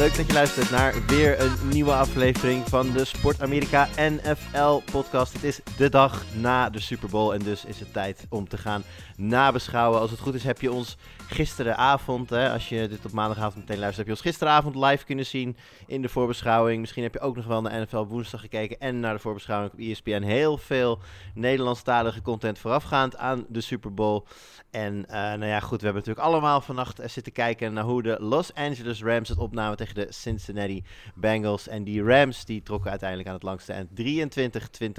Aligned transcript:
leuk 0.00 0.16
dat 0.16 0.26
je 0.26 0.32
luistert 0.32 0.70
naar 0.70 0.94
weer 1.06 1.40
een 1.40 1.68
nieuwe 1.68 1.92
aflevering 1.92 2.68
van 2.68 2.92
de 2.92 3.04
Sport 3.04 3.42
Amerika 3.42 3.88
NFL 3.96 4.80
podcast. 4.92 5.32
Het 5.32 5.44
is 5.44 5.60
de 5.76 5.88
dag 5.88 6.24
na 6.34 6.70
de 6.70 6.80
Super 6.80 7.08
Bowl 7.08 7.32
en 7.32 7.38
dus 7.38 7.64
is 7.64 7.80
het 7.80 7.92
tijd 7.92 8.26
om 8.28 8.48
te 8.48 8.58
gaan 8.58 8.82
nabeschouwen. 9.16 10.00
Als 10.00 10.10
het 10.10 10.20
goed 10.20 10.34
is 10.34 10.44
heb 10.44 10.60
je 10.60 10.72
ons 10.72 10.96
gisteravond, 11.28 12.30
hè, 12.30 12.52
als 12.52 12.68
je 12.68 12.88
dit 12.88 13.04
op 13.04 13.12
maandagavond 13.12 13.56
meteen 13.56 13.78
luistert, 13.78 13.96
heb 13.96 14.06
je 14.06 14.12
ons 14.12 14.30
gisteravond 14.30 14.74
live 14.74 15.04
kunnen 15.04 15.26
zien 15.26 15.56
in 15.86 16.02
de 16.02 16.08
voorbeschouwing. 16.08 16.80
Misschien 16.80 17.02
heb 17.02 17.14
je 17.14 17.20
ook 17.20 17.36
nog 17.36 17.46
wel 17.46 17.62
naar 17.62 17.80
NFL 17.80 18.06
woensdag 18.06 18.40
gekeken 18.40 18.78
en 18.78 19.00
naar 19.00 19.14
de 19.14 19.20
voorbeschouwing 19.20 19.72
op 19.72 19.78
ESPN. 19.78 20.22
Heel 20.22 20.58
veel 20.58 20.98
Nederlandstalige 21.34 22.22
content 22.22 22.58
voorafgaand 22.58 23.16
aan 23.16 23.44
de 23.48 23.60
Super 23.60 23.94
Bowl. 23.94 24.24
En 24.70 25.06
eh, 25.08 25.14
nou 25.14 25.44
ja, 25.44 25.60
goed, 25.60 25.80
we 25.80 25.84
hebben 25.84 26.02
natuurlijk 26.02 26.26
allemaal 26.26 26.60
vannacht 26.60 26.98
eh, 26.98 27.08
zitten 27.08 27.32
kijken 27.32 27.72
naar 27.72 27.84
hoe 27.84 28.02
de 28.02 28.16
Los 28.20 28.54
Angeles 28.54 29.02
Rams 29.02 29.28
het 29.28 29.38
opnamen 29.38 29.76
tegen 29.76 29.94
de 29.94 30.06
Cincinnati 30.10 30.84
Bengals. 31.14 31.68
En 31.68 31.84
die 31.84 32.02
Rams 32.02 32.44
die 32.44 32.62
trokken 32.62 32.90
uiteindelijk 32.90 33.28
aan 33.28 33.34
het 33.34 33.42
langste 33.42 33.72
eind 33.72 33.88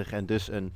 23-20 0.10 0.14
en 0.14 0.26
dus 0.26 0.48
een, 0.48 0.74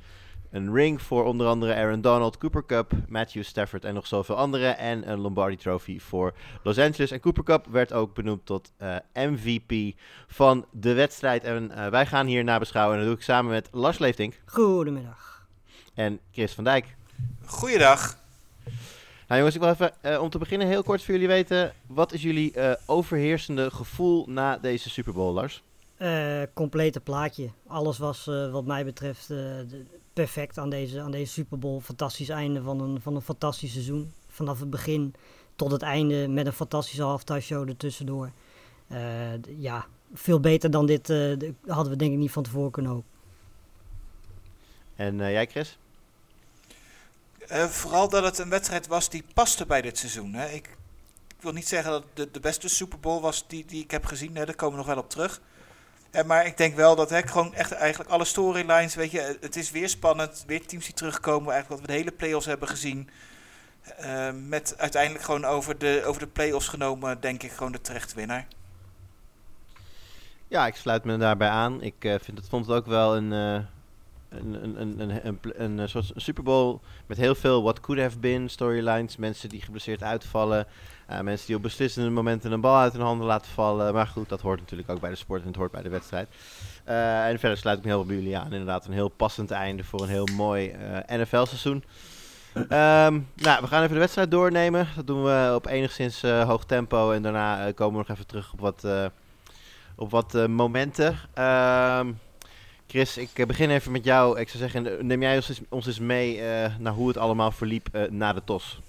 een 0.50 0.74
ring 0.74 1.02
voor 1.02 1.24
onder 1.24 1.46
andere 1.46 1.74
Aaron 1.74 2.00
Donald, 2.00 2.38
Cooper 2.38 2.66
Cup, 2.66 2.92
Matthew 3.08 3.42
Stafford 3.42 3.84
en 3.84 3.94
nog 3.94 4.06
zoveel 4.06 4.36
anderen. 4.36 4.78
En 4.78 5.10
een 5.10 5.18
Lombardi 5.18 5.56
Trophy 5.56 5.98
voor 5.98 6.34
Los 6.62 6.78
Angeles. 6.78 7.10
En 7.10 7.20
Cooper 7.20 7.44
Cup 7.44 7.66
werd 7.66 7.92
ook 7.92 8.14
benoemd 8.14 8.46
tot 8.46 8.72
eh, 8.76 8.96
MVP 9.12 9.98
van 10.26 10.66
de 10.72 10.92
wedstrijd. 10.92 11.44
En 11.44 11.90
wij 11.90 12.06
gaan 12.06 12.26
hier 12.26 12.44
nabeschouwen 12.44 12.94
en 12.94 13.00
dat 13.00 13.10
doe 13.10 13.18
ik 13.18 13.24
samen 13.24 13.50
met 13.50 13.68
Lars 13.72 13.98
Leeftink 13.98 14.40
Goedemiddag. 14.46 15.46
en 15.94 16.20
Chris 16.30 16.52
van 16.52 16.64
Dijk. 16.64 16.96
Goeiedag. 17.44 18.24
Nou 19.28 19.38
jongens, 19.38 19.54
ik 19.54 19.60
wil 19.60 19.70
even 19.70 20.02
eh, 20.02 20.22
om 20.22 20.30
te 20.30 20.38
beginnen 20.38 20.66
heel 20.66 20.82
kort 20.82 21.02
voor 21.02 21.14
jullie 21.14 21.28
weten. 21.28 21.72
Wat 21.86 22.12
is 22.12 22.22
jullie 22.22 22.52
eh, 22.52 22.72
overheersende 22.86 23.70
gevoel 23.70 24.26
na 24.28 24.58
deze 24.58 24.90
Super 24.90 25.12
Bowl, 25.12 25.32
Lars? 25.32 25.62
Eh, 25.96 26.42
complete 26.54 27.00
plaatje. 27.00 27.50
Alles 27.66 27.98
was 27.98 28.24
wat 28.24 28.64
mij 28.64 28.84
betreft 28.84 29.32
perfect 30.12 30.58
aan 30.58 30.70
deze, 30.70 31.00
aan 31.00 31.10
deze 31.10 31.32
Super 31.32 31.58
Bowl. 31.58 31.80
Fantastisch 31.80 32.28
einde 32.28 32.62
van 32.62 32.80
een, 32.80 33.00
van 33.00 33.14
een 33.14 33.22
fantastisch 33.22 33.72
seizoen. 33.72 34.12
Vanaf 34.28 34.60
het 34.60 34.70
begin 34.70 35.14
tot 35.56 35.70
het 35.70 35.82
einde 35.82 36.28
met 36.28 36.46
een 36.46 36.52
fantastische 36.52 37.02
halftime 37.02 37.40
show 37.40 37.68
ertussendoor. 37.68 38.30
Ja, 39.58 39.86
veel 40.12 40.40
beter 40.40 40.70
dan 40.70 40.86
dit 40.86 41.08
hadden 41.66 41.92
we 41.92 41.96
denk 41.96 42.12
ik 42.12 42.18
niet 42.18 42.30
van 42.30 42.42
tevoren 42.42 42.70
kunnen 42.70 42.92
hopen. 42.92 43.10
En 44.96 45.16
jij, 45.16 45.46
Chris? 45.46 45.78
Eh, 47.48 47.64
vooral 47.64 48.08
dat 48.08 48.24
het 48.24 48.38
een 48.38 48.48
wedstrijd 48.48 48.86
was 48.86 49.08
die 49.08 49.24
paste 49.34 49.66
bij 49.66 49.82
dit 49.82 49.98
seizoen. 49.98 50.34
Hè. 50.34 50.48
Ik, 50.48 50.76
ik 51.36 51.42
wil 51.42 51.52
niet 51.52 51.68
zeggen 51.68 51.90
dat 51.90 52.02
het 52.02 52.16
de, 52.16 52.30
de 52.30 52.40
beste 52.40 52.68
Super 52.68 53.00
Bowl 53.00 53.20
was 53.20 53.48
die, 53.48 53.64
die 53.64 53.82
ik 53.82 53.90
heb 53.90 54.04
gezien. 54.04 54.36
Hè. 54.36 54.44
Daar 54.44 54.54
komen 54.54 54.78
we 54.78 54.84
nog 54.84 54.94
wel 54.94 55.02
op 55.02 55.10
terug. 55.10 55.40
Eh, 56.10 56.24
maar 56.24 56.46
ik 56.46 56.56
denk 56.56 56.74
wel 56.74 56.96
dat 56.96 57.10
hè, 57.10 57.22
gewoon 57.22 57.54
echt 57.54 57.72
eigenlijk 57.72 58.10
alle 58.10 58.24
storylines, 58.24 58.94
weet 58.94 59.10
je, 59.10 59.38
het 59.40 59.56
is 59.56 59.70
weer 59.70 59.88
spannend. 59.88 60.44
Weer 60.46 60.66
teams 60.66 60.84
die 60.84 60.94
terugkomen, 60.94 61.52
eigenlijk 61.52 61.68
wat 61.68 61.80
we 61.80 61.86
de 61.86 61.98
hele 61.98 62.16
playoffs 62.16 62.46
hebben 62.46 62.68
gezien. 62.68 63.10
Eh, 63.96 64.30
met 64.32 64.74
uiteindelijk 64.78 65.24
gewoon 65.24 65.44
over 65.44 65.78
de, 65.78 66.02
over 66.04 66.20
de 66.20 66.26
playoffs 66.26 66.68
genomen, 66.68 67.20
denk 67.20 67.42
ik 67.42 67.50
gewoon 67.50 67.72
de 67.72 67.80
terecht 67.80 68.14
winnaar. 68.14 68.46
Ja, 70.48 70.66
ik 70.66 70.76
sluit 70.76 71.04
me 71.04 71.16
daarbij 71.16 71.48
aan. 71.48 71.82
Ik 71.82 71.94
vind 71.98 72.38
het, 72.38 72.48
vond 72.48 72.66
het 72.66 72.76
ook 72.76 72.86
wel 72.86 73.16
een, 73.16 73.32
een, 74.28 74.80
een, 74.80 75.26
een, 75.26 75.40
een, 75.62 75.80
eh, 75.80 75.86
soort 75.86 76.12
Super 76.14 76.42
Bowl 76.42 76.80
met 77.06 77.16
heel 77.16 77.34
veel 77.34 77.62
what 77.62 77.80
could 77.80 78.00
have 78.00 78.18
been 78.18 78.48
storylines. 78.48 79.16
Mensen 79.16 79.48
die 79.48 79.60
geblesseerd 79.60 80.02
uitvallen. 80.02 80.66
eh, 81.06 81.20
mensen 81.20 81.46
die 81.46 81.56
op 81.56 81.62
beslissende 81.62 82.10
momenten 82.10 82.52
een 82.52 82.60
bal 82.60 82.76
uit 82.76 82.92
hun 82.92 83.02
handen 83.02 83.26
laten 83.26 83.50
vallen. 83.50 83.94
Maar 83.94 84.06
goed, 84.06 84.28
dat 84.28 84.40
hoort 84.40 84.60
natuurlijk 84.60 84.90
ook 84.90 85.00
bij 85.00 85.10
de 85.10 85.16
sport 85.16 85.40
en 85.40 85.46
het 85.46 85.56
hoort 85.56 85.70
bij 85.70 85.82
de 85.82 85.88
wedstrijd. 85.88 86.28
Eh, 86.84 87.28
en 87.28 87.38
verder 87.38 87.58
sluit 87.58 87.78
ik 87.78 87.84
me 87.84 87.90
heel 87.90 88.04
bij 88.04 88.16
jullie 88.16 88.38
aan. 88.38 88.52
Inderdaad, 88.52 88.86
een 88.86 88.92
heel 88.92 89.08
passend 89.08 89.50
einde 89.50 89.84
voor 89.84 90.02
een 90.02 90.08
heel 90.08 90.28
mooi 90.36 90.74
NFL-seizoen. 91.06 91.84
Ehm, 92.54 93.20
nou, 93.34 93.60
we 93.60 93.66
gaan 93.66 93.82
even 93.82 93.94
de 93.94 94.00
wedstrijd 94.00 94.30
doornemen. 94.30 94.88
Dat 94.96 95.06
doen 95.06 95.22
we 95.22 95.52
op 95.54 95.66
enigszins 95.66 96.22
hoog 96.22 96.64
tempo. 96.64 97.10
En 97.10 97.22
daarna 97.22 97.72
komen 97.72 97.92
we 97.92 98.04
nog 98.06 98.16
even 98.16 98.26
terug 98.26 98.52
op 98.52 98.60
wat, 98.60 98.86
op 99.96 100.10
wat 100.10 100.48
momenten. 100.48 101.16
Ehm, 101.34 102.12
Chris, 102.86 103.16
ik 103.16 103.30
eh, 103.34 103.46
begin 103.46 103.70
even 103.70 103.92
met 103.92 104.04
jou. 104.04 104.40
Ik 104.40 104.48
zou 104.48 104.62
zeggen, 104.62 105.06
neem 105.06 105.22
jij 105.22 105.36
ons 105.36 105.48
eens, 105.48 105.60
ons 105.68 105.86
eens 105.86 105.98
mee 105.98 106.40
eh, 106.40 106.76
naar 106.78 106.92
hoe 106.92 107.08
het 107.08 107.16
allemaal 107.16 107.50
verliep 107.50 107.88
eh, 107.92 108.02
na 108.10 108.32
de 108.32 108.44
TOS. 108.44 108.80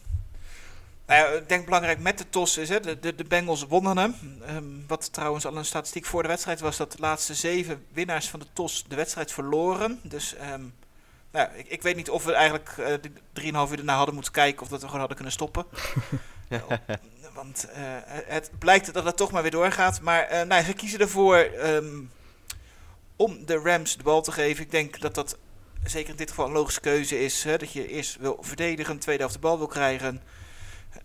Nou 1.06 1.36
ik 1.36 1.50
denk 1.50 1.66
belangrijk 1.66 2.00
met 2.00 2.18
de 2.18 2.30
TOS 2.30 2.58
is, 2.58 2.70
hè, 2.70 2.80
de, 2.80 3.00
de, 3.00 3.16
de 3.16 3.24
Bengals 3.24 3.64
wonnen 3.64 3.98
hem. 3.98 4.16
Ehm, 4.46 4.64
wat 4.88 5.14
trouwens 5.14 5.46
al 5.46 5.58
een 5.58 5.66
statistiek 5.66 6.06
voor 6.06 6.22
de 6.22 6.28
wedstrijd 6.28 6.60
was, 6.60 6.78
dat 6.78 6.92
de 6.92 6.98
laatste 7.00 7.34
zeven 7.34 7.86
winnaars 7.94 8.30
van 8.30 8.40
de 8.40 8.46
TOS 8.54 8.86
de 8.88 8.96
wedstrijd 8.96 9.32
verloren. 9.32 10.00
Dus 10.04 10.36
ehm, 10.36 10.62
nou, 11.32 11.50
ik, 11.56 11.68
ik 11.68 11.82
weet 11.82 11.96
niet 11.96 12.10
of 12.10 12.24
we 12.24 12.34
eigenlijk 12.34 12.76
eh 12.78 12.94
die 13.34 13.52
3,5 13.54 13.72
uur 13.72 13.78
erna 13.78 13.96
hadden 13.96 14.14
moeten 14.14 14.34
kijken 14.34 14.62
of 14.62 14.68
dat 14.68 14.80
we 14.80 14.86
gewoon 14.86 15.00
hadden 15.00 15.18
kunnen 15.18 15.34
stoppen. 15.34 15.66
Want 17.34 17.68
het 18.26 18.52
blijkt 18.60 18.94
dat 18.94 19.06
het 19.06 19.18
toch 19.18 19.32
maar 19.32 19.42
weer 19.42 19.52
doorgaat. 19.52 20.02
Maar 20.02 20.48
nou, 20.48 20.64
ze 20.64 20.74
kiezen 20.74 21.00
ervoor 21.00 21.36
ehm, 21.38 21.86
om 23.18 23.46
de 23.46 23.60
Rams 23.60 23.98
de 23.98 24.04
bal 24.04 24.22
te 24.22 24.32
geven. 24.32 24.64
Ik 24.64 24.72
denk 24.72 25.00
dat 25.00 25.16
dat 25.16 25.38
zeker 25.84 26.10
in 26.10 26.16
dit 26.16 26.30
geval 26.30 26.46
een 26.46 26.52
logische 26.52 26.80
keuze 26.80 27.24
is. 27.24 27.44
Hè, 27.44 27.58
dat 27.58 27.72
je 27.72 27.88
eerst 27.88 28.18
wil 28.18 28.38
verdedigen, 28.42 29.00
tweede 29.00 29.22
helft 29.22 29.36
de 29.36 29.42
bal 29.42 29.58
wil 29.58 29.68
krijgen. 29.68 30.22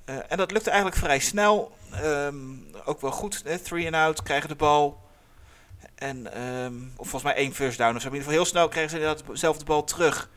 Eh, 0.04 0.16
en 0.28 0.36
dat 0.36 0.50
lukte 0.50 0.70
eigenlijk 0.70 1.00
vrij 1.00 1.18
snel. 1.18 1.76
Ehm, 1.92 2.36
ook 2.84 3.00
wel 3.00 3.10
goed. 3.10 3.42
hè, 3.44 3.58
Three 3.58 3.86
and 3.86 3.94
out, 3.94 4.22
krijgen 4.22 4.48
de 4.48 4.54
bal. 4.54 5.00
En, 5.94 6.32
ehm, 6.32 6.74
of 6.96 7.08
volgens 7.08 7.22
mij 7.22 7.34
één 7.34 7.54
first 7.54 7.78
down 7.78 7.96
of 7.96 8.00
zo. 8.00 8.08
In 8.08 8.14
ieder 8.14 8.28
geval 8.28 8.42
heel 8.42 8.50
snel 8.50 8.68
krijgen 8.68 8.90
ze 8.90 8.98
inderdaad 8.98 9.38
zelf 9.38 9.58
de 9.58 9.64
bal 9.64 9.84
terug. 9.84 10.30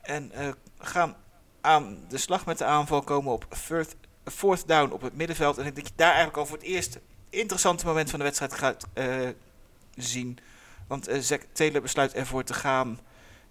En 0.00 0.32
eh, 0.32 0.48
gaan 0.78 1.16
aan 1.60 1.98
de 2.08 2.18
slag 2.18 2.46
met 2.46 2.58
de 2.58 2.64
aanval 2.64 3.02
komen 3.02 3.32
op 3.32 3.46
fourth, 3.50 3.96
fourth 4.24 4.68
down 4.68 4.92
op 4.92 5.02
het 5.02 5.16
middenveld. 5.16 5.58
En 5.58 5.66
ik 5.66 5.74
denk 5.74 5.86
dat 5.86 5.88
je 5.88 6.02
daar 6.02 6.14
eigenlijk 6.14 6.38
al 6.38 6.46
voor 6.46 6.56
het 6.56 6.66
eerst 6.66 6.98
interessante 7.30 7.86
moment 7.86 8.10
van 8.10 8.18
de 8.18 8.24
wedstrijd 8.24 8.54
gaat 8.54 8.86
eh, 8.92 9.28
zien. 9.96 10.38
Want 10.92 11.08
eh 11.08 11.20
Zack 11.20 11.42
Taylor 11.52 11.82
besluit 11.82 12.14
ervoor 12.14 12.44
te 12.44 12.54
gaan. 12.54 13.00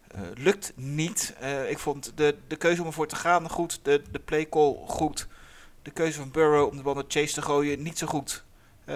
Eh, 0.08 0.22
lukt 0.36 0.74
niet. 0.76 1.34
Eh, 1.40 1.70
ik 1.70 1.80
vond 1.80 2.12
de, 2.16 2.38
de 2.48 2.56
keuze 2.56 2.82
om 2.82 2.88
ervoor 2.88 3.08
te 3.08 3.16
gaan 3.16 3.50
goed. 3.50 3.80
De, 3.84 4.02
de 4.12 4.20
play 4.20 4.50
call 4.50 4.76
goed. 4.86 5.28
De 5.82 5.92
keuze 5.92 6.18
van 6.18 6.32
Burrow 6.32 6.70
om 6.70 6.78
de 6.78 6.84
bal 6.84 6.94
naar 6.94 7.04
Chase 7.08 7.34
te 7.34 7.42
gooien 7.42 7.82
niet 7.82 7.98
zo 7.98 8.08
goed. 8.08 8.44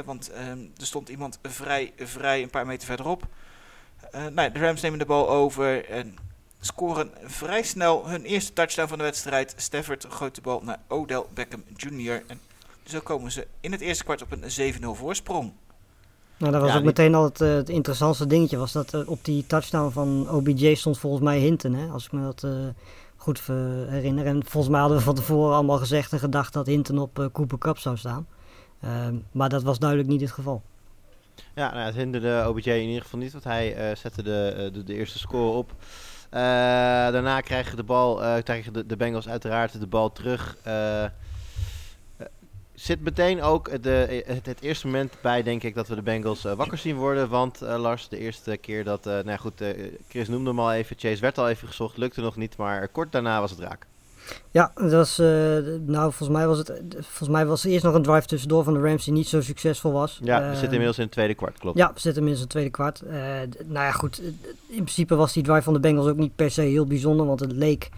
Want 0.05 0.29
ehm, 0.29 0.59
er 0.77 0.85
stond 0.85 1.09
iemand 1.09 1.39
vrij, 1.43 1.93
vrij 1.97 2.41
een 2.41 2.49
paar 2.49 2.65
meter 2.65 2.87
verderop. 2.87 3.27
Nou, 4.31 4.51
de 4.51 4.59
Rams 4.59 4.81
nemen 4.81 4.99
de 4.99 5.05
bal 5.05 5.29
over 5.29 5.89
en 5.89 6.15
scoren 6.59 7.11
vrij 7.23 7.63
snel 7.63 8.07
hun 8.07 8.23
eerste 8.23 8.53
touchdown 8.53 8.89
van 8.89 8.97
de 8.97 9.03
wedstrijd. 9.03 9.53
Stafford 9.57 10.05
gooit 10.09 10.35
de 10.35 10.41
bal 10.41 10.61
naar 10.63 10.79
Odell 10.87 11.23
Beckham 11.33 11.63
Jr. 11.75 12.23
En 12.27 12.41
zo 12.83 12.99
komen 12.99 13.31
ze 13.31 13.47
in 13.59 13.71
het 13.71 13.81
eerste 13.81 14.03
kwart 14.03 14.21
op 14.21 14.31
een 14.31 14.73
7-0 14.73 14.85
voorsprong. 14.91 15.53
Nou, 16.37 16.51
dat 16.51 16.61
was 16.61 16.69
Ja, 16.69 16.75
ook 16.75 16.81
die- 16.83 16.91
meteen 16.93 17.15
al 17.15 17.23
het, 17.23 17.41
eh, 17.41 17.53
het 17.53 17.69
interessantste 17.69 18.27
dingetje. 18.27 18.57
Was 18.57 18.71
dat 18.71 18.93
eh, 18.93 19.09
op 19.09 19.25
die 19.25 19.45
touchdown 19.47 19.91
van 19.91 20.29
OBJ 20.29 20.75
stond 20.75 20.97
volgens 20.97 21.23
mij 21.23 21.39
Hinton. 21.39 21.73
Hè? 21.73 21.87
Als 21.87 22.05
ik 22.05 22.11
me 22.11 22.21
dat 22.21 22.43
eh, 22.43 22.51
goed 23.15 23.41
herinner. 23.89 24.25
En 24.25 24.41
volgens 24.45 24.71
mij 24.71 24.79
hadden 24.79 24.97
we 24.97 25.03
van 25.03 25.15
tevoren 25.15 25.53
allemaal 25.55 25.77
gezegd 25.77 26.11
en 26.11 26.19
gedacht 26.19 26.53
dat 26.53 26.65
Hinton 26.65 26.99
op 26.99 27.29
Cooper 27.33 27.57
Cup 27.57 27.77
zou 27.77 27.97
staan. 27.97 28.27
Ehm, 28.81 29.15
maar 29.31 29.49
dat 29.49 29.63
was 29.63 29.79
duidelijk 29.79 30.09
niet 30.09 30.21
het 30.21 30.31
geval. 30.31 30.61
Ja, 31.55 31.73
nou, 31.73 31.85
het 31.85 31.95
hinderde 31.95 32.45
OBJ 32.47 32.69
in 32.69 32.87
ieder 32.87 33.01
geval 33.01 33.19
niet, 33.19 33.31
want 33.31 33.43
hij 33.43 33.95
zette 33.95 34.23
de, 34.23 34.69
de, 34.73 34.83
de 34.83 34.93
eerste 34.93 35.19
score 35.19 35.57
op. 35.57 35.73
Daarna 36.29 37.41
krijgen 37.41 37.77
de, 37.77 37.83
bal, 37.83 38.15
krijgen 38.43 38.73
de, 38.73 38.85
de 38.85 38.95
Bengals 38.97 39.27
uiteraard 39.27 39.79
de 39.79 39.87
bal 39.87 40.11
terug. 40.11 40.57
Zit 42.75 43.01
meteen 43.01 43.41
ook 43.41 43.83
de, 43.83 44.23
het, 44.25 44.45
het 44.45 44.61
eerste 44.61 44.85
moment 44.85 45.13
bij, 45.21 45.43
denk 45.43 45.63
ik, 45.63 45.75
dat 45.75 45.87
we 45.87 45.95
de 45.95 46.01
Bengals 46.01 46.45
eh, 46.45 46.53
wakker 46.53 46.77
zien 46.77 46.95
worden. 46.95 47.29
Want 47.29 47.61
eh, 47.61 47.79
Lars, 47.79 48.09
de 48.09 48.17
eerste 48.17 48.57
keer 48.57 48.83
dat, 48.83 49.05
eh, 49.05 49.13
nou 49.13 49.29
ja, 49.29 49.37
goed, 49.37 49.63
Chris 50.07 50.27
noemde 50.27 50.49
hem 50.49 50.59
al 50.59 50.73
even, 50.73 50.95
Chase 50.99 51.21
werd 51.21 51.37
al 51.37 51.49
even 51.49 51.67
gezocht, 51.67 51.97
lukte 51.97 52.21
nog 52.21 52.35
niet, 52.35 52.57
maar 52.57 52.87
kort 52.87 53.11
daarna 53.11 53.39
was 53.39 53.51
het 53.51 53.59
raak. 53.59 53.85
Ja, 54.51 54.71
dat 54.75 54.91
was, 54.91 55.17
nou, 55.17 56.11
volgens 56.13 56.29
mij 56.29 56.47
was 56.47 56.57
het, 56.57 56.81
volgens 56.91 57.29
mij 57.29 57.45
was 57.45 57.63
er 57.63 57.71
eerst 57.71 57.83
nog 57.83 57.93
een 57.93 58.01
drive 58.01 58.27
tussendoor 58.27 58.63
van 58.63 58.73
de 58.73 58.79
Rams 58.79 59.03
die 59.03 59.13
niet 59.13 59.27
zo 59.27 59.41
succesvol 59.41 59.91
was. 59.91 60.19
Ja, 60.23 60.39
we 60.39 60.49
zitten 60.49 60.69
inmiddels 60.69 60.97
in 60.97 61.03
het 61.03 61.11
tweede 61.11 61.33
kwart, 61.33 61.57
klopt. 61.57 61.77
Ja, 61.77 61.93
we 61.93 61.99
zitten 61.99 62.21
inmiddels 62.23 62.37
in 62.37 62.43
het 62.43 62.49
tweede 62.49 62.69
kwart. 62.69 63.01
Nou 63.67 63.85
ja, 63.85 63.91
goed. 63.91 64.21
In 64.67 64.83
principe 64.83 65.15
was 65.15 65.33
die 65.33 65.43
drive 65.43 65.61
van 65.61 65.73
de 65.73 65.79
Bengals 65.79 66.07
ook 66.07 66.17
niet 66.17 66.35
per 66.35 66.51
se 66.51 66.61
heel 66.61 66.85
bijzonder. 66.85 67.25
Want 67.25 67.39
het 67.39 67.51
leek 67.51 67.89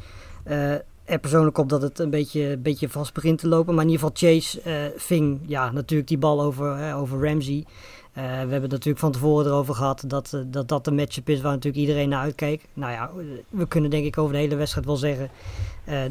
er 1.07 1.19
persoonlijk 1.19 1.57
op 1.57 1.69
dat 1.69 1.81
het 1.81 2.00
een 2.00 2.09
beetje, 2.09 2.51
een 2.51 2.62
beetje 2.62 2.89
vast 2.89 3.13
begint 3.13 3.39
te 3.39 3.48
lopen. 3.48 3.74
Maar 3.75 3.83
in 3.83 3.89
ieder 3.89 4.07
geval 4.07 4.31
Chase 4.31 4.62
eh, 4.62 4.75
ving 4.95 5.39
ja, 5.45 5.71
natuurlijk 5.71 6.07
die 6.07 6.18
bal 6.18 6.42
over, 6.42 6.94
over 6.94 7.27
Ramsey. 7.27 7.65
Eh, 8.13 8.24
we 8.24 8.30
hebben 8.30 8.62
het 8.62 8.71
natuurlijk 8.71 9.00
van 9.00 9.12
tevoren 9.12 9.45
erover 9.45 9.75
gehad 9.75 10.04
dat, 10.07 10.33
eh, 10.33 10.42
dat 10.45 10.68
dat 10.68 10.86
de 10.86 10.92
matchup 10.92 11.30
is 11.30 11.42
waar 11.42 11.51
natuurlijk 11.51 11.83
iedereen 11.83 12.09
naar 12.09 12.21
uitkeek. 12.21 12.68
Nou 12.74 12.92
ja, 12.92 13.12
we 13.50 13.68
kunnen 13.68 13.89
denk 13.89 14.06
ik 14.06 14.18
over 14.18 14.33
de 14.33 14.39
hele 14.39 14.56
wedstrijd 14.56 14.86
wel 14.86 14.95
zeggen 14.95 15.30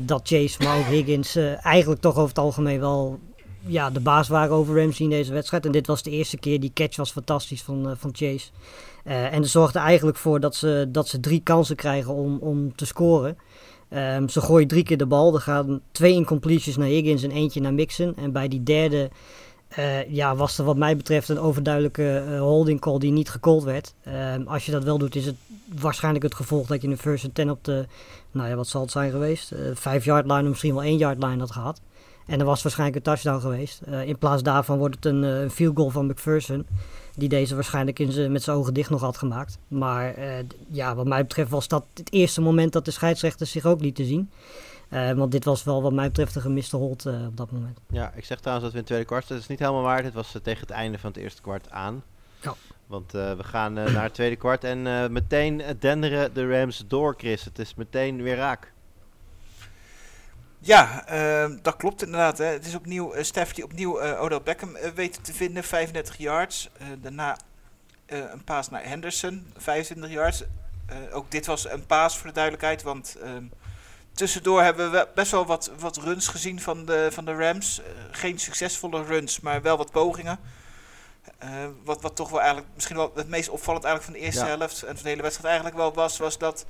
dat 0.01 0.29
Chase, 0.29 0.63
maar 0.63 0.79
ook 0.79 0.85
Higgins 0.85 1.37
eigenlijk 1.63 2.01
toch 2.01 2.17
over 2.17 2.29
het 2.29 2.39
algemeen 2.39 2.81
wel 2.81 3.19
ja, 3.67 3.91
de 3.91 4.01
baas 4.01 4.29
waren 4.29 4.57
over 4.57 4.81
Ramsey 4.81 5.05
in 5.05 5.11
deze 5.11 5.33
wedstrijd. 5.33 5.67
En 5.67 5.73
dit 5.73 5.87
was 5.87 6.03
de 6.03 6.11
eerste 6.11 6.37
keer. 6.39 6.61
Die 6.61 6.71
catch 6.75 6.97
was 6.97 7.13
fantastisch 7.13 7.63
van, 7.63 7.95
van 7.99 8.11
Chase. 8.13 8.51
En 9.05 9.41
dat 9.41 9.51
zorgde 9.51 9.79
eigenlijk 9.79 10.17
voor 10.17 10.41
dat 10.41 10.55
ze, 10.55 10.89
dat 10.89 11.09
ze 11.09 11.21
drie 11.21 11.41
kansen 11.41 11.77
krijgen 11.77 12.15
om, 12.15 12.39
om 12.39 12.75
te 12.75 12.87
scoren. 12.87 13.37
Ehm, 13.89 14.29
ze 14.29 14.41
gooien 14.41 14.69
drie 14.69 14.83
keer 14.83 14.97
de 14.97 15.07
bal. 15.07 15.35
Er 15.35 15.41
gaan 15.41 15.81
twee 15.93 16.13
incompletions 16.13 16.77
naar 16.77 16.89
Higgins 16.89 17.23
en 17.23 17.31
eentje 17.31 17.61
naar 17.61 17.75
Mixon. 17.75 18.17
En 18.17 18.33
bij 18.33 18.49
die 18.49 18.63
derde 18.63 19.11
eh, 19.69 20.11
ja, 20.11 20.37
was 20.37 20.59
er 20.59 20.65
wat 20.65 20.77
mij 20.77 20.97
betreft 20.97 21.29
een 21.29 21.39
overduidelijke 21.39 22.17
eh, 22.19 22.41
holding 22.41 22.81
call 22.81 22.99
die 22.99 23.13
niet 23.13 23.31
gecallt 23.31 23.65
werd. 23.65 23.95
Ehm, 24.03 24.43
als 24.47 24.67
je 24.67 24.73
dat 24.73 24.85
wel 24.85 24.99
doet 24.99 25.15
is 25.15 25.27
het 25.27 25.37
waarschijnlijk 25.81 26.25
het 26.25 26.35
gevolg 26.35 26.67
dat 26.67 26.83
je 26.83 26.89
een 26.89 26.99
first 26.99 27.25
and 27.25 27.35
ten 27.35 27.51
op 27.51 27.65
de, 27.65 27.87
nou 28.31 28.49
ja, 28.49 28.55
wat 28.55 28.69
zal 28.69 28.81
het 28.81 28.91
zijn 28.91 29.11
geweest? 29.11 29.53
Eh, 29.53 29.59
vijf 29.75 30.05
yard 30.05 30.27
line 30.27 30.43
of 30.43 30.49
misschien 30.49 30.75
wel 30.75 30.83
één 30.83 30.99
yard 30.99 31.23
line 31.23 31.39
had 31.39 31.51
gehad. 31.51 31.81
En 32.27 32.41
er 32.41 32.47
was 32.47 32.63
waarschijnlijk 32.63 32.99
een 32.99 33.13
touchdown 33.13 33.41
geweest. 33.41 33.81
Eh, 33.81 34.09
in 34.09 34.19
plaats 34.19 34.43
daarvan 34.43 34.79
wordt 34.79 34.95
het 34.95 35.05
een, 35.05 35.25
eh, 35.25 35.41
een 35.41 35.51
field 35.51 35.77
goal 35.77 35.91
van 35.91 36.07
McPherson. 36.07 36.67
Die 37.15 37.29
deze 37.29 37.55
waarschijnlijk 37.55 37.99
in 37.99 38.33
met 38.33 38.43
zijn 38.43 38.57
ogen 38.57 38.75
dicht 38.75 38.91
nog 38.91 39.01
had 39.01 39.19
gemaakt. 39.19 39.59
Maar 39.69 40.15
eh, 40.15 40.45
ja, 40.71 40.95
wat 40.95 41.07
mij 41.07 41.23
betreft 41.23 41.51
was 41.51 41.69
dat 41.69 41.85
het 41.95 42.13
eerste 42.13 42.41
moment 42.41 42.73
dat 42.73 42.85
de 42.85 42.91
scheidsrechter 42.91 43.47
zich 43.47 43.65
ook 43.65 43.81
liet 43.81 43.95
te 43.95 44.05
zien. 44.05 44.31
Want 44.89 45.33
dit 45.33 45.45
was 45.45 45.65
wel 45.65 45.83
wat 45.83 45.93
mij 45.93 46.07
betreft 46.07 46.35
een 46.35 46.43
gemiste 46.43 46.77
hold 46.77 47.07
op 47.07 47.37
dat 47.37 47.51
moment. 47.51 47.79
Ja, 47.89 48.13
ik 48.15 48.25
zeg 48.25 48.41
trouwens 48.41 48.65
dat 48.67 48.75
we 48.75 48.79
in 48.79 48.85
het 48.85 48.87
tweede 48.87 49.05
kwart. 49.05 49.29
Dat 49.29 49.39
is 49.39 49.47
niet 49.47 49.59
helemaal 49.59 49.83
waar. 49.83 50.03
Dit 50.03 50.13
was 50.13 50.39
tegen 50.43 50.61
het 50.61 50.71
einde 50.71 50.99
van 50.99 51.11
het 51.11 51.19
eerste 51.19 51.43
kwart 51.43 51.71
aan. 51.71 52.03
Ja. 52.41 52.55
Want 52.87 53.13
we 53.13 53.37
gaan 53.39 53.73
naar 53.73 54.03
het 54.03 54.15
tweede 54.15 54.37
kwart 54.37 54.65
en 54.65 55.13
meteen 55.13 55.63
denderen 55.79 56.35
de 56.35 56.59
Rams 56.59 56.85
door, 56.89 57.15
Chris. 57.19 57.45
Het 57.45 57.59
is 57.59 57.75
meteen 57.75 58.23
weer 58.23 58.37
raak. 58.37 58.73
Ja, 60.59 61.07
ehm, 61.07 61.57
dat 61.63 61.77
klopt 61.77 62.03
inderdaad. 62.03 62.39
Hè. 62.39 62.45
Het 62.45 62.67
is 62.67 62.75
opnieuw 62.75 63.13
eh, 63.13 63.25
Steph 63.25 63.55
die 63.55 63.65
opnieuw 63.65 63.99
eh, 63.99 64.23
Odell 64.23 64.43
Beckham 64.43 64.77
eh, 64.77 64.91
weet 64.91 65.25
te 65.25 65.33
vinden, 65.35 65.65
35 65.65 66.17
yards. 66.17 66.71
Daarna 66.99 67.37
een 68.07 68.45
paas 68.45 68.71
naar 68.71 68.85
Henderson, 68.89 69.53
25 69.57 70.11
yards. 70.11 70.43
Ook 71.13 71.31
dit 71.31 71.47
was 71.47 71.71
een 71.71 71.87
paas 71.87 72.19
voor 72.19 72.27
de 72.27 72.33
duidelijkheid, 72.35 72.83
want 72.83 73.17
ehm, 73.23 73.45
tussendoor 74.13 74.63
hebben 74.63 74.91
we 74.91 75.09
best 75.15 75.31
wel 75.31 75.47
wat, 75.47 75.71
wat 75.79 75.97
runs 75.97 76.29
gezien 76.29 76.61
van 76.61 76.85
de, 76.85 77.09
van 77.13 77.25
de 77.25 77.35
Rams. 77.35 77.81
Geen 78.11 78.39
succesvolle 78.39 79.05
runs, 79.05 79.41
maar 79.41 79.63
wel 79.63 79.77
wat 79.77 79.91
pogingen. 79.91 80.39
Wat, 81.85 82.03
wat 82.03 82.17
toch 82.17 82.31
wel 82.31 82.41
eigenlijk, 82.41 82.69
misschien 82.75 82.97
wel 82.97 83.13
het 83.15 83.29
meest 83.29 83.49
opvallend 83.49 83.85
eigenlijk 83.85 84.15
van 84.15 84.23
de 84.23 84.27
eerste 84.31 84.51
Ja. 84.51 84.57
helft 84.57 84.83
en 84.83 84.95
van 84.95 85.03
de 85.03 85.09
hele 85.09 85.23
wedstrijd 85.23 85.49
eigenlijk 85.49 85.77
wel 85.77 85.95
was, 85.95 86.19
was 86.19 86.39
dat 86.39 86.67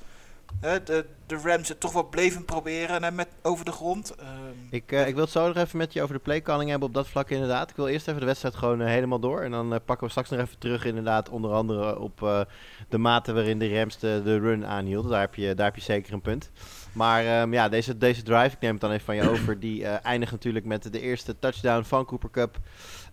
de, 0.60 1.06
de 1.26 1.36
Rams 1.42 1.68
het 1.68 1.80
toch 1.80 1.92
wel 1.92 2.08
bleven 2.08 2.44
proberen 2.44 3.02
hè, 3.02 3.10
met, 3.10 3.28
over 3.42 3.64
de 3.64 3.72
grond. 3.72 4.14
Ehm, 4.14 4.30
Ik, 4.70 4.92
eh, 4.92 5.06
ik 5.06 5.14
wil 5.14 5.22
het 5.22 5.32
zo 5.32 5.46
nog 5.46 5.56
even 5.56 5.78
met 5.78 5.92
je 5.92 6.02
over 6.02 6.14
de 6.14 6.20
playcalling 6.20 6.70
hebben 6.70 6.88
op 6.88 6.94
dat 6.94 7.08
vlak 7.08 7.30
inderdaad. 7.30 7.70
Ik 7.70 7.76
wil 7.76 7.88
eerst 7.88 8.08
even 8.08 8.20
de 8.20 8.26
wedstrijd 8.26 8.54
gewoon 8.54 8.80
eh, 8.80 8.86
helemaal 8.86 9.20
door. 9.20 9.40
En 9.40 9.50
dan 9.50 9.74
eh, 9.74 9.80
pakken 9.84 10.06
we 10.06 10.10
straks 10.10 10.30
nog 10.30 10.40
even 10.40 10.58
terug 10.58 10.84
inderdaad 10.84 11.28
onder 11.28 11.52
andere 11.52 11.98
op 11.98 12.46
de 12.88 12.98
mate 12.98 13.32
waarin 13.32 13.58
de 13.58 13.78
Rams 13.78 13.98
de, 13.98 14.38
run 14.38 14.66
aanhielden. 14.66 15.10
Daar 15.10 15.20
heb, 15.20 15.34
je, 15.34 15.54
daar 15.54 15.66
heb 15.66 15.76
je 15.76 15.82
zeker 15.82 16.12
een 16.12 16.20
punt. 16.20 16.50
Maar 16.92 17.24
ehm, 17.24 17.52
ja, 17.52 17.68
deze, 17.68 17.98
deze 17.98 18.22
drive, 18.22 18.54
ik 18.54 18.60
neem 18.60 18.72
het 18.72 18.80
dan 18.80 18.90
even 18.90 19.04
van 19.04 19.16
je 19.16 19.30
over, 19.30 19.60
die 19.60 19.86
eindigt 19.86 20.32
natuurlijk 20.32 20.64
met 20.64 20.92
de 20.92 21.00
eerste 21.00 21.38
touchdown 21.38 21.82
van 21.82 22.04
Cooper 22.04 22.30
Cup. 22.30 22.58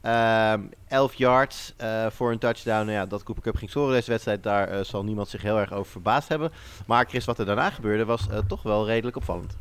Ehm 0.03 0.61
11 0.87 1.13
yards 1.13 1.73
eh, 1.77 2.05
voor 2.09 2.31
een 2.31 2.39
touchdown. 2.39 2.85
Nou 2.85 2.91
ja, 2.97 3.05
dat 3.05 3.23
Cooper 3.23 3.43
Cup 3.43 3.55
ging 3.55 3.69
scoren 3.69 3.93
deze 3.93 4.09
wedstrijd, 4.09 4.43
daar 4.43 4.67
eh, 4.67 4.83
zal 4.83 5.03
niemand 5.03 5.29
zich 5.29 5.41
heel 5.41 5.59
erg 5.59 5.71
over 5.73 5.91
verbaasd 5.91 6.27
hebben. 6.29 6.51
Maar 6.87 7.05
Chris, 7.05 7.25
wat 7.25 7.39
er 7.39 7.45
daarna 7.45 7.69
gebeurde 7.69 8.05
was 8.05 8.27
eh, 8.29 8.37
toch 8.47 8.63
wel 8.63 8.85
redelijk 8.85 9.15
opvallend. 9.17 9.53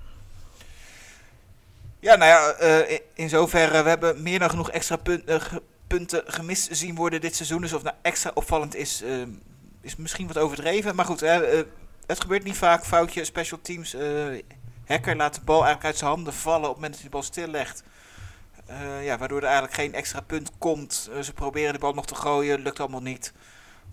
Ja, 2.01 2.15
nou 2.17 2.31
ja, 2.31 2.51
eh, 2.53 2.99
in- 3.15 3.29
zoverre, 3.29 3.83
we 3.83 3.89
hebben 3.89 4.23
meer 4.23 4.39
dan 4.39 4.51
genoeg 4.51 4.71
extra 4.71 4.99
punten 5.87 6.23
gemist 6.27 6.77
zien 6.77 6.95
worden 6.95 7.21
dit 7.21 7.37
seizoen. 7.37 7.61
Dus 7.61 7.73
of 7.73 7.83
nou 7.83 7.97
extra 8.03 8.31
opvallend 8.35 8.75
is, 8.75 9.03
eh, 9.03 9.11
is 9.81 9.97
misschien 9.97 10.27
wat 10.27 10.39
overdreven. 10.39 10.95
Maar 10.95 11.05
goed, 11.05 11.21
het 12.07 12.21
gebeurt 12.21 12.45
niet 12.45 12.57
vaak. 12.57 12.85
Foutje, 12.85 13.25
special 13.25 13.59
teams. 13.63 13.97
Hacker 14.87 15.17
laat 15.17 15.35
de 15.35 15.41
bal 15.45 15.57
eigenlijk 15.57 15.85
uit 15.87 15.97
zijn 15.97 16.11
handen 16.11 16.33
vallen 16.33 16.69
op 16.69 16.75
het 16.75 16.75
moment 16.75 16.93
dat 16.93 17.01
hij 17.01 17.11
de 17.11 17.17
bal 17.17 17.23
stillegt. 17.23 17.83
Eh 18.73 19.05
ja, 19.05 19.19
waardoor 19.19 19.39
er 19.39 19.45
eigenlijk 19.45 19.75
geen 19.75 19.95
extra 19.95 20.21
punt 20.21 20.51
komt. 20.59 21.09
Eh, 21.13 21.21
ze 21.21 21.33
proberen 21.33 21.73
de 21.73 21.79
bal 21.79 21.93
nog 21.93 22.07
te 22.07 22.15
gooien, 22.15 22.61
lukt 22.61 22.81
allemaal 22.81 23.03
niet. 23.03 23.33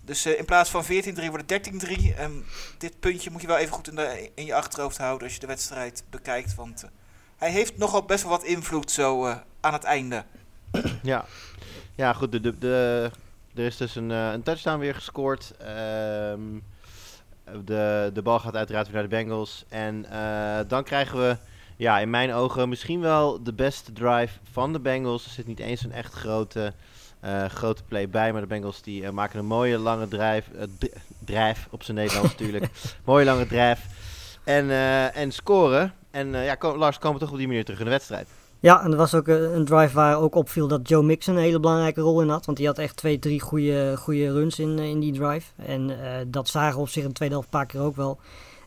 Dus 0.04 0.24
eh, 0.24 0.38
in 0.38 0.44
plaats 0.44 0.70
van 0.70 0.84
14-3 0.84 0.86
wordt 1.30 1.50
het 1.50 1.70
13-3. 1.70 2.16
En 2.16 2.44
dit 2.78 3.00
puntje 3.00 3.30
moet 3.30 3.40
je 3.40 3.46
wel 3.46 3.56
even 3.56 3.74
goed 3.74 3.88
in, 3.88 3.94
de, 3.94 4.30
in 4.34 4.44
je 4.44 4.54
achterhoofd 4.54 4.98
houden 4.98 5.24
als 5.24 5.34
je 5.34 5.40
de 5.40 5.46
wedstrijd 5.46 6.04
bekijkt. 6.10 6.54
Want 6.54 6.84
hij 7.36 7.50
heeft 7.50 7.78
nogal 7.78 8.02
best 8.02 8.22
wel 8.22 8.32
wat 8.32 8.44
invloed 8.44 8.90
zo 8.90 9.26
aan 9.60 9.72
het 9.72 9.84
einde. 9.84 10.24
Ja, 11.02 11.24
ja 11.94 12.12
goed. 12.12 12.32
De, 12.32 12.58
de, 12.58 13.10
er 13.54 13.64
is 13.64 13.76
dus 13.76 13.94
een, 13.94 14.10
een 14.10 14.42
touchdown 14.42 14.78
weer 14.78 14.94
gescoord. 14.94 15.52
Ehm, 15.58 16.40
de, 17.64 18.10
de 18.14 18.22
bal 18.22 18.38
gaat 18.38 18.56
uiteraard 18.56 18.86
weer 18.86 18.94
naar 18.94 19.08
de 19.08 19.16
Bengals. 19.16 19.64
En 19.68 20.06
dan 20.68 20.84
krijgen 20.84 21.18
we, 21.18 21.36
ja, 21.80 21.98
in 21.98 22.10
mijn 22.10 22.32
ogen 22.32 22.68
misschien 22.68 23.00
wel 23.00 23.42
de 23.42 23.52
beste 23.52 23.92
drive 23.92 24.38
van 24.52 24.72
de 24.72 24.80
Bengals. 24.80 25.24
Er 25.24 25.30
zit 25.30 25.46
niet 25.46 25.58
eens 25.60 25.84
een 25.84 25.92
echt 25.92 26.12
grote, 26.14 26.72
eh, 27.20 27.44
grote 27.44 27.82
play 27.88 28.08
bij. 28.08 28.32
Maar 28.32 28.40
de 28.40 28.46
Bengals 28.46 28.82
die 28.82 29.04
eh, 29.04 29.10
maken 29.10 29.38
een 29.38 29.46
mooie 29.46 29.78
lange 29.78 30.08
drive. 30.08 30.42
eh, 30.58 30.62
d- 30.78 30.96
drive 31.24 31.66
op 31.70 31.82
zijn 31.82 31.96
Nederlands 31.96 32.30
natuurlijk. 32.38 32.70
mooie 33.04 33.24
lange 33.24 33.46
drive. 33.46 33.80
En, 34.44 34.70
eh, 34.70 35.16
en 35.16 35.32
scoren. 35.32 35.92
En 36.10 36.34
eh, 36.34 36.44
ja, 36.44 36.56
Lars, 36.76 36.98
komen 36.98 37.18
we 37.18 37.24
toch 37.24 37.32
op 37.32 37.38
die 37.38 37.46
manier 37.46 37.64
terug 37.64 37.78
in 37.78 37.84
de 37.84 37.90
wedstrijd. 37.90 38.28
Ja, 38.60 38.82
en 38.84 38.90
er 38.90 38.96
was 38.96 39.14
ook 39.14 39.28
eh, 39.28 39.52
een 39.52 39.64
drive 39.64 39.94
waar 39.94 40.18
ook 40.18 40.34
opviel 40.34 40.68
dat 40.68 40.88
Joe 40.88 41.02
Mixon 41.02 41.34
een 41.36 41.42
hele 41.42 41.60
belangrijke 41.60 42.00
rol 42.00 42.22
in 42.22 42.28
had. 42.28 42.46
Want 42.46 42.58
die 42.58 42.66
had 42.66 42.78
echt 42.78 42.96
twee, 42.96 43.18
drie 43.18 43.40
goede, 43.40 43.94
goede 43.96 44.32
runs 44.32 44.58
in, 44.58 44.78
eh, 44.78 44.84
in 44.84 45.00
die 45.00 45.12
drive. 45.12 45.46
En 45.56 45.90
eh, 46.04 46.12
dat 46.26 46.48
zagen 46.48 46.74
we 46.74 46.80
op 46.80 46.88
zich 46.88 47.02
in 47.02 47.08
de 47.08 47.14
tweede 47.14 47.34
helft 47.34 47.52
een 47.52 47.58
paar 47.58 47.66
keer 47.68 47.80
ook 47.80 47.96
wel. 47.96 48.20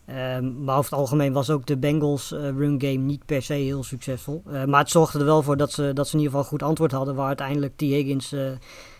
Ehm, 0.05 0.63
maar 0.63 0.77
over 0.77 0.91
het 0.91 1.00
algemeen 1.00 1.33
was 1.33 1.50
ook 1.50 1.65
de 1.65 1.77
Bengals 1.77 2.31
eh, 2.31 2.39
run 2.41 2.75
game 2.81 2.98
niet 2.98 3.25
per 3.25 3.41
se 3.41 3.53
heel 3.53 3.83
succesvol. 3.83 4.43
Eh, 4.51 4.63
maar 4.63 4.79
het 4.79 4.89
zorgde 4.89 5.19
er 5.19 5.25
wel 5.25 5.41
voor 5.43 5.57
dat 5.57 5.72
ze, 5.72 5.91
dat 5.93 6.07
ze 6.07 6.13
in 6.13 6.19
ieder 6.19 6.36
geval 6.36 6.50
goed 6.50 6.63
antwoord 6.63 6.91
hadden. 6.91 7.15
Waar 7.15 7.27
uiteindelijk 7.27 7.74
T. 7.75 7.81
Higgins, 7.81 8.31
eh, 8.31 8.41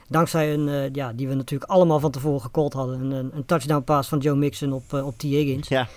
dankzij 0.10 0.53
een, 0.53 0.89
ja, 0.93 1.13
die 1.13 1.27
we 1.27 1.33
natuurlijk 1.33 1.72
allemaal 1.72 2.00
van 2.00 2.12
tevoren 2.12 2.41
gecallt 2.41 2.74
hadden. 2.74 3.00
Een, 3.01 3.12
een, 3.12 3.31
een 3.36 3.45
touchdown 3.45 3.83
pass 3.83 4.10
van 4.10 4.19
Joe 4.19 4.36
Mixon 4.36 4.74
op, 4.74 4.93
op 4.93 5.17
T. 5.17 5.22
Higgins. 5.22 5.67
Ja, 5.67 5.88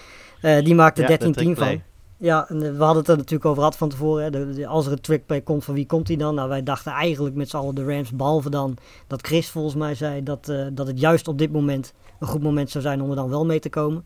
die 0.61 0.75
maakte 0.75 1.01
Ja, 1.03 1.07
de 1.09 1.27
13-10 1.27 1.31
trickplay. 1.31 1.69
van. 1.73 1.83
Ja, 2.19 2.49
en, 2.49 2.59
we 2.59 2.85
hadden 2.85 2.97
het 3.03 3.09
er 3.09 3.17
natuurlijk 3.17 3.45
over 3.45 3.59
gehad 3.63 3.77
van 3.77 3.89
tevoren. 3.89 4.25
Hè. 4.25 4.31
De- 4.31 4.53
de- 4.55 4.67
als 4.67 4.87
er 4.87 4.93
een 4.93 5.01
trickplay 5.01 5.41
komt, 5.41 5.65
van 5.65 5.75
wie 5.75 5.87
komt 5.87 6.07
die 6.07 6.17
dan? 6.17 6.35
Nou, 6.35 6.49
wij 6.49 6.63
dachten 6.63 6.93
eigenlijk 6.93 7.35
met 7.35 7.49
z'n 7.49 7.57
allen 7.57 7.75
de 7.75 7.85
Rams, 7.85 8.11
behalve 8.11 8.51
dan 8.51 8.77
dat 9.07 9.27
Chris 9.27 9.51
volgens 9.51 9.75
mij 9.75 9.95
zei 9.95 10.23
dat, 10.23 10.53
dat 10.73 10.87
het 10.87 11.01
juist 11.01 11.29
op 11.29 11.39
dit 11.39 11.53
moment 11.53 11.93
een 12.21 12.27
goed 12.27 12.43
moment 12.43 12.71
zou 12.71 12.85
zijn 12.85 13.03
om 13.03 13.11
er 13.11 13.17
dan 13.17 13.29
wel 13.29 13.47
mee 13.47 13.59
te 13.61 13.69
komen. 13.69 14.05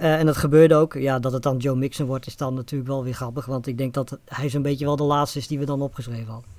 Eh, 0.00 0.18
en 0.18 0.26
dat 0.26 0.36
gebeurde 0.36 0.74
ook. 0.74 0.94
Ja, 0.94 1.18
dat 1.18 1.32
het 1.32 1.42
dan 1.42 1.56
Joe 1.56 1.76
Mixon 1.76 2.06
wordt 2.06 2.26
is 2.26 2.36
dan 2.36 2.54
natuurlijk 2.54 2.90
wel 2.90 3.04
weer 3.04 3.14
grappig. 3.14 3.46
Want 3.46 3.66
ik 3.66 3.78
denk 3.78 3.94
dat 3.94 4.18
hij 4.24 4.48
zo'n 4.48 4.62
beetje 4.62 4.84
wel 4.84 4.96
de 4.96 5.02
laatste 5.02 5.38
is 5.38 5.46
die 5.46 5.58
we 5.58 5.64
dan 5.64 5.82
opgeschreven 5.82 6.32
hadden. 6.32 6.50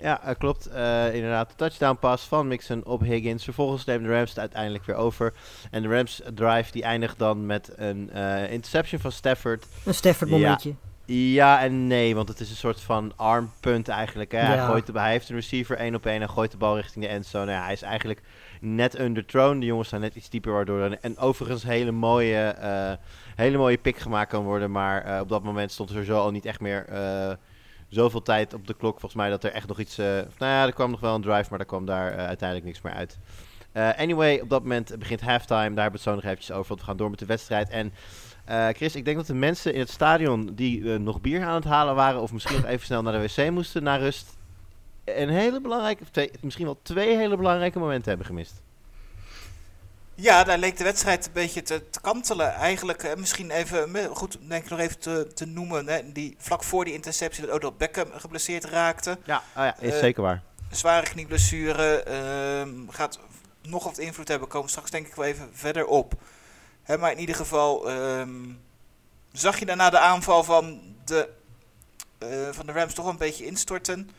Ja, 0.00 0.22
eh, 0.22 0.34
klopt. 0.38 0.66
Eh, 0.66 1.14
inderdaad, 1.14 1.48
de 1.48 1.54
touchdown 1.56 1.96
pass 2.00 2.24
van 2.26 2.48
Mixon 2.48 2.84
op 2.84 3.00
Higgins. 3.00 3.44
Vervolgens 3.44 3.84
neemt 3.84 4.04
de 4.04 4.10
Rams 4.10 4.28
het 4.28 4.38
uiteindelijk 4.38 4.84
weer 4.84 4.96
over. 4.96 5.32
En 5.70 5.82
de 5.82 5.88
Rams 5.88 6.22
drive 6.34 6.72
die 6.72 6.82
eindigt 6.82 7.18
dan 7.18 7.46
met 7.46 7.72
een 7.76 8.10
eh, 8.10 8.52
interception 8.52 9.00
van 9.00 9.12
Stafford. 9.12 9.66
Een 9.84 9.94
Stafford 9.94 10.30
Ja. 10.30 10.36
momentje. 10.36 10.74
Ja 11.04 11.62
en 11.62 11.86
nee, 11.86 12.14
want 12.14 12.28
het 12.28 12.40
is 12.40 12.50
een 12.50 12.56
soort 12.56 12.80
van 12.80 13.12
armpunt 13.16 13.88
eigenlijk. 13.88 14.32
Hè. 14.32 14.38
Hij, 14.38 14.56
Ja. 14.56 14.66
gooit 14.66 14.86
de, 14.86 14.92
hij 14.98 15.10
heeft 15.10 15.28
een 15.28 15.34
receiver 15.34 15.76
één 15.76 15.94
op 15.94 16.06
één 16.06 16.22
en 16.22 16.30
gooit 16.30 16.50
de 16.50 16.56
bal 16.56 16.76
richting 16.76 17.04
de 17.04 17.10
endzone. 17.10 17.50
Ja, 17.52 17.62
hij 17.64 17.72
is 17.72 17.82
eigenlijk 17.82 18.22
net 18.62 18.98
underthrown. 19.00 19.58
De 19.58 19.66
jongens 19.66 19.88
staan 19.88 20.00
net 20.00 20.14
iets 20.14 20.30
dieper, 20.30 20.52
waardoor 20.52 20.80
er 20.80 20.98
en 21.00 21.18
overigens 21.18 21.62
hele 21.62 21.90
mooie, 21.90 22.42
eh, 22.44 22.92
hele 23.34 23.56
mooie 23.56 23.78
pick 23.78 23.96
gemaakt 23.96 24.30
kan 24.30 24.44
worden. 24.44 24.70
Maar 24.70 25.04
eh, 25.04 25.20
op 25.20 25.28
dat 25.28 25.42
moment 25.42 25.72
stond 25.72 25.88
er 25.88 25.94
sowieso 25.94 26.20
al 26.20 26.30
niet 26.30 26.44
echt 26.44 26.60
meer 26.60 26.86
eh, 26.86 27.32
zoveel 27.88 28.22
tijd 28.22 28.54
op 28.54 28.66
de 28.66 28.74
klok. 28.74 28.92
Volgens 29.00 29.14
mij 29.14 29.30
dat 29.30 29.44
er 29.44 29.52
echt 29.52 29.68
nog 29.68 29.78
iets... 29.78 29.96
nou 29.96 30.26
ja, 30.38 30.66
er 30.66 30.72
kwam 30.72 30.90
nog 30.90 31.00
wel 31.00 31.14
een 31.14 31.22
drive, 31.22 31.46
maar 31.48 31.58
daar 31.58 31.66
kwam 31.66 31.86
daar 31.86 32.16
uiteindelijk 32.16 32.68
niks 32.68 32.80
meer 32.80 32.92
uit. 32.92 33.18
Anyway, 33.98 34.40
op 34.40 34.48
dat 34.48 34.62
moment 34.62 34.98
begint 34.98 35.20
halftime. 35.20 35.74
Daar 35.74 35.82
hebben 35.82 35.84
we 35.84 35.90
het 35.92 36.02
zo 36.02 36.14
nog 36.14 36.24
eventjes 36.24 36.50
over. 36.50 36.68
Want 36.68 36.80
we 36.80 36.86
gaan 36.86 36.96
door 36.96 37.10
met 37.10 37.18
de 37.18 37.26
wedstrijd. 37.26 37.68
En 37.68 37.92
Chris, 38.74 38.96
ik 38.96 39.04
denk 39.04 39.16
dat 39.16 39.26
de 39.26 39.34
mensen 39.34 39.74
in 39.74 39.80
het 39.80 39.90
stadion 39.90 40.50
die 40.54 40.98
nog 40.98 41.20
bier 41.20 41.44
aan 41.44 41.54
het 41.54 41.64
halen 41.64 41.94
waren, 41.94 42.20
of 42.20 42.32
misschien 42.32 42.56
nog 42.56 42.66
even 42.66 42.86
snel 42.86 43.02
naar 43.02 43.12
de 43.12 43.28
wc 43.34 43.50
moesten 43.50 43.82
na 43.82 43.96
rust, 43.96 44.36
een 45.04 45.28
hele 45.28 45.60
belangrijke, 45.60 46.04
twee, 46.10 46.30
misschien 46.40 46.64
wel 46.64 46.78
twee 46.82 47.16
hele 47.16 47.36
belangrijke 47.36 47.78
momenten 47.78 48.08
hebben 48.08 48.26
gemist. 48.26 48.60
Ja, 50.14 50.44
daar 50.44 50.58
leek 50.58 50.76
de 50.76 50.84
wedstrijd 50.84 51.26
een 51.26 51.32
beetje 51.32 51.62
te, 51.62 51.90
te 51.90 52.00
kantelen. 52.00 52.52
Eigenlijk 52.54 53.02
eh, 53.02 53.14
misschien 53.16 53.50
even, 53.50 53.90
me- 53.90 54.08
goed, 54.14 54.38
denk 54.48 54.64
ik 54.64 54.70
nog 54.70 54.78
even 54.78 54.98
te, 54.98 55.30
te 55.34 55.44
noemen. 55.46 55.86
Hè, 55.88 56.12
die, 56.12 56.34
vlak 56.38 56.62
voor 56.64 56.84
die 56.84 56.94
interceptie 56.94 57.46
dat 57.46 57.54
Odell 57.54 57.72
Beckham 57.76 58.06
geblesseerd 58.16 58.64
raakte. 58.64 59.18
Ja, 59.24 59.36
oh 59.36 59.42
ja 59.64 59.76
is 59.80 59.92
Eh, 59.92 59.98
zeker 59.98 60.22
waar. 60.22 60.42
zware 60.70 61.08
knieblessure. 61.08 62.02
ehm, 62.02 62.88
gaat 62.88 63.18
nog 63.62 63.84
wat 63.84 63.98
invloed 63.98 64.28
hebben. 64.28 64.48
Komen 64.48 64.68
straks 64.70 64.90
denk 64.90 65.06
ik 65.06 65.14
wel 65.14 65.24
even 65.24 65.48
verder 65.52 65.86
op. 65.86 66.12
Hè, 66.82 66.98
maar 66.98 67.12
in 67.12 67.18
ieder 67.18 67.34
geval 67.34 67.88
ehm, 67.90 68.34
zag 69.32 69.58
je 69.58 69.66
daarna 69.66 69.90
de 69.90 69.98
aanval 69.98 70.44
van 70.44 70.80
de, 71.04 71.28
eh, 72.18 72.28
van 72.50 72.66
de 72.66 72.72
Rams 72.72 72.94
toch 72.94 73.06
een 73.06 73.16
beetje 73.16 73.46
instorten. 73.46 74.10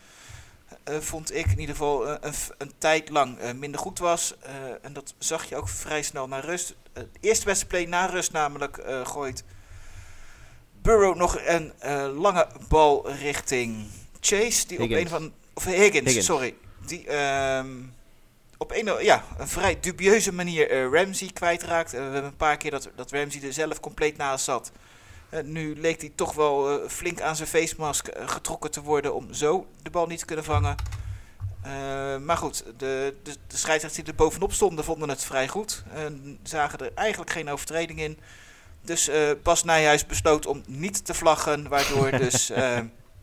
Eh, 0.84 0.98
vond 0.98 1.36
ik 1.36 1.46
in 1.46 1.60
ieder 1.60 1.76
geval 1.76 2.08
eh, 2.08 2.16
een, 2.22 2.34
een 2.58 2.72
tijd 2.78 3.10
lang 3.10 3.38
eh, 3.38 3.52
minder 3.52 3.80
goed 3.80 4.00
was. 4.00 4.36
En 4.82 4.94
dat 4.94 5.14
zag 5.18 5.50
je 5.50 5.56
ook 5.56 5.70
vrij 5.70 6.02
snel 6.02 6.28
naar 6.28 6.46
rust. 6.46 6.76
De 6.94 7.08
eerste 7.20 7.46
beste 7.46 7.66
play 7.66 7.86
na 7.86 8.06
rust 8.06 8.32
namelijk 8.32 8.84
gooit 9.04 9.44
Burrow 10.82 11.16
nog 11.16 11.38
een 11.46 11.74
lange 12.16 12.48
bal 12.68 13.12
richting 13.12 13.88
Chase. 14.20 14.68
Die 14.68 14.82
op 14.82 14.90
een 14.90 15.08
van... 15.08 15.34
Of 15.54 15.66
Higgins, 15.66 15.94
Higgins. 15.94 16.26
sorry. 16.26 16.56
Die 16.86 17.08
ehm, 17.08 17.68
op 18.58 18.72
een, 18.72 19.04
ja, 19.04 19.24
een 19.38 19.48
vrij 19.48 19.80
dubieuze 19.80 20.34
manier 20.34 20.90
Ramsey 20.92 21.30
kwijtraakt. 21.34 21.92
We 21.92 21.98
hebben 21.98 22.24
een 22.24 22.36
paar 22.36 22.58
keer 22.58 22.72
dat, 22.72 22.90
dat 22.96 23.12
Ramsey 23.12 23.42
er 23.44 23.54
zelf 23.54 23.80
compleet 23.80 24.18
naast 24.18 24.46
zat. 24.46 24.72
Eh, 25.34 25.44
nu 25.44 25.76
leek 25.80 26.02
hij 26.02 26.12
toch 26.16 26.34
wel 26.34 26.70
eh, 26.70 26.90
flink 26.90 27.22
aan 27.22 27.36
zijn 27.36 27.48
face 27.48 27.76
mask 27.78 28.08
eh, 28.08 28.28
getrokken 28.28 28.72
te 28.72 28.82
worden 28.82 29.16
om 29.16 29.34
zo 29.34 29.68
de 29.82 29.90
bal 29.90 30.08
niet 30.08 30.20
te 30.20 30.26
kunnen 30.26 30.46
vangen. 30.46 30.76
Maar 32.24 32.38
goed, 32.38 32.64
de, 32.78 33.16
de, 33.24 33.36
de 33.48 33.58
scheidsrechters 33.58 33.94
die 33.94 34.14
er 34.14 34.16
bovenop 34.16 34.54
stonden 34.54 34.86
vonden 34.86 35.10
het 35.10 35.24
vrij 35.24 35.48
goed. 35.48 35.84
En 35.94 36.40
zagen 36.44 36.80
er 36.80 36.92
eigenlijk 36.96 37.32
geen 37.32 37.50
overtreding 37.50 38.00
in. 38.00 38.20
Dus 38.82 39.08
eh, 39.08 39.32
Bas 39.44 39.64
Nijhuis 39.64 40.06
besloot 40.06 40.46
om 40.46 40.64
niet 40.68 41.06
te 41.06 41.14
vlaggen, 41.14 41.70
waardoor 41.70 42.12
dus 42.12 42.52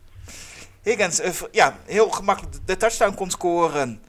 Higgins 0.83 1.21
ja, 1.51 1.77
heel 1.85 2.09
gemakkelijk 2.09 2.55
de 2.65 2.77
touchdown 2.77 3.15
kon 3.15 3.29
scoren. 3.29 4.01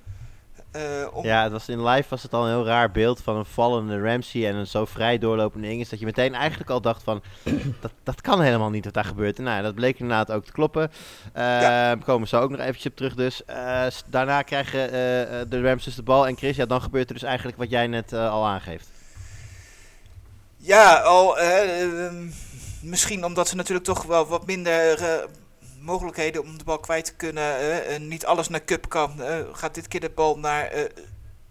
Eh, 0.73 0.83
om, 1.13 1.25
Ja, 1.25 1.43
het 1.43 1.53
was 1.53 1.69
in 1.69 1.85
live 1.85 2.09
was 2.09 2.23
het 2.23 2.33
al 2.33 2.43
een 2.43 2.51
heel 2.51 2.67
raar 2.67 2.91
beeld 2.91 3.21
van 3.21 3.37
een 3.37 3.45
vallende 3.45 4.01
Ramsey 4.01 4.49
en 4.49 4.55
een 4.55 4.67
zo 4.67 4.85
vrij 4.85 5.19
doorlopende 5.19 5.67
Higgins. 5.67 5.89
Dat 5.89 5.99
je 5.99 6.05
meteen 6.05 6.35
eigenlijk 6.35 6.71
al 6.71 6.81
dacht 6.81 7.03
van, 7.03 7.23
dat, 7.81 7.93
dat 8.03 8.21
kan 8.21 8.41
helemaal 8.41 8.71
niet 8.71 8.85
wat 8.85 8.95
daar 8.95 9.05
gebeurt. 9.05 9.39
En 9.39 9.45
nou, 9.45 9.63
dat 9.63 9.75
bleek 9.75 9.99
inderdaad 9.99 10.33
ook 10.33 10.45
te 10.45 10.53
kloppen. 10.53 10.91
Eh 11.33 11.43
Ja. 11.43 11.99
We 11.99 12.05
komen 12.05 12.29
zo 12.29 12.41
ook 12.41 12.51
nog 12.51 12.61
eventjes 12.61 12.87
op 12.87 12.97
terug 12.97 13.15
dus. 13.15 13.45
Eh, 13.45 13.87
daarna 14.07 14.43
krijgen 14.43 14.91
de 15.51 15.61
Rams 15.63 15.85
dus 15.85 15.95
de 15.95 16.03
bal. 16.03 16.27
En 16.27 16.37
Chris, 16.37 16.57
ja, 16.57 16.67
dan 16.67 16.83
gebeurt 16.83 17.09
er 17.09 17.15
dus 17.15 17.23
eigenlijk 17.23 17.59
wat 17.59 17.71
jij 17.71 17.87
net 17.87 18.13
al 18.13 18.47
aangeeft. 18.47 18.91
Ja, 20.65 21.01
al, 21.01 21.39
eh, 21.39 21.83
ehm, 21.83 22.27
misschien 22.81 23.25
omdat 23.25 23.49
ze 23.49 23.57
natuurlijk 23.57 23.87
toch 23.87 24.03
wel 24.03 24.27
wat 24.27 24.47
minder 24.47 24.99
mogelijkheden 25.83 26.43
om 26.43 26.59
de 26.59 26.65
bal 26.65 26.79
kwijt 26.79 27.05
te 27.05 27.15
kunnen. 27.15 27.87
en 27.87 28.09
niet 28.09 28.27
alles 28.27 28.49
naar 28.49 28.65
Cup 28.65 28.89
kan. 28.89 29.21
gaat 29.53 29.75
dit 29.75 29.89
keer 29.89 30.01
de 30.01 30.11
bal 30.11 30.39
naar 30.39 30.67
eh, 30.67 30.85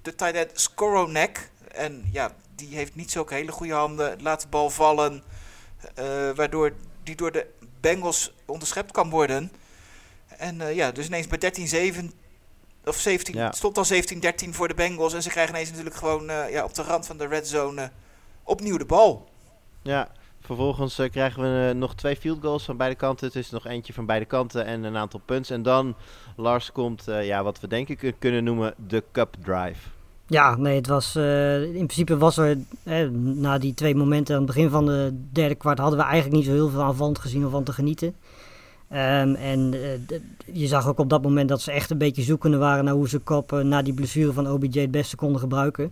de 0.02 0.16
tight 0.16 0.36
end 0.36 0.52
Skoronek. 0.60 1.52
En 1.72 2.10
ja, 2.12 2.32
die 2.56 2.76
heeft 2.76 2.96
niet 2.96 3.12
zulke 3.12 3.34
hele 3.34 3.52
goede 3.52 3.74
handen. 3.74 4.22
Laat 4.22 4.42
de 4.42 4.48
bal 4.48 4.70
vallen. 4.70 5.24
eh, 5.96 6.06
waardoor 6.36 6.74
die 7.04 7.16
door 7.16 7.32
de 7.32 7.48
Bengals 7.80 8.34
onderschept 8.46 8.92
kan 8.92 9.10
worden. 9.10 9.52
En 10.38 10.62
eh, 10.62 10.76
ja, 10.76 10.92
dus 10.92 11.06
ineens 11.06 11.28
bij 11.28 11.40
13-7 12.02 12.12
of 12.86 12.96
17, 12.98 13.36
Ja. 13.36 13.52
stond 13.52 13.78
al 13.78 13.86
17-13 13.86 14.50
voor 14.50 14.68
de 14.68 14.74
Bengals. 14.74 15.14
En 15.14 15.24
ze 15.24 15.30
krijgen 15.30 15.54
ineens 15.54 15.70
natuurlijk 15.70 15.96
gewoon 15.96 16.26
ja, 16.50 16.64
op 16.64 16.74
de 16.74 16.82
rand 16.84 17.06
van 17.06 17.18
de 17.18 17.28
red 17.28 17.48
zone 17.48 17.92
opnieuw 18.44 18.78
de 18.78 18.86
bal. 18.86 19.30
Ja, 19.82 20.10
vervolgens 20.56 21.00
eh, 21.00 21.10
krijgen 21.10 21.42
we 21.42 21.70
eh, 21.70 21.76
nog 21.76 21.96
twee 21.96 22.16
field 22.16 22.38
goals 22.42 22.64
van 22.64 22.78
beide 22.78 22.96
kanten. 22.96 23.28
Het 23.28 23.36
is 23.36 23.50
nog 23.50 23.68
eentje 23.68 23.94
van 23.94 24.06
beide 24.06 24.26
kanten 24.26 24.66
en 24.66 24.84
een 24.84 24.96
aantal 24.98 25.22
punts. 25.26 25.50
En 25.50 25.64
dan, 25.64 25.96
Lars, 26.36 26.72
komt 26.72 27.08
eh, 27.08 27.26
ja, 27.26 27.44
wat 27.44 27.60
we 27.60 27.68
denk 27.68 27.88
ik 27.90 27.98
kun- 27.98 28.18
kunnen 28.20 28.44
noemen 28.44 28.74
de 28.88 29.04
cup 29.12 29.36
drive. 29.44 29.90
Ja, 30.28 30.56
nee, 30.56 30.76
het 30.76 30.88
was. 30.88 31.16
in 31.16 31.72
principe 31.74 32.18
was 32.18 32.38
er. 32.38 32.58
eh, 32.84 33.08
na 33.14 33.58
die 33.58 33.74
twee 33.74 33.96
momenten 33.96 34.36
aan 34.36 34.42
het 34.42 34.54
begin 34.54 34.70
van 34.70 34.86
de 34.86 35.20
derde 35.32 35.56
kwart. 35.56 35.78
hadden 35.80 36.00
we 36.00 36.06
eigenlijk 36.06 36.36
niet 36.36 36.46
zo 36.46 36.52
heel 36.52 36.70
veel 36.70 36.82
aanvallend 36.84 37.20
gezien 37.20 37.46
of 37.46 37.52
van 37.52 37.64
te 37.64 37.74
genieten. 37.74 38.16
Ehm, 38.90 39.34
en 39.36 39.74
je 40.54 40.68
zag 40.68 40.88
ook 40.88 41.00
op 41.00 41.10
dat 41.10 41.22
moment 41.22 41.50
dat 41.50 41.62
ze 41.62 41.72
echt 41.72 41.90
een 41.90 41.98
beetje 41.98 42.22
zoekende 42.22 42.58
waren 42.58 42.84
naar 42.86 42.94
hoe 42.94 43.10
ze 43.10 43.20
Kop 43.20 43.52
na 43.52 43.82
die 43.82 43.94
blessure 43.94 44.34
van 44.34 44.48
OBJ 44.48 44.80
het 44.80 44.92
beste 44.92 45.16
konden 45.16 45.40
gebruiken. 45.42 45.92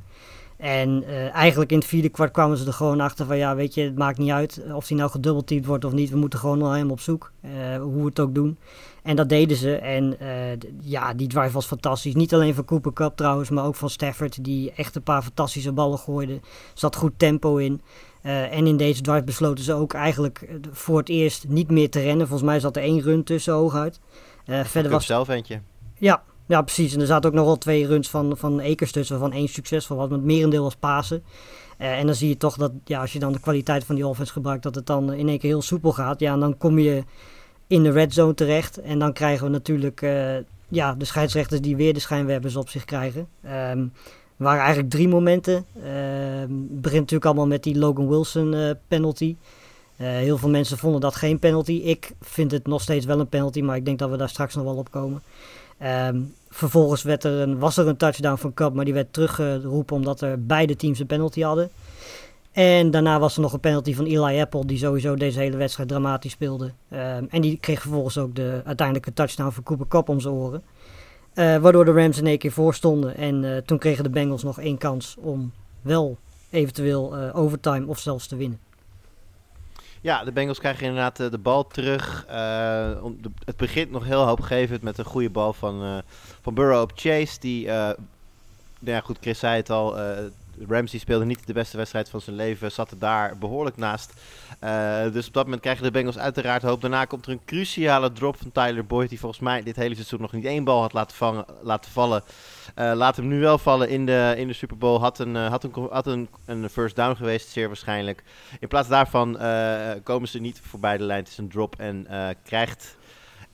En 0.59 1.03
eh, 1.03 1.33
eigenlijk 1.33 1.71
in 1.71 1.77
het 1.77 1.87
vierde 1.87 2.09
kwart 2.09 2.31
kwamen 2.31 2.57
ze 2.57 2.65
er 2.65 2.73
gewoon 2.73 2.99
achter 2.99 3.25
van 3.25 3.37
ja, 3.37 3.55
weet 3.55 3.73
je, 3.73 3.81
het 3.81 3.97
maakt 3.97 4.17
niet 4.17 4.31
uit 4.31 4.61
of 4.73 4.87
die 4.87 4.97
nou 4.97 5.09
gedubbelteamd 5.09 5.65
wordt 5.65 5.85
of 5.85 5.91
niet. 5.91 6.09
We 6.09 6.17
moeten 6.17 6.39
gewoon 6.39 6.57
naar 6.57 6.77
hem 6.77 6.91
op 6.91 6.99
zoek, 6.99 7.31
eh, 7.41 7.51
hoe 7.81 7.99
we 7.99 8.05
het 8.05 8.19
ook 8.19 8.35
doen. 8.35 8.57
En 9.03 9.15
dat 9.15 9.29
deden 9.29 9.57
ze. 9.57 9.75
En 9.75 10.19
eh, 10.19 10.57
ja, 10.81 11.13
die 11.13 11.27
drive 11.27 11.51
was 11.51 11.65
fantastisch. 11.65 12.15
Niet 12.15 12.33
alleen 12.33 12.53
van 12.53 12.65
Cooper 12.65 12.93
Cup 12.93 13.15
trouwens, 13.15 13.49
maar 13.49 13.65
ook 13.65 13.75
van 13.75 13.89
Stafford, 13.89 14.43
die 14.43 14.71
echt 14.71 14.95
een 14.95 15.03
paar 15.03 15.21
fantastische 15.21 15.71
ballen 15.71 15.97
gooide. 15.97 16.33
Er 16.33 16.39
zat 16.73 16.95
goed 16.95 17.13
tempo 17.17 17.55
in. 17.55 17.81
Eh, 18.21 18.57
en 18.57 18.67
in 18.67 18.77
deze 18.77 19.01
drive 19.01 19.23
besloten 19.23 19.63
ze 19.63 19.73
ook 19.73 19.93
eigenlijk 19.93 20.41
eh, 20.41 20.55
voor 20.71 20.97
het 20.97 21.09
eerst 21.09 21.47
niet 21.47 21.71
meer 21.71 21.89
te 21.89 21.99
rennen. 21.99 22.27
Volgens 22.27 22.49
mij 22.49 22.59
zat 22.59 22.75
er 22.75 22.81
één 22.81 23.01
run 23.01 23.23
tussen 23.23 23.53
hooguit. 23.53 23.99
Eh 24.45 24.63
verder 24.63 24.91
was 24.91 25.05
zelf 25.05 25.27
eentje. 25.27 25.61
ja, 25.97 26.23
ja, 26.49 26.61
precies. 26.61 26.93
En 26.93 27.01
er 27.01 27.07
zaten 27.07 27.29
ook 27.29 27.35
nog 27.35 27.45
wel 27.45 27.57
twee 27.57 27.87
runs 27.87 28.09
van, 28.09 28.37
van 28.37 28.59
Ekers 28.59 28.91
tussen, 28.91 29.19
waarvan 29.19 29.37
één 29.37 29.47
succesvol 29.47 29.97
was. 29.97 30.09
Het 30.09 30.23
merendeel 30.23 30.63
was 30.63 30.75
Pasen. 30.75 31.23
Eh, 31.77 31.99
en 31.99 32.05
dan 32.05 32.15
zie 32.15 32.29
je 32.29 32.37
toch 32.37 32.57
dat, 32.57 32.71
ja, 32.85 33.01
als 33.01 33.13
je 33.13 33.19
dan 33.19 33.31
de 33.31 33.39
kwaliteit 33.39 33.83
van 33.83 33.95
die 33.95 34.07
offense 34.07 34.31
gebruikt, 34.31 34.63
dat 34.63 34.75
het 34.75 34.85
dan 34.85 35.13
in 35.13 35.27
één 35.27 35.39
keer 35.39 35.49
heel 35.49 35.61
soepel 35.61 35.91
gaat. 35.91 36.19
Ja, 36.19 36.33
en 36.33 36.39
dan 36.39 36.57
kom 36.57 36.79
je 36.79 37.03
in 37.67 37.83
de 37.83 37.91
red 37.91 38.13
zone 38.13 38.33
terecht. 38.33 38.81
En 38.81 38.99
dan 38.99 39.13
krijgen 39.13 39.45
we 39.45 39.51
natuurlijk 39.51 40.01
eh, 40.01 40.35
ja, 40.67 40.93
de 40.93 41.05
scheidsrechters 41.05 41.61
die 41.61 41.75
weer 41.75 41.93
de 41.93 41.99
schijnwerpers 41.99 42.55
op 42.55 42.69
zich 42.69 42.85
krijgen. 42.85 43.27
Er 43.41 43.89
waren 44.37 44.59
eigenlijk 44.59 44.89
drie 44.89 45.07
momenten. 45.07 45.65
Ehm, 45.83 46.39
het 46.39 46.81
begint 46.81 46.99
natuurlijk 46.99 47.25
allemaal 47.25 47.47
met 47.47 47.63
die 47.63 47.77
Logan 47.77 48.09
Wilson 48.09 48.53
eh, 48.53 48.69
penalty. 48.87 49.35
Heel 49.95 50.37
veel 50.37 50.49
mensen 50.49 50.77
vonden 50.77 51.01
dat 51.01 51.15
geen 51.15 51.39
penalty. 51.39 51.71
Ik 51.71 52.11
vind 52.21 52.51
het 52.51 52.67
nog 52.67 52.81
steeds 52.81 53.05
wel 53.05 53.19
een 53.19 53.29
penalty, 53.29 53.61
maar 53.61 53.75
ik 53.75 53.85
denk 53.85 53.99
dat 53.99 54.09
we 54.09 54.17
daar 54.17 54.29
straks 54.29 54.55
nog 54.55 54.63
wel 54.63 54.75
op 54.75 54.91
komen. 54.91 55.21
Ehm, 55.79 56.21
vervolgens 56.49 57.03
werd 57.03 57.23
er 57.23 57.31
een, 57.31 57.59
was 57.59 57.77
er 57.77 57.87
een 57.87 57.97
touchdown 57.97 58.37
van 58.37 58.53
Cup, 58.53 58.73
maar 58.73 58.85
die 58.85 58.93
werd 58.93 59.13
teruggeroepen 59.13 59.95
omdat 59.95 60.21
er 60.21 60.45
beide 60.45 60.75
teams 60.75 60.99
een 60.99 61.05
penalty 61.05 61.41
hadden. 61.41 61.69
En 62.51 62.91
daarna 62.91 63.19
was 63.19 63.35
er 63.35 63.41
nog 63.41 63.53
een 63.53 63.59
penalty 63.59 63.95
van 63.95 64.05
Eli 64.05 64.39
Apple, 64.41 64.65
die 64.65 64.77
sowieso 64.77 65.15
deze 65.15 65.39
hele 65.39 65.57
wedstrijd 65.57 65.89
dramatisch 65.89 66.31
speelde. 66.31 66.71
Ehm, 66.89 67.25
en 67.29 67.41
die 67.41 67.57
kreeg 67.57 67.81
vervolgens 67.81 68.17
ook 68.17 68.35
de 68.35 68.61
uiteindelijke 68.65 69.13
touchdown 69.13 69.51
van 69.51 69.63
Cooper 69.63 69.87
Cup 69.87 70.09
om 70.09 70.19
zijn 70.19 70.33
oren. 70.33 70.63
Eh, 71.33 71.57
waardoor 71.57 71.85
de 71.85 71.91
Rams 71.91 72.17
in 72.17 72.27
één 72.27 72.37
keer 72.37 72.51
voor 72.51 72.73
stonden. 72.73 73.15
En 73.15 73.55
eh, 73.55 73.61
toen 73.61 73.77
kregen 73.77 74.03
de 74.03 74.09
Bengals 74.09 74.43
nog 74.43 74.59
één 74.59 74.77
kans 74.77 75.15
om 75.19 75.51
wel 75.81 76.17
eventueel 76.49 77.17
eh, 77.17 77.37
overtime 77.37 77.87
of 77.87 77.99
zelfs 77.99 78.27
te 78.27 78.35
winnen. 78.35 78.59
Ja, 80.01 80.23
de 80.23 80.31
Bengals 80.31 80.59
krijgen 80.59 80.85
inderdaad 80.85 81.19
eh, 81.19 81.31
de 81.31 81.37
bal 81.37 81.67
terug. 81.67 82.25
Eh, 82.27 82.91
het 83.45 83.57
begint 83.57 83.91
nog 83.91 84.03
heel 84.05 84.25
hoopgevend 84.25 84.81
met 84.81 84.97
een 84.97 85.05
goede 85.05 85.29
bal 85.29 85.53
van, 85.53 85.83
eh, 85.83 85.97
van 86.41 86.53
Burrow 86.53 86.81
op 86.81 86.91
Chase. 86.95 87.39
Die, 87.39 87.65
nou 87.67 87.95
ja 88.81 89.01
goed, 89.01 89.17
Chris 89.21 89.39
zei 89.39 89.55
het 89.55 89.69
al, 89.69 89.95
Ramsey 90.67 90.99
speelde 90.99 91.25
niet 91.25 91.47
de 91.47 91.53
beste 91.53 91.77
wedstrijd 91.77 92.09
van 92.09 92.21
zijn 92.21 92.35
leven, 92.35 92.71
zat 92.71 92.91
er 92.91 92.99
daar 92.99 93.37
behoorlijk 93.37 93.77
naast. 93.77 94.13
Eh, 94.59 95.11
dus 95.11 95.27
op 95.27 95.33
dat 95.33 95.43
moment 95.43 95.61
krijgen 95.61 95.83
de 95.83 95.91
Bengals 95.91 96.17
uiteraard 96.17 96.61
hoop. 96.61 96.81
Daarna 96.81 97.05
komt 97.05 97.25
er 97.25 97.31
een 97.31 97.45
cruciale 97.45 98.11
drop 98.11 98.37
van 98.37 98.51
Tyler 98.51 98.85
Boyd, 98.85 99.09
die 99.09 99.19
volgens 99.19 99.41
mij 99.41 99.63
dit 99.63 99.75
hele 99.75 99.95
seizoen 99.95 100.21
nog 100.21 100.31
niet 100.31 100.45
één 100.45 100.63
bal 100.63 100.81
had 100.81 100.93
laten, 100.93 101.17
vangen, 101.17 101.45
laten 101.61 101.91
vallen. 101.91 102.23
Eh, 102.75 102.91
laat 102.95 103.15
hem 103.15 103.27
nu 103.27 103.39
wel 103.39 103.57
vallen 103.57 103.89
in 103.89 104.05
de, 104.05 104.33
in 104.37 104.47
de 104.47 104.53
Super 104.53 104.77
Bowl. 104.77 104.99
Had 104.99 105.19
een, 105.19 105.35
eh, 105.35 105.49
had 105.49 105.63
een, 105.63 105.87
had 105.89 106.07
een, 106.07 106.29
een 106.45 106.69
first 106.69 106.95
down 106.95 107.15
geweest, 107.15 107.49
zeer 107.49 107.67
waarschijnlijk. 107.67 108.23
In 108.59 108.67
plaats 108.67 108.87
daarvan 108.87 109.37
komen 110.03 110.27
ze 110.27 110.39
niet 110.39 110.61
voorbij 110.63 110.97
de 110.97 111.03
lijn. 111.03 111.19
Het 111.19 111.29
is 111.29 111.37
een 111.37 111.49
drop 111.49 111.75
en 111.77 112.07
krijgt 112.43 112.97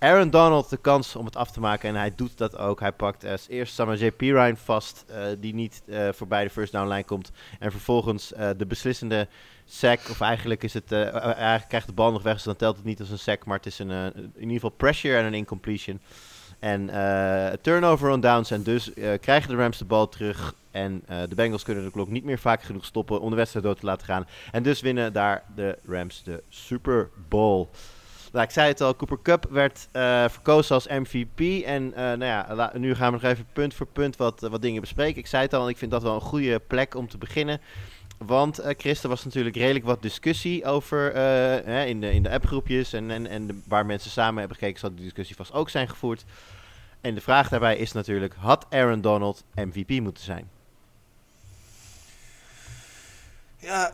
Aaron 0.05 0.29
Donald 0.29 0.69
de 0.69 0.77
kans 0.77 1.15
om 1.15 1.25
het 1.25 1.35
af 1.35 1.51
te 1.51 1.59
maken. 1.59 1.89
En 1.89 1.95
hij 1.95 2.11
doet 2.15 2.37
dat 2.37 2.57
ook. 2.57 2.79
Hij 2.79 2.91
pakt 2.91 3.25
als 3.25 3.47
eerst 3.49 3.77
J. 3.77 4.11
Pirine 4.11 4.55
vast, 4.55 5.05
eh, 5.07 5.23
die 5.39 5.53
niet 5.53 5.83
eh, 5.85 6.09
voorbij 6.11 6.43
de 6.43 6.49
first 6.49 6.71
down 6.71 6.87
lijn 6.87 7.05
komt. 7.05 7.31
En 7.59 7.71
vervolgens 7.71 8.33
eh, 8.33 8.49
de 8.57 8.65
beslissende 8.65 9.27
sack, 9.65 9.99
of 10.09 10.21
eigenlijk 10.21 10.63
is 10.63 10.73
het, 10.73 10.89
hij 10.89 11.63
krijgt 11.67 11.87
de 11.87 11.93
bal 11.93 12.11
nog 12.11 12.23
weg, 12.23 12.33
dus 12.33 12.43
dan 12.43 12.55
telt 12.55 12.75
het 12.75 12.85
niet 12.85 12.99
als 12.99 13.09
een 13.09 13.19
sack. 13.19 13.45
Maar 13.45 13.57
het 13.57 13.65
is 13.65 13.79
een, 13.79 13.89
in 14.15 14.31
ieder 14.35 14.53
geval 14.53 14.69
pressure 14.69 15.17
en 15.17 15.25
een 15.25 15.33
incompletion. 15.33 15.99
En 16.59 16.89
turnover 17.61 18.09
on 18.09 18.19
downs. 18.19 18.51
En 18.51 18.63
dus 18.63 18.91
krijgen 19.21 19.49
de 19.49 19.55
Rams 19.55 19.77
de 19.77 19.85
bal 19.85 20.09
terug. 20.09 20.55
En 20.71 21.03
de 21.05 21.35
Bengals 21.35 21.63
kunnen 21.63 21.83
de 21.83 21.91
klok 21.91 22.09
niet 22.09 22.23
meer 22.23 22.39
vaak 22.39 22.63
genoeg 22.63 22.85
stoppen 22.85 23.21
om 23.21 23.29
de 23.29 23.35
wedstrijd 23.35 23.65
door 23.65 23.75
te 23.75 23.85
laten 23.85 24.05
gaan. 24.05 24.27
En 24.51 24.63
dus 24.63 24.81
winnen 24.81 25.13
daar 25.13 25.43
de 25.55 25.77
Rams 25.85 26.23
de 26.23 26.43
Super 26.49 27.09
Bowl. 27.29 27.67
Nou, 28.35 28.47
ik 28.47 28.53
zei 28.53 28.67
het 28.67 28.81
al, 28.81 28.95
Cooper 28.95 29.21
Cup 29.21 29.47
werd 29.49 29.87
eh, 29.91 30.25
verkozen 30.29 30.75
als 30.75 30.87
MVP. 30.87 31.63
En 31.65 31.93
eh, 31.93 32.03
nou 32.03 32.25
ja, 32.25 32.71
nu 32.73 32.95
gaan 32.95 33.13
we 33.13 33.19
nog 33.21 33.31
even 33.31 33.47
punt 33.53 33.73
voor 33.73 33.87
punt 33.87 34.15
wat, 34.15 34.39
wat 34.39 34.61
dingen 34.61 34.81
bespreken. 34.81 35.19
Ik 35.19 35.27
zei 35.27 35.43
het 35.43 35.53
al, 35.53 35.63
en 35.63 35.69
ik 35.69 35.77
vind 35.77 35.91
dat 35.91 36.03
wel 36.03 36.15
een 36.15 36.21
goede 36.21 36.59
plek 36.59 36.95
om 36.95 37.07
te 37.07 37.17
beginnen. 37.17 37.61
Want 38.17 38.59
eh 38.59 38.75
Chris, 38.77 39.03
er 39.03 39.09
was 39.09 39.23
natuurlijk 39.23 39.55
redelijk 39.55 39.85
wat 39.85 40.01
discussie 40.01 40.65
over 40.65 41.13
eh, 41.13 41.21
hè, 41.65 41.83
in 41.83 42.01
de, 42.01 42.11
in 42.11 42.23
de 42.23 42.29
appgroepjes. 42.29 42.93
En, 42.93 43.11
en, 43.11 43.27
en 43.27 43.63
waar 43.67 43.85
mensen 43.85 44.11
samen 44.11 44.39
hebben 44.39 44.57
gekeken, 44.57 44.79
zal 44.79 44.95
die 44.95 45.03
discussie 45.03 45.35
vast 45.35 45.53
ook 45.53 45.69
zijn 45.69 45.89
gevoerd. 45.89 46.25
En 47.01 47.15
de 47.15 47.21
vraag 47.21 47.49
daarbij 47.49 47.77
is 47.77 47.91
natuurlijk, 47.91 48.33
had 48.37 48.65
Aaron 48.69 49.01
Donald 49.01 49.43
MVP 49.55 49.89
moeten 49.99 50.23
zijn? 50.23 50.49
Ja, 53.57 53.93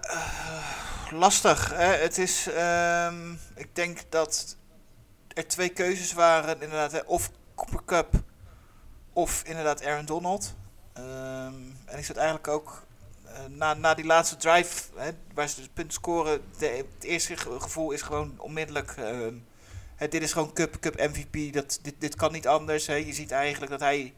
lastig. 1.12 1.70
Hè? 1.70 1.84
Het 1.96 2.18
is, 2.18 2.48
ehm, 2.48 3.32
ik 3.56 3.76
denk 3.76 4.00
dat 4.10 4.58
er 5.28 5.48
twee 5.48 5.70
keuzes 5.70 6.14
waren, 6.14 6.62
inderdaad, 6.62 6.92
hè, 6.92 7.00
of 7.06 7.32
Cooper 7.56 7.86
Cup 7.86 8.14
of 9.14 9.44
inderdaad 9.46 9.86
Aaron 9.86 10.06
Donald. 10.06 10.54
Ehm, 10.94 11.54
en 11.86 11.98
ik 11.98 12.06
zat 12.06 12.16
eigenlijk 12.16 12.48
ook 12.48 12.84
eh, 13.26 13.40
na, 13.50 13.74
na 13.74 13.94
die 13.94 14.06
laatste 14.06 14.36
drive, 14.38 14.84
hè, 14.96 15.12
waar 15.34 15.48
ze 15.50 15.56
dus 15.56 15.70
punten 15.74 15.94
scoren, 15.94 16.42
de, 16.58 16.66
het 16.68 17.04
eerste 17.04 17.38
ge- 17.38 17.60
gevoel 17.60 17.92
is 17.92 18.02
gewoon 18.02 18.34
onmiddellijk. 18.40 18.92
ehm, 18.98 19.34
hè, 19.96 20.08
dit 20.08 20.22
is 20.22 20.32
gewoon 20.34 20.54
Cup, 20.54 20.80
Cup 20.80 20.96
MVP. 21.00 21.54
Dat, 21.54 21.80
dit, 21.82 21.96
dit 22.00 22.16
kan 22.16 22.32
niet 22.32 22.48
anders. 22.48 22.88
Hè. 22.88 22.94
Je 22.96 23.14
ziet 23.14 23.32
eigenlijk 23.32 23.72
dat 23.72 23.80
hij 23.80 24.14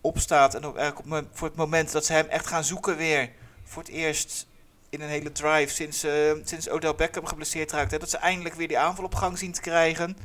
opstaat 0.00 0.54
en 0.54 0.62
eigenlijk 0.62 0.98
op, 0.98 1.04
mo- 1.04 1.28
voor 1.32 1.48
het 1.48 1.56
moment 1.56 1.92
dat 1.92 2.04
ze 2.06 2.12
hem 2.12 2.26
echt 2.26 2.46
gaan 2.46 2.64
zoeken 2.64 2.96
weer 2.96 3.30
voor 3.64 3.82
het 3.82 3.90
eerst 3.92 4.46
in 4.90 5.00
een 5.00 5.08
hele 5.08 5.32
drive 5.32 5.74
sinds, 5.74 6.02
eh, 6.02 6.32
sinds 6.44 6.68
Odell 6.68 6.94
Beckham 6.94 7.26
geblesseerd 7.26 7.72
raakt. 7.72 7.90
Hè, 7.90 7.98
dat 7.98 8.10
ze 8.10 8.16
eindelijk 8.16 8.54
weer 8.54 8.68
die 8.68 8.78
aanval 8.78 9.04
op 9.04 9.14
gang 9.14 9.38
zien 9.38 9.52
te 9.52 9.60
krijgen. 9.60 10.16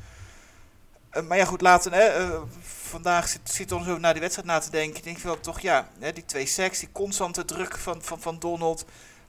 Eh, 1.10 1.24
maar 1.24 1.38
ja, 1.38 1.46
goed, 1.46 1.62
laten. 1.62 1.94
Hè, 1.94 2.02
eh, 2.04 2.42
vandaag 2.62 3.28
zit, 3.28 3.42
zit 3.44 3.70
dan 3.70 3.84
zo 3.84 3.98
naar 3.98 4.12
die 4.14 4.22
wedstrijd 4.22 4.48
na 4.48 4.60
te 4.60 4.70
denken. 4.70 4.98
Ik 4.98 5.04
denk 5.04 5.18
wel 5.18 5.40
toch, 5.40 5.60
ja, 5.60 5.90
hè, 6.00 6.14
die 6.14 6.26
twee 6.26 6.46
sacks, 6.46 6.80
die 6.80 6.90
constante 6.92 7.46
druk 7.46 7.78
van, 7.78 8.04
van, 8.04 8.22
van 8.22 8.40
Donald. 8.40 8.86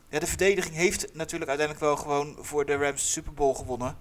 Ja, 0.08 0.18
de 0.18 0.26
verdediging 0.26 0.74
heeft 0.74 1.14
natuurlijk 1.14 1.50
uiteindelijk 1.50 1.86
wel 1.86 1.96
gewoon 1.96 2.36
voor 2.40 2.66
de 2.66 2.76
Rams 2.76 3.02
de 3.02 3.08
Super 3.08 3.34
Bowl 3.34 3.54
gewonnen. 3.54 3.96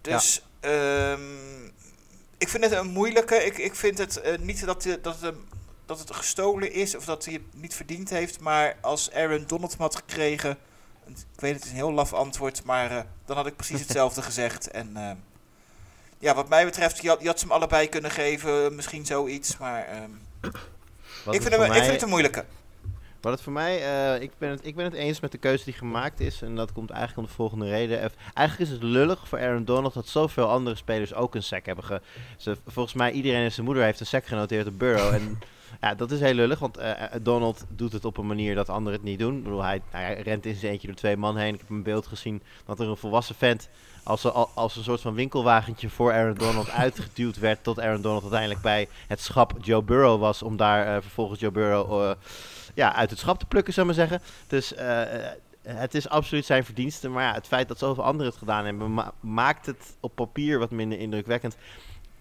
Dus 0.00 0.42
ehm, 0.60 1.64
ik 2.38 2.48
vind 2.48 2.64
het 2.64 2.72
een 2.72 2.86
moeilijke. 2.86 3.34
Ik, 3.44 3.58
ik 3.58 3.74
vind 3.74 3.98
het 3.98 4.38
niet 4.40 4.64
dat, 4.66 4.82
dat, 5.02 5.14
het, 5.14 5.20
hem- 5.20 5.48
dat 5.98 6.08
het 6.08 6.16
gestolen 6.16 6.72
is 6.72 6.96
of 6.96 7.04
dat 7.04 7.24
hij 7.24 7.34
het 7.34 7.42
niet 7.60 7.74
verdiend 7.74 8.10
heeft. 8.10 8.40
Maar 8.40 8.76
als 8.80 9.12
Aaron 9.12 9.44
Donald 9.46 9.74
had 9.78 9.96
gekregen. 9.96 10.56
en 11.06 11.12
Ik 11.12 11.40
weet 11.40 11.54
het 11.54 11.64
is 11.64 11.70
een 11.70 11.76
heel 11.76 11.92
laf 11.92 12.12
antwoord, 12.12 12.64
maar 12.64 12.90
eh, 12.90 13.00
dan 13.24 13.36
had 13.36 13.46
ik 13.46 13.56
precies 13.56 13.80
hetzelfde 13.86 14.22
gezegd. 14.22 14.70
En 14.70 14.96
eh, 14.96 15.10
ja, 16.18 16.34
wat 16.34 16.48
mij 16.48 16.64
betreft, 16.64 17.02
je 17.02 17.08
had, 17.08 17.20
je 17.20 17.26
had 17.26 17.38
ze 17.38 17.44
hem 17.46 17.54
allebei 17.54 17.88
kunnen 17.88 18.10
geven. 18.10 18.74
Misschien 18.74 19.06
zoiets, 19.06 19.56
maar 19.58 19.84
ehm, 19.86 20.10
ik, 21.30 21.40
vind 21.42 21.44
hem, 21.44 21.52
voor 21.54 21.64
ik 21.64 21.68
mij- 21.70 21.80
vind 21.80 21.92
het 21.92 22.02
een 22.02 22.08
moeilijke. 22.08 22.44
Wat 23.20 23.32
het 23.32 23.42
voor 23.42 23.52
mij, 23.52 23.82
eh, 24.14 24.22
ik, 24.22 24.30
ben 24.38 24.50
het, 24.50 24.66
ik 24.66 24.76
ben 24.76 24.84
het 24.84 24.94
eens 24.94 25.20
met 25.20 25.32
de 25.32 25.38
keuze 25.38 25.64
die 25.64 25.74
gemaakt 25.74 26.20
is. 26.20 26.42
En 26.42 26.56
dat 26.56 26.72
komt 26.72 26.90
eigenlijk 26.90 27.20
om 27.20 27.26
de 27.26 27.34
volgende 27.34 27.68
reden. 27.68 27.98
Eigenlijk 28.34 28.70
is 28.70 28.74
het 28.74 28.82
lullig 28.82 29.28
voor 29.28 29.38
Aaron 29.38 29.64
Donald 29.64 29.94
dat 29.94 30.08
zoveel 30.08 30.48
andere 30.48 30.76
spelers 30.76 31.14
ook 31.14 31.34
een 31.34 31.42
sack 31.42 31.66
hebben 31.66 31.84
ge... 31.84 32.00
Ze, 32.36 32.56
volgens 32.66 32.94
mij 32.94 33.10
iedereen 33.10 33.44
en 33.44 33.52
zijn 33.52 33.66
moeder 33.66 33.84
heeft 33.84 34.00
een 34.00 34.06
sack 34.06 34.26
genoteerd 34.26 34.66
op 34.66 34.78
Burrow. 34.78 35.14
en 35.14 35.38
ja, 35.80 35.94
dat 35.94 36.10
is 36.10 36.20
heel 36.20 36.34
lullig, 36.34 36.58
want 36.58 36.76
eh, 36.76 36.90
eh, 37.02 37.10
Donald 37.22 37.64
doet 37.68 37.92
het 37.92 38.04
op 38.04 38.16
een 38.16 38.26
manier 38.26 38.54
dat 38.54 38.68
anderen 38.68 38.98
het 38.98 39.08
niet 39.08 39.18
doen. 39.18 39.36
Ik 39.36 39.42
bedoel, 39.42 39.62
hij, 39.62 39.82
hij 39.90 40.20
rent 40.22 40.46
in 40.46 40.54
zijn 40.54 40.72
eentje 40.72 40.86
door 40.86 40.96
twee 40.96 41.16
man 41.16 41.36
heen. 41.36 41.54
Ik 41.54 41.60
heb 41.60 41.70
een 41.70 41.82
beeld 41.82 42.06
gezien 42.06 42.42
dat 42.66 42.80
er 42.80 42.88
een 42.88 42.96
volwassen 42.96 43.34
vent 43.34 43.68
als, 44.02 44.24
een- 44.24 44.30
als 44.54 44.76
een 44.76 44.82
soort 44.84 45.00
van 45.00 45.14
winkelwagentje 45.14 45.88
voor 45.90 46.12
Aaron 46.12 46.34
Donald 46.34 46.70
uitgeduwd 46.84 47.38
werd. 47.38 47.62
Tot 47.64 47.80
Aaron 47.80 48.02
Donald 48.02 48.22
uiteindelijk 48.22 48.60
bij 48.60 48.88
het 49.06 49.20
schap 49.20 49.52
Joe 49.60 49.82
Burrow 49.82 50.20
was. 50.20 50.42
Om 50.42 50.56
daar 50.56 50.86
eh, 50.86 51.02
vervolgens 51.02 51.40
Joe 51.40 51.50
Burrow 51.50 52.14
ja, 52.74 52.94
uit 52.94 53.10
het 53.10 53.18
schap 53.18 53.38
te 53.38 53.46
plukken, 53.46 53.72
zou 53.72 53.88
ik 53.90 53.96
maar 53.96 54.06
zeggen. 54.08 54.28
Dus 54.46 54.72
het 55.62 55.94
is 55.94 56.08
absoluut 56.08 56.44
zijn 56.44 56.64
verdienste. 56.64 57.08
Maar 57.08 57.24
ja, 57.24 57.32
het 57.34 57.46
feit 57.46 57.68
dat 57.68 57.78
zoveel 57.78 58.04
anderen 58.04 58.26
het 58.30 58.38
gedaan 58.38 58.64
hebben, 58.64 58.94
ma- 58.94 59.12
maakt 59.20 59.66
het 59.66 59.96
op 60.00 60.14
papier 60.14 60.58
wat 60.58 60.70
minder 60.70 60.98
indrukwekkend. 60.98 61.56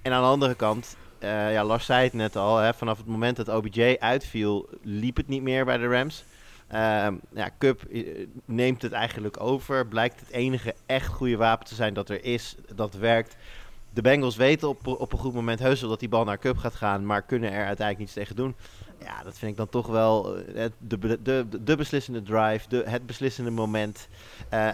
En 0.02 0.12
aan 0.14 0.22
de 0.22 0.28
andere 0.28 0.56
kant, 0.56 0.96
eh, 1.22 1.52
ja, 1.52 1.64
Lars 1.64 1.86
zei 1.86 2.04
het 2.04 2.14
net 2.14 2.36
al, 2.36 2.58
hè, 2.58 2.74
vanaf 2.74 2.98
het 2.98 3.08
moment 3.08 3.36
dat 3.36 3.50
OBJ 3.50 3.96
uitviel, 4.00 4.70
liep 4.84 5.18
het 5.18 5.28
niet 5.28 5.42
meer 5.42 5.66
bij 5.66 5.78
de 5.78 5.88
Rams. 5.88 6.24
Ehm, 6.68 7.16
ja, 7.34 7.50
Cup 7.58 7.84
eh, 7.84 8.28
neemt 8.46 8.82
het 8.82 8.92
eigenlijk 8.92 9.42
over. 9.42 9.88
Blijkt 9.88 10.20
het 10.20 10.30
enige 10.30 10.76
echt 10.86 11.08
goede 11.08 11.38
wapen 11.38 11.66
te 11.66 11.76
zijn 11.76 11.94
dat 11.94 12.10
er 12.10 12.24
is, 12.24 12.56
dat 12.76 12.94
werkt. 12.94 13.36
De 13.94 14.02
Bengals 14.02 14.36
weten 14.36 14.70
op, 14.70 14.88
op 14.88 15.14
een 15.14 15.20
goed 15.20 15.34
moment 15.34 15.60
heus 15.60 15.82
wel 15.82 15.90
dat 15.90 16.00
die 16.00 16.10
bal 16.10 16.24
naar 16.24 16.40
Cup 16.40 16.58
gaat 16.58 16.76
gaan, 16.76 17.06
maar 17.06 17.22
kunnen 17.22 17.50
er 17.52 17.66
uiteindelijk 17.66 17.98
niets 17.98 18.14
tegen 18.14 18.36
doen. 18.36 18.56
Ja, 19.04 19.24
dat 19.24 19.38
vind 19.38 19.52
ik 19.52 19.58
dan 19.58 19.70
toch 19.70 19.88
wel 19.88 20.38
eh, 20.38 20.66
de, 20.78 21.00
de, 21.00 21.22
de, 21.22 21.46
de 21.64 21.76
beslissende 21.76 22.22
drive, 22.22 22.70
de, 22.70 22.84
het 22.86 23.06
beslissende 23.06 23.52
moment. 23.52 24.08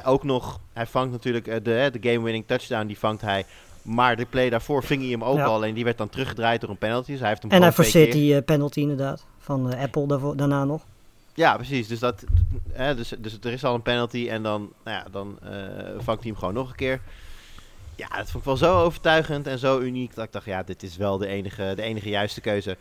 Ook 0.06 0.24
nog, 0.24 0.60
hij 0.74 0.86
vangt 0.86 1.12
natuurlijk 1.12 1.46
de, 1.46 1.90
de 2.00 2.10
game-winning 2.10 2.48
touchdown, 2.48 2.88
die 2.88 3.00
vangt 3.00 3.22
hij. 3.22 3.46
Maar 3.88 4.16
de 4.16 4.26
play 4.26 4.50
daarvoor 4.50 4.84
ving 4.84 5.02
hij 5.02 5.12
hem 5.12 5.24
ook 5.24 5.38
Ja. 5.38 5.46
al. 5.46 5.66
En 5.66 5.74
die 5.74 5.84
werd 5.84 5.98
dan 5.98 6.10
teruggedraaid 6.10 6.62
door 6.62 6.70
een 6.70 6.78
penalty. 6.78 7.12
Dus 7.12 7.20
hij 7.20 7.30
heeft 7.30 7.42
hem 7.42 7.52
En 7.52 7.62
hij 7.62 7.72
forceert 7.72 8.12
die 8.12 8.36
eh, 8.36 8.44
penalty 8.46 8.80
inderdaad. 8.80 9.26
Van 9.40 9.72
eh, 9.74 9.82
Apple 9.82 10.08
daarvoor, 10.08 10.36
daarna 10.38 10.64
nog. 10.64 10.82
Ja, 11.34 11.56
precies. 11.56 11.88
Dus, 11.88 12.00
dat, 12.00 12.24
hè, 12.72 12.96
dus, 12.96 13.14
dus 13.20 13.38
er 13.42 13.52
is 13.52 13.64
al 13.64 13.76
een 13.76 13.82
penalty 13.82 14.28
en 14.30 14.44
dan, 14.44 14.72
nou 14.84 14.98
ja, 14.98 15.06
dan 15.12 15.38
eh, 15.44 15.50
vangt 15.98 16.22
hij 16.22 16.30
hem 16.32 16.36
gewoon 16.36 16.54
nog 16.54 16.70
een 16.70 16.76
keer. 16.76 17.02
Ja, 17.96 18.08
dat 18.08 18.26
vond 18.30 18.36
ik 18.36 18.44
wel 18.44 18.58
zo 18.58 18.82
overtuigend 18.84 19.48
en 19.48 19.60
zo 19.60 19.80
uniek 19.80 20.16
dat 20.16 20.26
ik 20.26 20.32
dacht, 20.32 20.46
ja, 20.46 20.64
dit 20.64 20.84
is 20.84 20.98
wel 20.98 21.18
de 21.18 21.28
enige, 21.28 21.74
de 21.76 21.82
enige 21.82 22.10
juiste 22.10 22.42
keuze. 22.42 22.78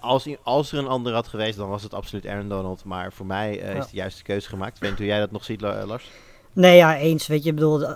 Als, 0.00 0.26
als 0.42 0.72
er 0.72 0.78
een 0.78 0.86
ander 0.88 1.12
had 1.12 1.28
geweest, 1.28 1.56
dan 1.56 1.68
was 1.68 1.82
het 1.82 1.94
absoluut 1.94 2.26
Aaron 2.26 2.48
Donald. 2.48 2.84
Maar 2.84 3.12
voor 3.12 3.26
mij 3.26 3.54
Ja. 3.54 3.62
is 3.62 3.86
de 3.90 3.96
juiste 3.96 4.22
keuze 4.22 4.48
gemaakt. 4.48 4.74
Ik 4.76 4.80
weet 4.80 4.90
niet 4.90 4.98
hoe 4.98 5.08
jij 5.08 5.18
dat 5.18 5.30
nog 5.30 5.44
ziet, 5.44 5.60
La- 5.60 5.86
Lars. 5.86 6.04
Nee, 6.58 6.76
ja, 6.76 6.96
eens. 6.96 7.26
Weet 7.26 7.42
je, 7.42 7.48
ik 7.48 7.54
bedoel, 7.54 7.86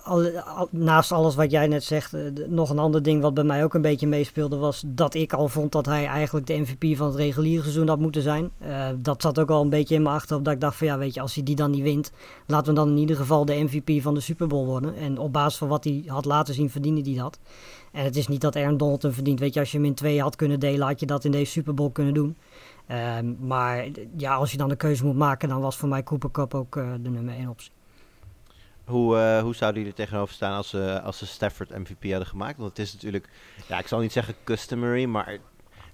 naast 0.71 1.13
alles 1.13 1.35
wat 1.35 1.51
jij 1.51 1.67
net 1.67 1.85
zegt, 1.85 2.15
eh, 2.15 2.21
nog 2.49 2.71
een 2.71 2.79
ander 2.79 3.03
ding 3.03 3.23
wat 3.23 3.35
bij 3.35 3.45
mij 3.45 3.65
ook 3.65 3.75
een 3.75 3.83
beetje 3.83 4.07
meespeelde 4.07 4.57
was 4.57 4.83
dat 4.87 5.15
ik 5.15 5.33
al 5.33 5.49
vond 5.49 5.73
dat 5.73 5.87
hij 5.87 6.07
eigenlijk 6.07 6.47
de 6.47 6.59
MVP 6.59 6.97
van 6.97 7.07
het 7.07 7.17
reguliere 7.17 7.63
seizoen 7.63 7.89
had 7.89 7.99
moeten 7.99 8.23
zijn. 8.23 8.51
Eh, 8.59 8.89
dat 8.97 9.23
zat 9.23 9.39
ook 9.39 9.51
al 9.51 9.63
een 9.63 9.69
beetje 9.69 9.95
in 9.95 10.03
mijn 10.03 10.15
achterhoofd 10.15 10.45
dat 10.45 10.55
ik 10.55 10.61
dacht 10.61 10.77
van 10.77 10.87
ja, 10.87 10.99
weet 10.99 11.15
je, 11.15 11.21
als 11.21 11.35
hij 11.35 11.45
die 11.45 11.57
dan 11.57 11.71
niet 11.71 11.83
wint, 11.83 12.13
laten 12.47 12.75
we 12.75 12.79
dan 12.79 12.89
in 12.89 12.97
ieder 12.97 13.17
geval 13.17 13.45
de 13.45 13.55
MVP 13.55 14.03
van 14.03 14.15
de 14.15 14.21
Super 14.21 14.47
Bowl 14.47 14.67
worden. 14.67 14.97
En 14.97 15.19
op 15.19 15.33
basis 15.33 15.59
van 15.59 15.69
wat 15.69 15.85
hij 15.85 16.03
had 16.07 16.25
laten 16.25 16.55
zien, 16.55 16.71
verdiende 16.71 17.11
hij 17.11 17.23
dat. 17.23 17.39
En 17.93 18.05
het 18.05 18.17
is 18.17 18.29
niet 18.29 18.41
dat 18.41 18.57
Aaron 18.57 18.77
Donald 18.77 19.03
hem 19.03 19.13
verdient. 19.13 19.41
Weet 19.41 19.55
je, 19.55 19.61
als 19.61 19.71
je 19.71 19.77
hem 19.77 19.87
in 19.87 19.95
twee 19.95 20.21
had 20.21 20.37
kunnen 20.37 20.61
delen, 20.61 20.87
had 20.87 21.01
je 21.01 21.07
dat 21.07 21.25
in 21.25 21.31
deze 21.31 21.51
Super 21.51 21.75
Bowl 21.75 21.91
kunnen 21.91 22.15
doen. 22.15 22.37
Ehm, 22.87 23.35
maar 23.47 23.89
ja, 24.17 24.35
als 24.35 24.51
je 24.51 24.57
dan 24.57 24.69
de 24.69 24.77
keuze 24.77 25.05
moet 25.05 25.17
maken, 25.17 25.49
dan 25.49 25.61
was 25.61 25.77
voor 25.77 25.89
mij 25.89 26.03
Cooper 26.03 26.31
Cup 26.31 26.55
ook 26.55 26.77
eh, 26.77 26.93
de 27.03 27.11
nummer 27.11 27.35
één 27.35 27.49
optie. 27.49 27.71
Hoe, 28.85 29.17
eh, 29.19 29.43
hoe 29.43 29.55
zouden 29.55 29.83
jullie 29.83 29.97
er 29.97 30.05
tegenover 30.05 30.35
staan 30.35 30.57
als 30.57 30.69
ze, 30.69 31.01
als 31.05 31.19
ze 31.19 31.27
Stafford 31.27 31.71
MVP 31.71 32.11
hadden 32.11 32.27
gemaakt? 32.27 32.59
Want 32.59 32.69
het 32.69 32.79
is 32.79 32.93
natuurlijk, 32.93 33.29
ja, 33.69 33.79
ik 33.79 33.87
zal 33.87 34.01
niet 34.01 34.13
zeggen 34.13 34.35
customary, 34.45 35.05
maar 35.05 35.39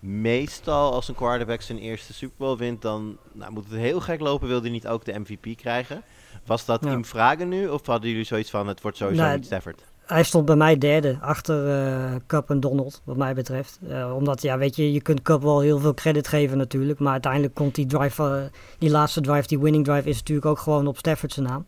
meestal 0.00 0.92
als 0.92 1.08
een 1.08 1.14
quarterback 1.14 1.60
zijn 1.60 1.78
eerste 1.78 2.12
Super 2.12 2.36
Bowl 2.38 2.56
wint, 2.56 2.82
dan 2.82 3.16
nou, 3.32 3.52
moet 3.52 3.64
het 3.64 3.78
heel 3.78 4.00
gek 4.00 4.20
lopen, 4.20 4.48
wil 4.48 4.60
hij 4.60 4.70
niet 4.70 4.86
ook 4.86 5.04
de 5.04 5.18
MVP 5.18 5.56
krijgen. 5.56 6.02
Was 6.46 6.64
dat 6.64 6.84
Ja. 6.84 6.90
in 6.90 7.04
vragen 7.04 7.48
nu, 7.48 7.68
of 7.68 7.86
hadden 7.86 8.10
jullie 8.10 8.24
zoiets 8.24 8.50
van, 8.50 8.66
het 8.66 8.80
wordt 8.82 8.96
sowieso 8.96 9.22
Nou, 9.22 9.36
niet 9.36 9.46
Stafford? 9.46 9.84
Hij 10.06 10.22
stond 10.22 10.44
bij 10.44 10.56
mij 10.56 10.78
derde, 10.78 11.18
achter 11.20 11.68
eh 11.68 12.14
Cup 12.26 12.50
en 12.50 12.60
Donald, 12.60 13.02
wat 13.04 13.16
mij 13.16 13.34
betreft. 13.34 13.78
Eh, 13.88 14.14
omdat, 14.16 14.42
ja, 14.42 14.58
weet 14.58 14.76
je, 14.76 14.92
je 14.92 15.00
kunt 15.00 15.22
Cup 15.22 15.42
wel 15.42 15.60
heel 15.60 15.78
veel 15.78 15.94
credit 15.94 16.28
geven 16.28 16.58
natuurlijk. 16.58 16.98
Maar 16.98 17.12
uiteindelijk 17.12 17.54
komt 17.54 17.74
die 17.74 17.86
drive, 17.86 18.22
eh, 18.22 18.58
die 18.78 18.90
laatste 18.90 19.20
drive, 19.20 19.48
die 19.48 19.58
winning 19.58 19.84
drive, 19.84 20.08
is 20.08 20.16
natuurlijk 20.18 20.46
ook 20.46 20.58
gewoon 20.58 20.86
op 20.86 20.96
Stafford 20.98 21.32
zijn 21.32 21.46
naam. 21.46 21.66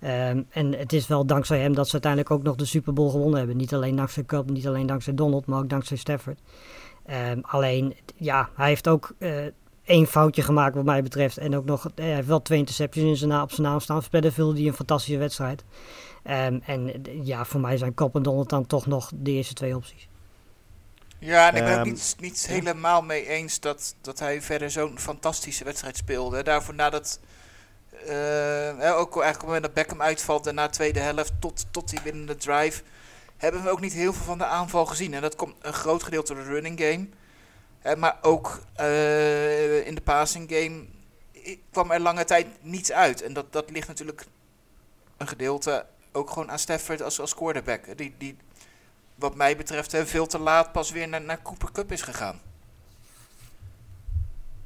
Ehm, 0.00 0.42
en 0.50 0.72
het 0.72 0.92
is 0.92 1.06
wel 1.06 1.26
dankzij 1.26 1.60
hem 1.60 1.74
dat 1.74 1.86
ze 1.86 1.92
uiteindelijk 1.92 2.32
ook 2.32 2.42
nog 2.42 2.56
de 2.56 2.64
Super 2.64 2.92
Bowl 2.92 3.10
gewonnen 3.10 3.38
hebben. 3.38 3.56
Niet 3.56 3.74
alleen 3.74 3.96
dankzij 3.96 4.24
Cup, 4.24 4.50
niet 4.50 4.66
alleen 4.66 4.86
dankzij 4.86 5.14
Donald, 5.14 5.46
maar 5.46 5.58
ook 5.58 5.68
dankzij 5.68 5.96
Stafford. 5.96 6.40
Ehm, 7.06 7.38
alleen, 7.42 7.96
ja, 8.16 8.48
hij 8.54 8.68
heeft 8.68 8.88
ook 8.88 9.14
eh, 9.18 9.32
één 9.84 10.06
foutje 10.06 10.42
gemaakt 10.42 10.74
wat 10.74 10.84
mij 10.84 11.02
betreft. 11.02 11.38
En 11.38 11.56
ook 11.56 11.64
nog, 11.64 11.84
eh, 11.84 12.04
hij 12.04 12.14
heeft 12.14 12.26
wel 12.26 12.42
twee 12.42 12.58
interceptions 12.58 13.08
in 13.08 13.16
zijn 13.16 13.30
na, 13.30 13.42
op 13.42 13.52
zijn 13.52 13.66
naam 13.66 13.80
staan. 13.80 14.02
Verder 14.02 14.32
vulde 14.32 14.58
hij 14.58 14.68
een 14.68 14.74
fantastische 14.74 15.18
wedstrijd. 15.18 15.64
Ehm, 16.22 16.58
en 16.66 17.02
ja, 17.22 17.44
voor 17.44 17.60
mij 17.60 17.76
zijn 17.76 17.94
Cup 17.94 18.14
en 18.14 18.22
Donald 18.22 18.48
dan 18.48 18.66
toch 18.66 18.86
nog 18.86 19.10
de 19.14 19.30
eerste 19.30 19.54
twee 19.54 19.76
opties. 19.76 20.08
Ja, 21.18 21.48
en 21.48 21.56
ik 21.56 21.64
ben 21.64 21.78
het 21.78 21.84
niet, 21.84 22.16
niet 22.20 22.46
helemaal 22.46 23.02
mee 23.02 23.26
eens 23.26 23.60
dat, 23.60 23.94
dat 24.00 24.18
hij 24.18 24.42
verder 24.42 24.70
zo'n 24.70 24.98
fantastische 24.98 25.64
wedstrijd 25.64 25.96
speelde. 25.96 26.42
Daarvoor 26.42 26.74
nadat, 26.74 27.20
hè, 28.06 28.94
ook 28.94 29.14
eigenlijk 29.14 29.14
op 29.14 29.22
het 29.22 29.42
moment 29.42 29.62
dat 29.62 29.74
Beckham 29.74 30.02
uitvalt, 30.02 30.44
daarna 30.44 30.68
tweede 30.68 31.00
helft 31.00 31.32
tot, 31.38 31.66
tot 31.70 31.90
die 31.90 32.00
winnende 32.02 32.36
drive, 32.36 32.82
hebben 33.36 33.62
we 33.62 33.70
ook 33.70 33.80
niet 33.80 33.92
heel 33.92 34.12
veel 34.12 34.24
van 34.24 34.38
de 34.38 34.44
aanval 34.44 34.86
gezien. 34.86 35.14
En 35.14 35.20
dat 35.20 35.36
komt 35.36 35.54
een 35.60 35.72
groot 35.72 36.02
gedeelte 36.02 36.34
door 36.34 36.44
de 36.44 36.50
running 36.50 36.80
game. 36.80 37.08
Eh, 37.82 37.94
maar 37.94 38.18
ook 38.22 38.60
eh, 38.74 39.86
in 39.86 39.94
de 39.94 40.00
passing 40.00 40.50
game 40.52 40.84
kwam 41.70 41.90
er 41.90 42.00
lange 42.00 42.24
tijd 42.24 42.46
niets 42.60 42.92
uit. 42.92 43.22
En 43.22 43.32
dat, 43.32 43.52
dat 43.52 43.70
ligt 43.70 43.88
natuurlijk 43.88 44.26
een 45.16 45.28
gedeelte 45.28 45.86
ook 46.12 46.30
gewoon 46.30 46.50
aan 46.50 46.58
Stafford 46.58 47.02
als, 47.02 47.20
als 47.20 47.34
quarterback. 47.34 47.98
Die, 47.98 48.14
die 48.18 48.36
wat 49.14 49.34
mij 49.34 49.56
betreft 49.56 49.96
veel 49.96 50.26
te 50.26 50.38
laat 50.38 50.72
pas 50.72 50.90
weer 50.90 51.08
naar, 51.08 51.22
naar 51.22 51.42
Cooper 51.42 51.72
Cup 51.72 51.92
is 51.92 52.02
gegaan. 52.02 52.40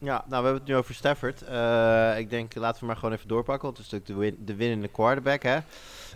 Ja, 0.01 0.25
nou 0.29 0.29
we 0.29 0.35
hebben 0.35 0.55
het 0.55 0.65
nu 0.67 0.77
over 0.77 0.95
Stafford. 0.95 1.43
Eh, 1.43 2.19
ik 2.19 2.31
denk, 2.31 2.55
laten 2.55 2.81
we 2.81 2.87
maar 2.87 2.97
gewoon 2.97 3.13
even 3.15 3.29
doorpakken, 3.29 3.65
want 3.65 3.77
het 3.77 3.87
is 3.87 3.93
natuurlijk 3.93 4.19
de, 4.21 4.25
win 4.37 4.45
de 4.47 4.55
winnende 4.55 4.89
quarterback. 4.89 5.43
Hè? 5.43 5.59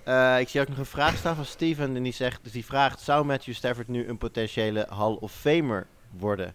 Eh, 0.05 0.41
ik 0.41 0.49
zie 0.49 0.61
ook 0.61 0.69
nog 0.69 0.79
een 0.79 0.87
vraag 0.87 1.17
staan 1.17 1.35
van 1.37 1.45
Steven 1.45 1.97
en 1.97 2.03
die, 2.03 2.13
zegt, 2.13 2.41
dus 2.43 2.53
die 2.53 2.65
vraagt, 2.65 3.01
zou 3.01 3.25
Matthew 3.25 3.55
Stafford 3.55 3.89
nu 3.89 4.09
een 4.09 4.19
potentiële 4.19 4.87
Hall 4.91 5.17
of 5.21 5.33
Famer 5.33 5.87
worden? 6.11 6.55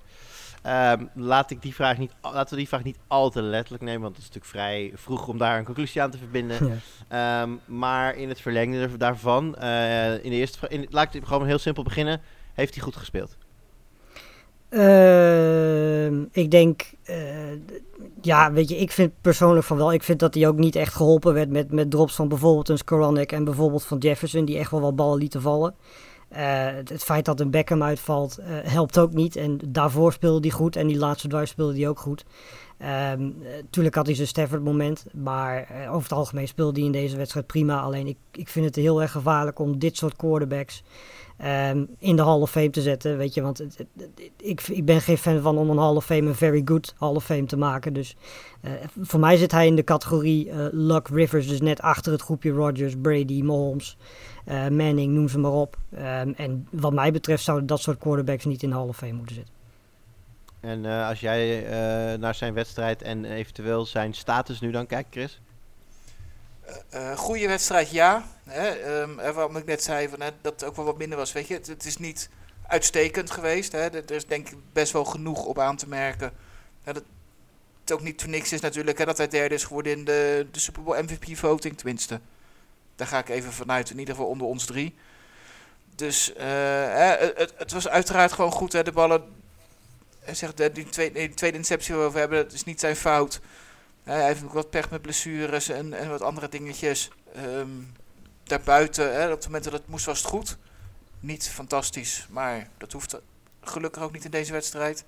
Ehm, 0.62 1.06
laat 1.14 1.52
ik 1.52 1.62
die 1.62 1.76
vraag 1.76 1.98
niet, 1.98 2.12
laten 2.22 2.50
we 2.50 2.56
die 2.56 2.68
vraag 2.68 2.84
niet 2.84 2.98
al 3.08 3.30
te 3.30 3.42
letterlijk 3.42 3.84
nemen, 3.84 4.02
want 4.02 4.16
het 4.16 4.26
is 4.26 4.34
natuurlijk 4.34 4.54
vrij 4.54 4.92
vroeg 4.96 5.28
om 5.28 5.38
daar 5.38 5.58
een 5.58 5.66
conclusie 5.66 6.02
aan 6.02 6.12
te 6.12 6.18
verbinden. 6.18 6.58
Ja. 7.10 7.42
Ehm, 7.42 7.52
maar 7.66 8.16
in 8.16 8.30
het 8.30 8.42
verlengde 8.42 8.80
er- 8.80 8.98
daarvan, 8.98 9.56
eh, 9.56 10.14
in 10.14 10.30
de 10.30 10.36
eerste, 10.36 10.68
in, 10.68 10.88
laat 10.90 11.14
ik 11.14 11.26
gewoon 11.26 11.48
heel 11.48 11.58
simpel 11.60 11.84
beginnen, 11.84 12.22
heeft 12.54 12.74
hij 12.74 12.84
goed 12.84 12.96
gespeeld? 12.96 13.38
Ehm, 14.70 16.24
ik 16.32 16.52
denk, 16.52 16.92
eh, 17.04 17.18
ja, 18.22 18.52
weet 18.52 18.70
je, 18.70 18.78
ik 18.78 18.92
vind 18.92 19.12
persoonlijk 19.22 19.66
van 19.66 19.78
wel. 19.78 19.94
Ik 19.94 20.04
vind 20.04 20.20
dat 20.20 20.34
hij 20.34 20.48
ook 20.48 20.58
niet 20.58 20.76
echt 20.76 20.94
geholpen 20.94 21.34
werd 21.34 21.50
met, 21.50 21.72
met 21.72 21.92
drops 21.92 22.16
van 22.16 22.28
bijvoorbeeld 22.28 22.70
een 22.70 22.78
Skoranek 22.78 23.32
en 23.32 23.44
bijvoorbeeld 23.44 23.84
van 23.86 23.98
Jefferson, 23.98 24.46
die 24.46 24.58
echt 24.58 24.72
wel 24.72 24.82
wat 24.82 24.96
ballen 24.96 25.18
lieten 25.18 25.42
vallen. 25.42 25.76
Eh, 26.28 26.66
het, 26.66 27.04
feit 27.04 27.26
dat 27.26 27.40
een 27.40 27.50
Beckham 27.50 27.84
uitvalt, 27.84 28.38
eh, 28.38 28.48
helpt 28.64 29.00
ook 29.00 29.14
niet. 29.14 29.36
En 29.36 29.60
daarvoor 29.68 30.14
speelde 30.14 30.48
hij 30.48 30.58
goed 30.58 30.76
en 30.76 30.88
die 30.88 30.98
laatste 30.98 31.28
drive 31.28 31.46
speelde 31.46 31.78
hij 31.80 31.88
ook 31.88 32.00
goed. 32.00 32.26
Ehm, 32.78 33.22
eh, 33.22 33.64
tuurlijk 33.70 33.96
had 33.96 34.06
hij 34.06 34.16
zijn 34.16 34.28
Stafford 34.28 34.64
moment, 34.64 35.06
maar 35.14 35.68
over 35.90 36.10
het 36.10 36.18
algemeen 36.18 36.48
speelde 36.48 36.78
hij 36.80 36.86
in 36.86 36.92
deze 36.92 37.18
wedstrijd 37.18 37.48
prima. 37.48 37.80
Alleen 37.80 38.08
ik, 38.08 38.18
ik 38.32 38.48
vind 38.48 38.66
het 38.66 38.76
heel 38.76 39.02
erg 39.02 39.12
gevaarlijk 39.12 39.60
om 39.60 39.80
dit 39.80 39.98
soort 39.98 40.16
quarterbacks 40.16 40.84
ehm, 41.38 41.86
in 42.00 42.16
de 42.16 42.22
Hall 42.22 42.40
of 42.40 42.52
Fame 42.52 42.70
te 42.70 42.82
zetten. 42.82 43.18
Weet 43.18 43.34
je, 43.34 43.42
want 43.42 43.66
ik, 44.38 44.62
ik 44.62 44.86
ben 44.86 45.02
geen 45.02 45.18
fan 45.18 45.42
van 45.42 45.58
om 45.58 45.70
een 45.70 45.78
Hall 45.78 45.96
of 45.96 46.06
Fame 46.06 46.28
een 46.28 46.36
very 46.36 46.62
good 46.66 46.94
Hall 46.98 47.16
of 47.16 47.24
Fame 47.24 47.46
te 47.46 47.58
maken. 47.58 47.94
Dus 47.94 48.16
eh, 48.62 48.72
voor 49.02 49.20
mij 49.20 49.38
zit 49.38 49.52
hij 49.52 49.68
in 49.68 49.76
de 49.76 49.84
categorie 49.84 50.50
eh 50.50 50.66
Luck 50.72 51.08
Rivers, 51.08 51.48
dus 51.48 51.62
net 51.62 51.82
achter 51.82 52.12
het 52.12 52.22
groepje 52.22 52.52
Rodgers, 52.52 52.94
Brady, 53.02 53.42
Mahomes, 53.42 53.98
eh, 54.46 54.68
Manning, 54.68 55.14
noem 55.14 55.30
ze 55.30 55.40
maar 55.40 55.52
op. 55.52 55.78
Ehm, 55.96 56.32
en 56.36 56.68
wat 56.72 56.94
mij 56.94 57.12
betreft 57.12 57.44
zouden 57.44 57.68
dat 57.68 57.80
soort 57.80 57.98
quarterbacks 57.98 58.46
niet 58.46 58.64
in 58.64 58.70
de 58.70 58.76
Hall 58.76 58.88
of 58.88 58.98
Fame 58.98 59.14
moeten 59.14 59.36
zitten. 59.36 59.54
En 60.60 60.86
als 60.86 61.20
jij 61.20 61.66
naar 62.20 62.36
zijn 62.36 62.54
wedstrijd 62.54 63.02
en 63.02 63.26
eventueel 63.26 63.86
zijn 63.86 64.14
status 64.14 64.60
nu 64.60 64.72
dan 64.72 64.86
kijkt, 64.86 65.08
Chris? 65.12 65.40
Eh 66.90 67.18
goede 67.18 67.48
wedstrijd, 67.48 67.90
ja. 67.90 68.26
Hè, 68.44 68.68
ehm, 68.68 69.20
en 69.20 69.34
waarom 69.34 69.58
ik 69.58 69.66
net 69.66 69.84
zei 69.84 70.10
van, 70.10 70.22
hè, 70.22 70.30
dat 70.42 70.54
het 70.54 70.64
ook 70.64 70.76
wel 70.76 70.86
wat 70.86 70.98
minder 70.98 71.18
was. 71.18 71.32
Weet 71.32 71.48
je, 71.48 71.54
het, 71.54 71.86
is 71.86 71.98
niet 71.98 72.30
uitstekend 72.68 73.32
geweest. 73.32 73.72
Hè. 73.72 73.80
Er 73.80 74.12
is 74.12 74.26
denk 74.26 74.50
ik 74.50 74.58
best 74.74 74.92
wel 74.92 75.06
genoeg 75.06 75.46
op 75.46 75.60
aan 75.60 75.78
te 75.78 75.88
merken. 75.88 76.34
Hè, 76.84 76.94
dat 76.94 77.04
het 77.82 77.92
ook 77.92 78.02
niet 78.02 78.22
voor 78.22 78.30
niks 78.30 78.54
is 78.54 78.62
natuurlijk 78.62 78.98
hè, 78.98 79.06
dat 79.06 79.18
hij 79.18 79.28
derde 79.28 79.56
is 79.56 79.64
geworden 79.64 79.92
in 79.92 80.06
de, 80.06 80.48
de 80.52 80.60
Super 80.60 80.84
Bowl 80.84 81.04
MVP 81.04 81.38
voting, 81.38 81.78
tenminste. 81.78 82.20
Daar 82.96 83.08
ga 83.08 83.20
ik 83.20 83.30
even 83.30 83.54
vanuit, 83.54 83.90
in 83.90 84.00
ieder 84.00 84.16
geval 84.16 84.30
onder 84.30 84.48
ons 84.48 84.66
drie. 84.66 84.96
Dus 85.96 86.34
eh, 86.34 86.46
hè, 86.46 87.16
het, 87.36 87.54
het 87.58 87.72
was 87.72 87.88
uiteraard 87.88 88.32
gewoon 88.32 88.52
goed. 88.52 88.74
Hè, 88.74 88.84
de 88.84 88.92
ballen, 88.92 89.24
hij 90.20 90.36
zegt, 90.36 90.58
hè, 90.58 90.72
die, 90.72 90.90
tweede, 90.90 91.20
die 91.20 91.34
tweede 91.34 91.58
interceptie 91.58 91.94
waar 91.94 92.04
we 92.04 92.08
over 92.08 92.20
hebben, 92.20 92.44
dat 92.44 92.54
is 92.54 92.64
niet 92.64 92.80
zijn 92.80 92.96
fout. 92.96 93.40
Hij 94.08 94.26
heeft 94.26 94.44
ook 94.44 94.54
wat 94.54 94.70
pech 94.70 94.90
met 94.90 95.02
blessures 95.02 95.70
en, 95.70 95.94
en 95.94 96.10
wat 96.10 96.22
andere 96.22 96.50
dingetjes. 96.50 97.10
Ehm, 97.34 97.70
daarbuiten, 98.44 99.14
hè, 99.14 99.26
op 99.26 99.36
het 99.36 99.46
moment 99.46 99.64
dat 99.64 99.74
het 99.74 99.88
moest, 99.88 100.06
was 100.06 100.18
het 100.18 100.28
goed. 100.28 100.58
Niet 101.20 101.50
fantastisch, 101.50 102.28
maar 102.30 102.70
dat 102.78 102.92
hoeft 102.92 103.20
gelukkig 103.62 104.04
ook 104.04 104.12
niet 104.12 104.26
in 104.26 104.32
deze 104.32 104.52
wedstrijd. 104.52 105.04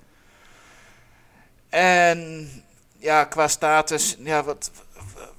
En 1.69 2.49
ja, 2.97 3.23
qua 3.23 3.47
status, 3.47 4.17
ja, 4.19 4.43
wat, 4.43 4.71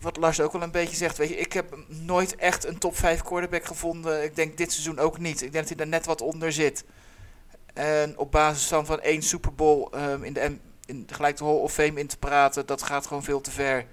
wat 0.01 0.16
Lars 0.16 0.40
ook 0.40 0.53
wel 0.53 0.62
een 0.62 0.70
beetje 0.70 0.96
zegt. 0.96 1.16
Weet 1.16 1.29
je, 1.29 1.37
ik 1.37 1.53
heb 1.53 1.77
nooit 1.87 2.37
echt 2.37 2.66
een 2.66 2.79
top 2.79 2.96
5 2.96 3.23
quarterback 3.23 3.64
gevonden. 3.64 4.23
Ik 4.25 4.37
denk 4.37 4.57
dit 4.57 4.73
seizoen 4.73 4.99
ook 4.99 5.18
niet. 5.18 5.42
Ik 5.42 5.53
denk 5.53 5.68
dat 5.68 5.77
hij 5.77 5.85
er 5.85 5.90
net 5.90 6.07
wat 6.07 6.20
onder 6.20 6.53
zit. 6.53 6.85
En 7.75 8.18
op 8.18 8.31
basis 8.31 8.66
van, 8.66 9.01
één 9.01 9.23
Super 9.23 9.55
Bowl 9.55 9.88
ehm, 9.92 10.23
in, 10.23 10.33
de, 10.33 10.59
in 10.90 11.07
gelijk 11.11 11.37
de 11.37 11.44
Hall 11.44 11.55
of 11.55 11.72
Fame 11.72 12.00
in 12.00 12.07
te 12.07 12.18
praten, 12.18 12.66
dat 12.66 12.83
gaat 12.83 13.07
gewoon 13.07 13.22
veel 13.22 13.40
te 13.40 13.50
ver. 13.50 13.87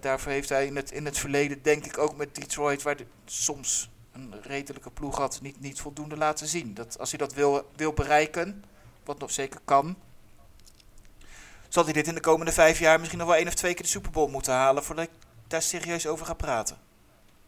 Daarvoor 0.00 0.32
heeft 0.32 0.48
hij 0.48 0.66
in 0.66 0.76
het, 0.76 0.90
in 0.90 1.04
het 1.04 1.18
verleden, 1.18 1.62
denk 1.62 1.84
ik 1.84 1.98
ook 1.98 2.16
met 2.16 2.34
Detroit, 2.34 2.82
waar 2.82 2.96
soms 3.24 3.90
een 4.12 4.34
redelijke 4.42 4.90
ploeg 4.90 5.16
had, 5.16 5.38
niet, 5.42 5.60
niet 5.60 5.80
voldoende 5.80 6.16
laten 6.16 6.46
zien. 6.46 6.74
Dat 6.74 6.98
als 6.98 7.10
hij 7.10 7.18
dat 7.18 7.34
wil, 7.34 7.70
wil 7.76 7.92
bereiken, 7.92 8.64
wat 9.04 9.18
nog 9.18 9.30
zeker 9.30 9.60
kan, 9.64 9.96
zal 11.68 11.84
hij 11.84 11.92
dit 11.92 12.06
in 12.06 12.14
de 12.14 12.20
komende 12.20 12.52
vijf 12.52 12.78
jaar 12.78 12.98
misschien 12.98 13.18
nog 13.18 13.28
wel 13.28 13.36
één 13.36 13.46
of 13.46 13.54
twee 13.54 13.74
keer 13.74 13.82
de 13.82 13.88
Super 13.88 14.10
Bowl 14.10 14.30
moeten 14.30 14.52
halen 14.52 14.84
voordat 14.84 15.04
ik 15.04 15.10
daar 15.46 15.62
serieus 15.62 16.06
over 16.06 16.26
ga 16.26 16.34
praten. 16.34 16.76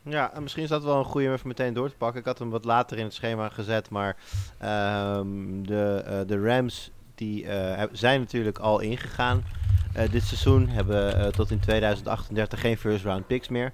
Ja, 0.02 0.32
en 0.34 0.42
misschien 0.42 0.62
is 0.62 0.68
dat 0.68 0.84
wel 0.84 0.98
een 0.98 1.04
goede 1.04 1.26
om 1.26 1.32
even 1.32 1.48
meteen 1.48 1.74
door 1.74 1.88
te 1.88 1.96
pakken. 1.96 2.20
Ik 2.20 2.26
had 2.26 2.38
hem 2.38 2.50
wat 2.50 2.64
later 2.64 2.98
in 2.98 3.04
het 3.04 3.14
schema 3.14 3.48
gezet, 3.48 3.90
maar 3.90 4.16
ehm, 4.58 5.62
de, 5.62 6.02
eh, 6.06 6.20
de 6.26 6.40
Rams 6.40 6.90
die, 7.18 7.46
eh, 7.46 7.82
zijn 7.92 8.20
natuurlijk 8.20 8.58
al 8.58 8.80
ingegaan 8.80 9.44
eh, 9.92 10.10
dit 10.10 10.24
seizoen. 10.24 10.68
Hebben 10.68 11.20
eh, 11.20 11.26
tot 11.26 11.50
in 11.50 11.60
2038 11.60 12.60
geen 12.60 12.78
first 12.78 13.04
round 13.04 13.26
picks 13.26 13.48
meer. 13.48 13.72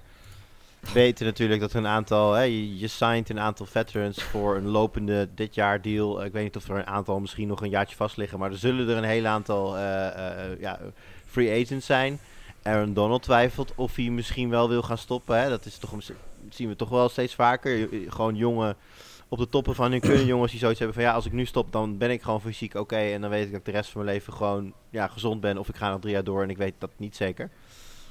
Weten 0.93 1.25
natuurlijk 1.25 1.61
dat 1.61 1.71
er 1.71 1.77
een 1.77 1.87
aantal, 1.87 2.33
hè, 2.33 2.41
je, 2.41 2.87
signed 2.87 3.29
een 3.29 3.39
aantal 3.39 3.65
veterans 3.65 4.23
voor 4.23 4.55
een 4.55 4.67
lopende 4.67 5.29
dit 5.35 5.55
jaar 5.55 5.81
deal. 5.81 6.23
ik 6.23 6.31
weet 6.31 6.43
niet 6.43 6.55
of 6.55 6.69
er 6.69 6.75
een 6.75 6.87
aantal 6.87 7.19
misschien 7.19 7.47
nog 7.47 7.61
een 7.61 7.69
jaartje 7.69 7.95
vast 7.95 8.17
liggen, 8.17 8.39
maar 8.39 8.51
er 8.51 8.57
zullen 8.57 8.89
er 8.89 8.97
een 8.97 9.03
heel 9.03 9.25
aantal 9.25 9.77
ja, 10.59 10.79
free 11.25 11.63
agents 11.63 11.85
zijn. 11.85 12.19
Aaron 12.63 12.93
Donald 12.93 13.23
twijfelt 13.23 13.71
of 13.75 13.95
hij 13.95 14.09
misschien 14.09 14.49
wel 14.49 14.69
wil 14.69 14.81
gaan 14.81 14.97
stoppen. 14.97 15.41
Hè. 15.41 15.49
Dat 15.49 15.65
is 15.65 15.77
toch, 15.77 15.91
zien 16.49 16.67
we 16.67 16.75
toch 16.75 16.89
wel 16.89 17.09
steeds 17.09 17.35
vaker. 17.35 17.89
Gewoon 18.07 18.35
jongen 18.35 18.75
op 19.29 19.37
de 19.37 19.49
toppen 19.49 19.75
van 19.75 19.91
hun 19.91 19.99
kunnen 19.99 20.25
jongens 20.35 20.51
die 20.51 20.59
zoiets 20.59 20.79
hebben 20.79 20.97
van 20.97 21.05
ja, 21.05 21.13
als 21.13 21.25
ik 21.25 21.31
nu 21.31 21.45
stop, 21.45 21.71
dan 21.71 21.97
ben 21.97 22.11
ik 22.11 22.21
gewoon 22.21 22.41
fysiek 22.41 22.75
oké. 22.75 22.95
en 22.95 23.21
dan 23.21 23.29
weet 23.29 23.45
ik 23.45 23.51
dat 23.51 23.59
ik 23.59 23.65
de 23.65 23.71
rest 23.71 23.89
van 23.89 24.03
mijn 24.03 24.13
leven 24.13 24.33
gewoon 24.33 24.73
ja, 24.89 25.07
gezond 25.07 25.41
ben. 25.41 25.57
Of 25.57 25.69
ik 25.69 25.75
ga 25.75 25.89
nog 25.89 25.99
drie 25.99 26.13
jaar 26.13 26.23
door 26.23 26.43
en 26.43 26.49
ik 26.49 26.57
weet 26.57 26.73
dat 26.77 26.91
niet 26.97 27.15
zeker. 27.15 27.49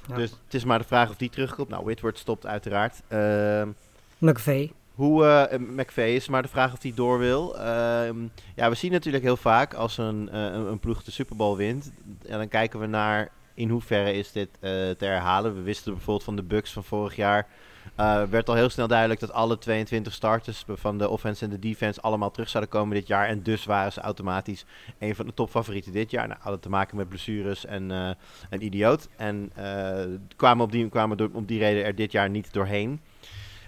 Ja. 0.07 0.15
Dus 0.15 0.31
het 0.43 0.53
is 0.53 0.63
maar 0.63 0.79
de 0.79 0.85
vraag 0.85 1.09
of 1.09 1.15
die 1.15 1.29
terugkomt. 1.29 1.69
Nou, 1.69 1.83
Whitworth 1.83 2.17
stopt 2.17 2.45
uiteraard. 2.45 3.01
Ehm, 3.07 3.69
McVeigh. 4.17 4.73
hoe 4.93 5.25
eh 5.25 5.59
McVeigh 5.59 6.15
is 6.15 6.27
maar 6.27 6.41
de 6.41 6.47
vraag 6.47 6.73
of 6.73 6.81
hij 6.81 6.91
door 6.95 7.19
wil. 7.19 7.57
Ehm, 7.57 8.17
ja, 8.55 8.69
we 8.69 8.75
zien 8.75 8.91
natuurlijk 8.91 9.23
heel 9.23 9.37
vaak 9.37 9.73
als 9.73 9.97
een, 9.97 10.29
eh, 10.29 10.43
een, 10.43 10.65
een 10.71 10.79
ploeg 10.79 11.03
de 11.03 11.11
Super 11.11 11.35
Bowl 11.35 11.57
wint. 11.57 11.91
En 12.27 12.37
dan 12.37 12.47
kijken 12.47 12.79
we 12.79 12.85
naar 12.85 13.31
in 13.53 13.69
hoeverre 13.69 14.13
is 14.13 14.31
dit 14.31 14.49
eh, 14.59 14.71
te 14.71 15.05
herhalen. 15.05 15.55
We 15.55 15.61
wisten 15.61 15.93
bijvoorbeeld 15.93 16.25
van 16.25 16.35
de 16.35 16.43
Bucks 16.43 16.71
van 16.71 16.83
vorig 16.83 17.15
jaar. 17.15 17.47
Eh, 17.95 18.23
werd 18.23 18.49
al 18.49 18.55
heel 18.55 18.69
snel 18.69 18.87
duidelijk 18.87 19.19
dat 19.19 19.31
alle 19.31 19.57
22 19.57 20.13
starters 20.13 20.63
van 20.67 20.97
de 20.97 21.09
offense 21.09 21.43
en 21.43 21.49
de 21.49 21.59
defense 21.59 22.01
allemaal 22.01 22.31
terug 22.31 22.49
zouden 22.49 22.73
komen 22.73 22.95
dit 22.95 23.07
jaar. 23.07 23.27
En 23.27 23.43
dus 23.43 23.65
waren 23.65 23.91
ze 23.91 24.01
automatisch 24.01 24.65
een 24.99 25.15
van 25.15 25.25
de 25.25 25.33
topfavorieten 25.33 25.91
dit 25.91 26.11
jaar. 26.11 26.27
Nou, 26.27 26.39
hadden 26.41 26.61
te 26.61 26.69
maken 26.69 26.97
met 26.97 27.09
blessures 27.09 27.65
en 27.65 27.91
eh, 27.91 28.09
een 28.49 28.63
idioot. 28.63 29.07
En 29.15 29.51
eh, 29.53 30.03
kwamen, 30.35 30.65
op 30.65 30.71
die, 30.71 30.89
kwamen 30.89 31.17
door, 31.17 31.29
om 31.33 31.45
die 31.45 31.59
reden 31.59 31.83
er 31.83 31.95
dit 31.95 32.11
jaar 32.11 32.29
niet 32.29 32.53
doorheen. 32.53 33.01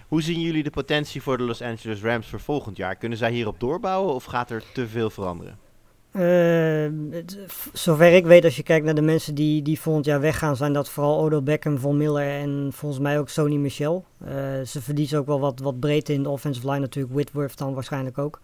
Hoe 0.08 0.22
zien 0.22 0.40
jullie 0.40 0.62
de 0.62 0.70
potentie 0.70 1.22
voor 1.22 1.36
de 1.36 1.44
Los 1.44 1.62
Angeles 1.62 2.02
Rams 2.02 2.26
voor 2.26 2.40
volgend 2.40 2.76
jaar? 2.76 2.96
Kunnen 2.96 3.18
zij 3.18 3.30
hierop 3.30 3.60
doorbouwen 3.60 4.14
of 4.14 4.24
gaat 4.24 4.50
er 4.50 4.62
te 4.72 4.88
veel 4.88 5.10
veranderen? 5.10 5.67
Eh, 6.12 6.86
f- 7.48 7.70
zover 7.72 8.12
ik 8.12 8.26
weet, 8.26 8.44
als 8.44 8.56
je 8.56 8.62
kijkt 8.62 8.84
naar 8.84 8.94
de 8.94 9.00
mensen 9.02 9.34
die, 9.34 9.62
die 9.62 9.80
volgend 9.80 10.04
jaar 10.04 10.20
weggaan, 10.20 10.56
zijn 10.56 10.72
dat 10.72 10.88
vooral 10.90 11.20
Odell 11.20 11.42
Beckham, 11.42 11.78
Von 11.78 11.96
Miller 11.96 12.28
en 12.40 12.68
volgens 12.72 13.00
mij 13.00 13.18
ook 13.18 13.28
Sony 13.28 13.56
Michel. 13.56 14.04
Eh, 14.24 14.34
ze 14.66 14.82
verliezen 14.82 15.18
ook 15.18 15.26
wel 15.26 15.40
wat, 15.40 15.60
wat 15.60 15.80
breedte 15.80 16.12
in 16.12 16.22
de 16.22 16.28
offensive 16.28 16.66
line, 16.66 16.80
natuurlijk 16.80 17.14
Whitworth 17.14 17.58
dan 17.58 17.74
waarschijnlijk 17.74 18.18
ook. 18.18 18.40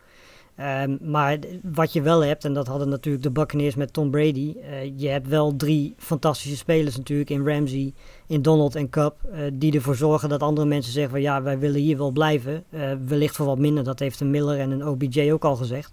Ehm, 0.56 0.96
maar 1.00 1.38
wat 1.62 1.92
je 1.92 2.02
wel 2.02 2.24
hebt, 2.24 2.44
en 2.44 2.52
dat 2.52 2.66
hadden 2.66 2.88
natuurlijk 2.88 3.24
de 3.24 3.30
Buccaneers 3.30 3.74
met 3.74 3.92
Tom 3.92 4.10
Brady, 4.10 4.54
eh, 4.62 4.98
je 4.98 5.08
hebt 5.08 5.28
wel 5.28 5.56
drie 5.56 5.94
fantastische 5.98 6.56
spelers 6.56 6.96
natuurlijk 6.96 7.30
in 7.30 7.46
Ramsey, 7.46 7.92
in 8.26 8.42
Donald 8.42 8.74
en 8.74 8.88
Cup, 8.88 9.16
eh, 9.32 9.40
die 9.52 9.74
ervoor 9.74 9.96
zorgen 9.96 10.28
dat 10.28 10.42
andere 10.42 10.66
mensen 10.66 10.92
zeggen 10.92 11.12
van 11.12 11.20
ja, 11.20 11.42
wij 11.42 11.58
willen 11.58 11.80
hier 11.80 11.96
wel 11.96 12.10
blijven. 12.10 12.64
Eh, 12.70 12.92
wellicht 13.06 13.36
voor 13.36 13.46
wat 13.46 13.58
minder, 13.58 13.84
dat 13.84 13.98
heeft 13.98 14.20
een 14.20 14.30
Miller 14.30 14.58
en 14.58 14.70
een 14.70 14.86
OBJ 14.86 15.32
ook 15.32 15.44
al 15.44 15.56
gezegd. 15.56 15.92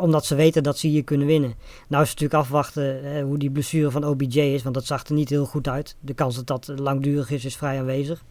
Omdat 0.00 0.24
ze 0.26 0.34
weten 0.34 0.62
dat 0.62 0.78
ze 0.78 0.86
hier 0.86 1.04
kunnen 1.04 1.26
winnen. 1.26 1.54
Nou 1.88 2.02
is 2.02 2.10
het 2.10 2.20
natuurlijk 2.20 2.34
afwachten 2.34 3.20
hoe 3.22 3.38
die 3.38 3.50
blessure 3.50 3.90
van 3.90 4.04
OBJ 4.04 4.40
is, 4.40 4.62
want 4.62 4.74
dat 4.74 4.84
zag 4.84 5.06
er 5.06 5.14
niet 5.14 5.28
heel 5.28 5.44
goed 5.44 5.68
uit. 5.68 5.96
De 6.00 6.14
kans 6.14 6.36
dat 6.36 6.46
dat 6.46 6.78
langdurig 6.78 7.30
is, 7.30 7.44
is 7.44 7.56
vrij 7.56 7.78
aanwezig. 7.78 8.24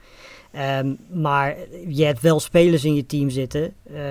Ehm, 0.51 0.93
maar 1.09 1.55
je 1.87 2.05
hebt 2.05 2.21
wel 2.21 2.39
spelers 2.39 2.85
in 2.85 2.95
je 2.95 3.05
team 3.05 3.29
zitten 3.29 3.73
eh, 3.83 4.01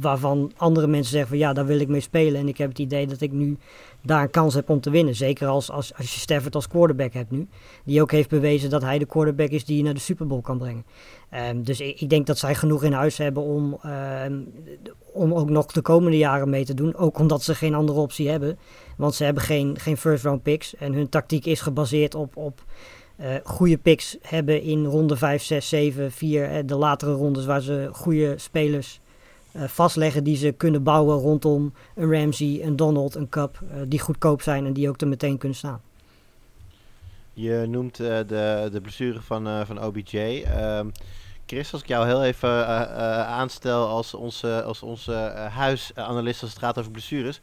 waarvan 0.00 0.52
andere 0.56 0.86
mensen 0.86 1.10
zeggen 1.10 1.28
van 1.28 1.38
ja, 1.38 1.52
daar 1.52 1.66
wil 1.66 1.80
ik 1.80 1.88
mee 1.88 2.00
spelen. 2.00 2.40
En 2.40 2.48
ik 2.48 2.58
heb 2.58 2.68
het 2.68 2.78
idee 2.78 3.06
dat 3.06 3.20
ik 3.20 3.32
nu 3.32 3.56
daar 4.02 4.22
een 4.22 4.30
kans 4.30 4.54
heb 4.54 4.68
om 4.68 4.80
te 4.80 4.90
winnen. 4.90 5.14
Zeker 5.14 5.48
als, 5.48 5.70
als, 5.70 5.94
als 5.94 6.14
je 6.14 6.20
Stafford 6.20 6.54
als 6.54 6.68
quarterback 6.68 7.12
hebt 7.12 7.30
nu. 7.30 7.48
Die 7.84 8.02
ook 8.02 8.10
heeft 8.10 8.28
bewezen 8.28 8.70
dat 8.70 8.82
hij 8.82 8.98
de 8.98 9.06
quarterback 9.06 9.48
is 9.48 9.64
die 9.64 9.76
je 9.76 9.82
naar 9.82 9.94
de 9.94 10.00
Super 10.00 10.26
Bowl 10.26 10.40
kan 10.40 10.58
brengen. 10.58 10.84
Ehm, 11.30 11.62
dus 11.62 11.80
ik, 11.80 12.00
ik, 12.00 12.08
denk 12.08 12.26
dat 12.26 12.38
zij 12.38 12.54
genoeg 12.54 12.84
in 12.84 12.92
huis 12.92 13.18
hebben 13.18 13.42
om, 13.42 13.78
ehm, 13.82 14.40
om 15.12 15.34
ook 15.34 15.50
nog 15.50 15.66
de 15.66 15.82
komende 15.82 16.18
jaren 16.18 16.50
mee 16.50 16.64
te 16.64 16.74
doen. 16.74 16.96
Ook 16.96 17.18
omdat 17.18 17.42
ze 17.42 17.54
geen 17.54 17.74
andere 17.74 17.98
optie 17.98 18.28
hebben. 18.28 18.58
Want 18.96 19.14
ze 19.14 19.24
hebben 19.24 19.42
geen, 19.42 19.78
geen 19.78 19.96
first 19.96 20.24
round 20.24 20.42
picks. 20.42 20.76
En 20.76 20.92
hun 20.92 21.08
tactiek 21.08 21.46
is 21.46 21.60
gebaseerd 21.60 22.14
op, 22.14 22.36
op 22.36 22.64
uh, 23.20 23.34
goede 23.44 23.78
picks 23.78 24.16
hebben 24.22 24.62
in 24.62 24.84
ronde 24.84 25.16
5, 25.16 25.42
6, 25.42 25.68
7, 25.68 26.12
4. 26.12 26.66
de 26.66 26.74
latere 26.74 27.12
rondes 27.12 27.44
waar 27.44 27.60
ze 27.60 27.88
goede 27.92 28.34
spelers 28.38 29.00
uh, 29.52 29.62
vastleggen 29.64 30.24
die 30.24 30.36
ze 30.36 30.52
kunnen 30.52 30.82
bouwen 30.82 31.16
rondom 31.18 31.72
een 31.94 32.12
Ramsey, 32.12 32.60
een 32.62 32.76
Donald, 32.76 33.14
een 33.14 33.28
Cup. 33.28 33.60
Uh, 33.62 33.80
die 33.86 34.00
goedkoop 34.00 34.42
zijn 34.42 34.66
en 34.66 34.72
die 34.72 34.88
ook 34.88 35.00
er 35.00 35.08
meteen 35.08 35.38
kunnen 35.38 35.58
staan. 35.58 35.80
Je 37.32 37.64
noemt 37.68 37.96
de, 37.96 38.68
de 38.72 38.80
blessure 38.82 39.20
van, 39.20 39.66
van 39.66 39.82
OBJ. 39.82 40.16
Ehm, 40.16 40.88
Chris, 41.46 41.72
als 41.72 41.82
ik 41.82 41.88
jou 41.88 42.06
heel 42.06 42.24
even 42.24 42.66
aanstel 43.26 43.86
als 43.88 44.14
onze, 44.14 44.62
als 44.62 44.82
onze 44.82 45.12
huisanalist 45.50 46.42
als 46.42 46.50
het 46.50 46.60
gaat 46.60 46.78
over 46.78 46.90
blessures. 46.90 47.40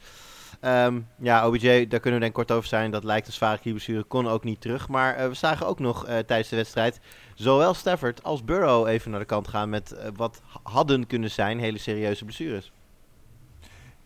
Um, 0.65 1.07
ja, 1.19 1.47
OBJ, 1.47 1.87
daar 1.87 1.99
kunnen 1.99 2.19
we 2.19 2.25
denk 2.25 2.25
ik 2.25 2.33
kort 2.33 2.51
over 2.51 2.69
zijn. 2.69 2.91
Dat 2.91 3.03
lijkt 3.03 3.27
een 3.27 3.33
zware 3.33 3.57
knieblessure, 3.59 4.03
kon 4.03 4.27
ook 4.27 4.43
niet 4.43 4.61
terug. 4.61 4.87
Maar 4.87 5.19
uh, 5.19 5.27
we 5.27 5.33
zagen 5.33 5.67
ook 5.67 5.79
nog 5.79 6.07
uh, 6.07 6.17
tijdens 6.17 6.49
de 6.49 6.55
wedstrijd 6.55 6.99
zowel 7.35 7.73
Stafford 7.73 8.23
als 8.23 8.43
Burrow 8.43 8.87
even 8.87 9.11
naar 9.11 9.19
de 9.19 9.25
kant 9.25 9.47
gaan 9.47 9.69
met 9.69 9.93
uh, 9.93 10.07
wat 10.15 10.41
hadden 10.63 11.07
kunnen 11.07 11.31
zijn 11.31 11.59
hele 11.59 11.77
serieuze 11.77 12.25
blessures. 12.25 12.71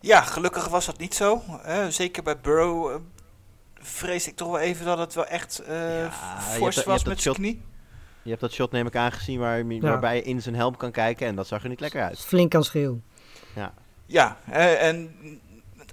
Ja, 0.00 0.20
gelukkig 0.20 0.68
was 0.68 0.86
dat 0.86 0.98
niet 0.98 1.14
zo. 1.14 1.42
zeker 1.88 2.22
bij 2.22 2.40
Burrow 2.40 3.00
vrees 3.74 4.28
ik 4.28 4.36
toch 4.36 4.48
wel 4.48 4.58
even 4.58 4.84
dat 4.84 4.98
het 4.98 5.14
wel 5.14 5.26
echt 5.26 5.62
ja, 5.66 6.10
fors 6.40 6.84
was 6.84 7.04
met 7.04 7.20
zijn 7.20 7.34
knie. 7.34 7.62
Je 8.22 8.28
hebt 8.28 8.40
dat 8.40 8.52
shot 8.52 8.72
neem 8.72 8.86
ik 8.86 8.96
aangezien 8.96 9.38
waar, 9.38 9.64
ja. 9.64 9.80
waarbij 9.80 10.16
je 10.16 10.22
in 10.22 10.42
zijn 10.42 10.54
helm 10.54 10.76
kan 10.76 10.90
kijken 10.90 11.26
en 11.26 11.34
dat 11.34 11.46
zag 11.46 11.62
er 11.62 11.68
niet 11.68 11.80
lekker 11.80 12.02
uit. 12.02 12.18
Flink 12.18 12.50
kan 12.50 12.64
schreeuwen. 12.64 13.04
Ja, 13.54 13.74
ja 14.06 14.36
en 14.78 15.14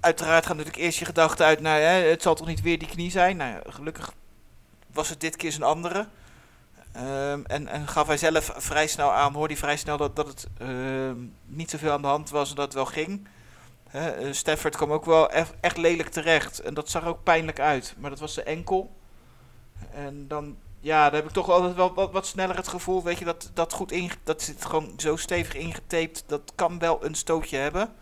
uiteraard 0.04 0.46
gaat 0.46 0.56
natuurlijk 0.56 0.84
eerst 0.84 0.98
je 0.98 1.04
gedachte 1.04 1.44
uit 1.44 1.60
naar 1.60 1.80
hè, 1.80 1.86
het 1.86 2.22
zal 2.22 2.34
toch 2.34 2.46
niet 2.46 2.62
weer 2.62 2.78
die 2.78 2.88
knie 2.88 3.10
zijn. 3.10 3.36
Nou, 3.36 3.70
gelukkig 3.70 4.12
was 4.92 5.08
het 5.08 5.20
dit 5.20 5.36
keer 5.36 5.52
zijn 5.52 5.62
andere. 5.62 6.06
Um, 6.96 7.46
en, 7.46 7.68
en, 7.68 7.88
gaf 7.88 8.06
hij 8.06 8.16
zelf 8.16 8.52
vrij 8.56 8.86
snel 8.86 9.12
aan, 9.12 9.32
hoorde 9.32 9.52
hij 9.52 9.62
vrij 9.62 9.76
snel 9.76 9.96
dat, 9.96 10.16
dat 10.16 10.26
het 10.26 10.46
uh, 10.62 11.10
niet 11.44 11.70
zoveel 11.70 11.92
aan 11.92 12.02
de 12.02 12.08
hand 12.08 12.30
was 12.30 12.50
en 12.50 12.56
dat 12.56 12.64
het 12.64 12.74
wel 12.74 12.86
ging. 12.86 13.28
Uh, 13.94 14.08
Stafford 14.30 14.76
kwam 14.76 14.92
ook 14.92 15.04
wel 15.04 15.30
echt, 15.30 15.52
echt, 15.60 15.76
lelijk 15.76 16.08
terecht 16.08 16.58
en 16.60 16.74
dat 16.74 16.90
zag 16.90 17.04
ook 17.04 17.22
pijnlijk 17.22 17.60
uit. 17.60 17.94
Maar 17.98 18.10
dat 18.10 18.18
was 18.18 18.34
de 18.34 18.42
enkel. 18.42 18.96
En 19.94 20.28
dan, 20.28 20.56
ja, 20.80 21.04
dan 21.04 21.14
heb 21.14 21.28
ik 21.28 21.34
toch 21.34 21.50
altijd 21.50 21.74
wel 21.74 21.94
wat, 21.94 22.12
wat 22.12 22.26
sneller 22.26 22.56
het 22.56 22.68
gevoel, 22.68 23.02
weet 23.02 23.18
je, 23.18 23.24
dat 23.24 23.50
dat 23.54 23.72
goed 23.72 23.92
in, 23.92 24.10
dat 24.24 24.42
zit 24.42 24.64
gewoon 24.64 24.92
zo 24.96 25.16
stevig 25.16 25.54
ingetaped, 25.54 26.24
dat 26.26 26.52
kan 26.54 26.78
wel 26.78 27.04
een 27.04 27.14
stootje 27.14 27.56
hebben. 27.56 27.94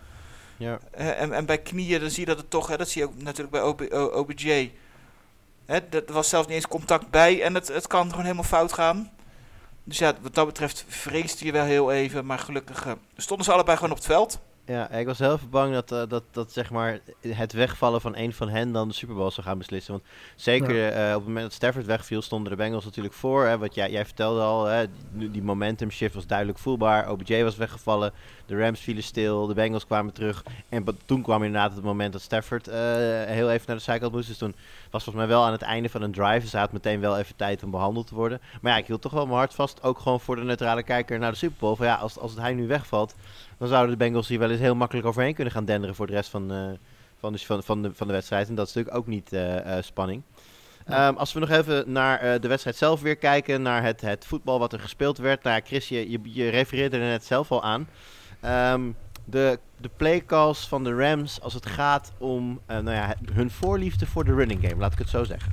Ja. 0.57 0.79
En, 0.91 1.33
en 1.33 1.47
bij 1.47 1.59
knieën, 1.59 2.01
dan 2.01 2.11
zie 2.11 2.21
je 2.21 2.27
dat 2.27 2.38
het 2.38 2.51
toch, 2.51 2.69
hè, 2.69 2.77
dat 2.77 2.88
zie 2.88 3.03
je 3.03 3.09
ook 3.09 3.23
natuurlijk 3.23 3.51
bij 3.51 3.62
OB, 3.62 4.12
OBJ. 4.15 4.73
Hè, 5.67 5.79
er 5.79 6.12
was 6.12 6.29
zelfs 6.29 6.47
niet 6.47 6.57
eens 6.57 6.69
contact 6.69 7.11
bij 7.11 7.43
en 7.43 7.55
het, 7.55 7.69
het 7.69 7.87
kan 7.87 8.09
gewoon 8.09 8.23
helemaal 8.23 8.45
fout 8.45 8.73
gaan. 8.73 9.11
Dus 9.85 9.99
ja, 9.99 10.15
wat 10.21 10.35
dat 10.35 10.47
betreft 10.47 10.85
vreesde 10.88 11.45
je 11.45 11.53
wel 11.53 11.65
heel 11.65 11.93
even, 11.93 12.27
maar 12.27 12.38
gelukkig 12.38 12.87
uh, 12.87 12.93
stonden 13.17 13.47
ze 13.47 13.53
allebei 13.53 13.77
gewoon 13.77 13.93
op 13.93 13.97
het 13.97 14.07
veld. 14.07 14.38
Ja, 14.64 14.90
ik 14.90 15.07
was 15.07 15.18
heel 15.18 15.38
bang 15.51 15.75
dat, 15.75 15.92
uh, 15.92 16.03
dat, 16.09 16.22
dat 16.31 16.53
zeg 16.53 16.70
maar 16.70 17.01
het 17.29 17.53
wegvallen 17.53 18.01
van 18.01 18.16
een 18.16 18.33
van 18.33 18.48
hen 18.48 18.72
dan 18.72 18.88
de 18.88 18.94
Super 18.94 19.14
Bowl 19.14 19.31
zou 19.31 19.46
gaan 19.46 19.59
beslissen. 19.59 19.92
Want 19.92 20.05
zeker 20.37 20.75
ja. 20.77 21.09
uh, 21.09 21.14
op 21.14 21.18
het 21.18 21.27
moment 21.27 21.44
dat 21.44 21.53
Stafford 21.53 21.87
wegviel, 21.87 22.22
stonden 22.22 22.51
de 22.51 22.57
Bengals 22.57 22.85
natuurlijk 22.85 23.14
voor. 23.14 23.44
Hè, 23.44 23.59
wat 23.59 23.75
jij, 23.75 23.90
jij 23.90 24.05
vertelde 24.05 24.40
al, 24.40 24.64
hè, 24.64 24.85
die 25.12 25.42
momentum 25.42 25.90
shift 25.90 26.14
was 26.14 26.27
duidelijk 26.27 26.59
voelbaar. 26.59 27.11
OBJ 27.11 27.42
was 27.42 27.57
weggevallen, 27.57 28.12
de 28.46 28.57
Rams 28.57 28.81
vielen 28.81 29.03
stil, 29.03 29.46
de 29.46 29.55
Bengals 29.55 29.87
kwamen 29.87 30.12
terug. 30.12 30.44
En 30.68 30.85
toen 31.05 31.22
kwam 31.22 31.42
inderdaad 31.42 31.75
het 31.75 31.85
moment 31.85 32.12
dat 32.12 32.22
Stafford 32.22 32.68
uh, 32.68 32.75
heel 33.25 33.51
even 33.51 33.64
naar 33.66 33.77
de 33.77 33.83
zijkant 33.83 34.12
moest. 34.12 34.29
Dus 34.29 34.38
toen 34.38 34.55
was 34.90 35.05
volgens 35.05 35.25
mij 35.25 35.35
wel 35.35 35.44
aan 35.44 35.53
het 35.53 35.62
einde 35.62 35.88
van 35.88 36.03
een 36.03 36.12
drive. 36.12 36.40
Dus 36.40 36.53
hij 36.53 36.61
had 36.61 36.72
meteen 36.72 37.01
wel 37.01 37.18
even 37.18 37.37
tijd 37.37 37.62
om 37.62 37.70
behandeld 37.70 38.07
te 38.07 38.14
worden. 38.14 38.40
Maar 38.61 38.72
ja, 38.72 38.79
ik 38.79 38.87
hield 38.87 39.03
toch 39.03 39.12
wel 39.12 39.27
mijn 39.27 39.38
hart 39.38 39.55
vast, 39.55 39.83
ook 39.83 39.98
gewoon 39.98 40.20
voor 40.20 40.37
de 40.37 40.42
neutrale 40.42 40.83
kijker 40.83 41.18
naar 41.18 41.31
de 41.31 41.38
Super 41.38 41.59
Bowl. 41.59 41.77
Van 41.77 41.87
ja, 41.87 41.94
als, 41.94 42.18
als 42.18 42.35
hij 42.35 42.55
nu 42.55 42.66
wegvalt, 42.66 43.14
dan 43.62 43.70
zouden 43.70 43.98
de 43.98 44.05
Bengals 44.05 44.29
hier 44.29 44.38
wel 44.38 44.51
eens 44.51 44.61
heel 44.61 44.75
makkelijk 44.75 45.07
overheen 45.07 45.35
kunnen 45.35 45.53
gaan 45.53 45.64
denderen 45.64 45.94
voor 45.94 46.07
de 46.07 46.12
rest 46.12 46.31
van, 46.31 46.53
uh, 46.53 46.70
van, 47.18 47.33
de, 47.33 47.38
van, 47.38 47.62
van, 47.62 47.83
de, 47.83 47.90
van 47.94 48.07
de 48.07 48.12
wedstrijd. 48.12 48.48
En 48.48 48.55
dat 48.55 48.68
is 48.68 48.75
natuurlijk 48.75 49.03
ook 49.03 49.07
niet 49.07 49.33
uh, 49.33 49.57
uh, 49.57 49.77
spanning. 49.81 50.22
Ja. 50.87 51.09
Um, 51.09 51.16
als 51.16 51.33
we 51.33 51.40
nog 51.40 51.51
even 51.51 51.92
naar 51.92 52.40
de 52.40 52.48
wedstrijd 52.48 52.77
zelf 52.77 53.01
weer 53.01 53.16
kijken, 53.16 53.62
naar 53.62 53.83
het, 53.83 54.01
het 54.01 54.27
voetbal 54.27 54.59
wat 54.59 54.72
er 54.72 54.81
gespeeld 54.81 55.18
werd. 55.18 55.42
Nou, 55.42 55.61
Chris, 55.64 55.88
je, 55.88 56.11
je, 56.11 56.20
je 56.22 56.48
refereerde 56.48 56.96
er 56.96 57.03
net 57.03 57.25
zelf 57.25 57.51
al 57.51 57.62
aan. 57.62 57.88
Um, 58.75 58.96
de, 59.25 59.59
de 59.77 59.90
playcalls 59.96 60.68
van 60.68 60.85
de 60.85 60.94
Rams 60.94 61.40
als 61.40 61.55
het 61.55 61.66
gaat 61.66 62.12
om 62.18 62.61
nou 62.66 62.90
ja, 62.90 63.14
hun 63.33 63.51
voorliefde 63.51 64.07
voor 64.07 64.25
de 64.25 64.35
running 64.35 64.61
game, 64.68 64.81
laat 64.81 64.92
ik 64.92 64.98
het 64.98 65.09
zo 65.09 65.25
zeggen. 65.25 65.53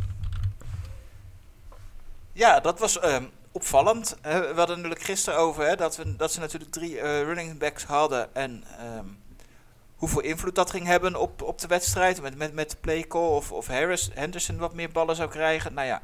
Ja, 2.34 2.60
dat 2.60 2.80
was 2.80 3.04
um, 3.04 3.30
opvallend. 3.60 4.16
Uh, 4.26 4.40
we 4.40 4.54
hadden 4.56 4.76
natuurlijk 4.76 5.02
gisteren 5.02 5.40
over 5.40 5.68
hè, 5.68 5.76
dat, 5.76 5.96
we, 5.96 6.16
dat 6.16 6.32
ze 6.32 6.40
natuurlijk 6.40 6.72
drie 6.72 6.96
uh, 6.96 7.02
running 7.02 7.58
backs 7.58 7.84
hadden. 7.84 8.36
En 8.36 8.64
um, 8.98 9.18
hoeveel 9.96 10.22
invloed 10.22 10.56
dat 10.56 10.70
ging 10.70 10.86
hebben 10.86 11.16
op, 11.16 11.42
op 11.42 11.60
de 11.60 11.68
wedstrijd. 11.68 12.22
Met, 12.22 12.38
met, 12.38 12.54
met 12.54 12.78
play 12.82 13.08
call 13.08 13.28
of, 13.28 13.52
of 13.52 13.68
Harris, 13.68 14.10
Henderson 14.14 14.58
wat 14.58 14.74
meer 14.74 14.92
ballen 14.92 15.16
zou 15.16 15.30
krijgen. 15.30 15.74
Nou 15.74 15.88
ja, 15.88 16.02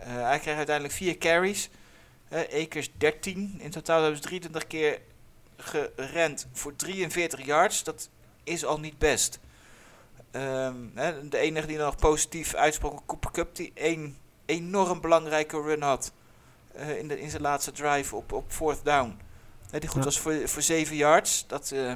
uh, 0.00 0.06
hij 0.06 0.38
kreeg 0.38 0.56
uiteindelijk 0.56 0.94
vier 0.94 1.18
carries. 1.18 1.70
Akers 2.30 2.90
13. 2.96 3.56
In 3.58 3.70
totaal 3.70 4.02
hebben 4.02 4.16
ze 4.16 4.22
23 4.22 4.66
keer 4.66 5.00
gerend 5.96 6.46
voor 6.52 6.76
43 6.76 7.44
yards. 7.44 7.84
Dat 7.84 8.08
is 8.44 8.64
al 8.64 8.80
niet 8.80 8.98
best. 8.98 9.38
Um, 10.32 10.92
hè, 10.94 11.28
de 11.28 11.38
enige 11.38 11.66
die 11.66 11.78
nog 11.78 11.96
positief 11.96 12.54
uitsprak, 12.54 13.00
Cooper 13.06 13.30
Cup, 13.30 13.56
die 13.56 13.70
één 13.74 14.16
enorm 14.46 15.00
belangrijke 15.00 15.62
run 15.62 15.82
had. 15.82 16.12
Uh, 16.78 16.98
in, 16.98 17.08
de, 17.08 17.20
in 17.20 17.30
zijn 17.30 17.42
laatste 17.42 17.72
drive 17.72 18.16
op, 18.16 18.32
op 18.32 18.44
fourth 18.48 18.84
down. 18.84 19.18
Die 19.70 19.88
goed 19.88 19.98
ja. 19.98 20.04
was 20.04 20.20
voor, 20.20 20.48
voor 20.48 20.62
7 20.62 20.96
yards. 20.96 21.44
Dat, 21.46 21.70
uh, 21.74 21.92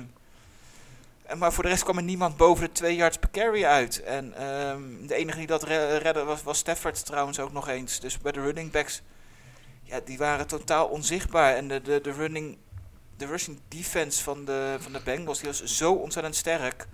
maar 1.36 1.52
voor 1.52 1.62
de 1.62 1.68
rest 1.68 1.82
kwam 1.82 1.96
er 1.96 2.02
niemand 2.02 2.36
boven 2.36 2.64
de 2.64 2.72
2 2.72 2.96
yards 2.96 3.18
per 3.18 3.30
carry 3.30 3.64
uit. 3.64 4.02
En 4.02 4.46
um, 4.46 5.06
de 5.06 5.14
enige 5.14 5.38
die 5.38 5.46
dat 5.46 5.62
re 5.62 5.96
redde 5.96 6.24
was, 6.24 6.42
was 6.42 6.58
Stafford 6.58 7.04
trouwens 7.04 7.40
ook 7.40 7.52
nog 7.52 7.68
eens. 7.68 8.00
Dus 8.00 8.18
bij 8.18 8.32
de 8.32 8.40
running 8.40 8.70
backs, 8.70 9.02
ja, 9.82 10.00
die 10.04 10.18
waren 10.18 10.46
totaal 10.46 10.86
onzichtbaar. 10.86 11.56
En 11.56 11.68
de, 11.68 11.82
de, 11.82 12.00
de 12.00 12.12
running, 12.12 12.58
de 13.16 13.26
rushing 13.26 13.60
defense 13.68 14.22
van 14.22 14.44
de, 14.44 14.76
van 14.80 14.92
de 14.92 15.00
Bengals, 15.04 15.38
die 15.38 15.48
was 15.48 15.64
zo 15.64 15.92
ontzettend 15.92 16.36
sterk. 16.36 16.86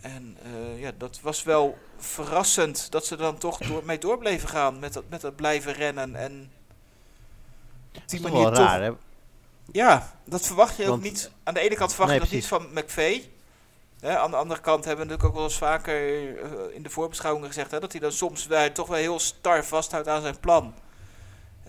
En 0.00 0.36
uh, 0.46 0.80
ja, 0.80 0.92
dat 0.98 1.20
was 1.20 1.42
wel 1.42 1.78
verrassend 1.96 2.90
dat 2.90 3.06
ze 3.06 3.16
dan 3.16 3.38
toch 3.38 3.58
door, 3.58 3.84
mee 3.84 3.98
door 3.98 4.18
bleven 4.18 4.48
gaan 4.48 4.78
met 4.78 4.92
dat, 4.92 5.04
met 5.08 5.20
dat 5.20 5.36
blijven 5.36 5.72
rennen. 5.72 6.14
En 6.14 6.52
die 8.06 8.20
manier 8.20 8.46
toch... 8.46 8.56
Raar, 8.56 8.82
hè? 8.82 8.90
Ja, 9.72 10.12
dat 10.24 10.46
verwacht 10.46 10.76
je 10.76 10.86
Want, 10.86 10.94
ook 10.94 11.02
niet. 11.02 11.30
Aan 11.42 11.54
de 11.54 11.60
ene 11.60 11.74
kant 11.74 11.90
verwacht 11.90 12.10
nee, 12.10 12.20
je 12.20 12.26
dat 12.26 12.34
niet 12.34 12.46
van 12.46 12.68
McVeigh. 12.72 13.26
Hè, 14.00 14.18
aan 14.18 14.30
de 14.30 14.36
andere 14.36 14.60
kant 14.60 14.84
hebben 14.84 15.06
we 15.06 15.10
natuurlijk 15.10 15.28
ook 15.28 15.34
wel 15.40 15.50
eens 15.50 15.58
vaker 15.58 16.22
uh, 16.22 16.74
in 16.74 16.82
de 16.82 16.90
voorbeschouwingen 16.90 17.48
gezegd... 17.48 17.70
Hè, 17.70 17.80
dat 17.80 17.92
hij 17.92 18.00
dan 18.00 18.12
soms 18.12 18.46
wij 18.46 18.70
toch 18.70 18.86
wel 18.86 18.98
heel 18.98 19.18
star 19.18 19.64
vasthoudt 19.64 20.08
aan 20.08 20.22
zijn 20.22 20.40
plan. 20.40 20.74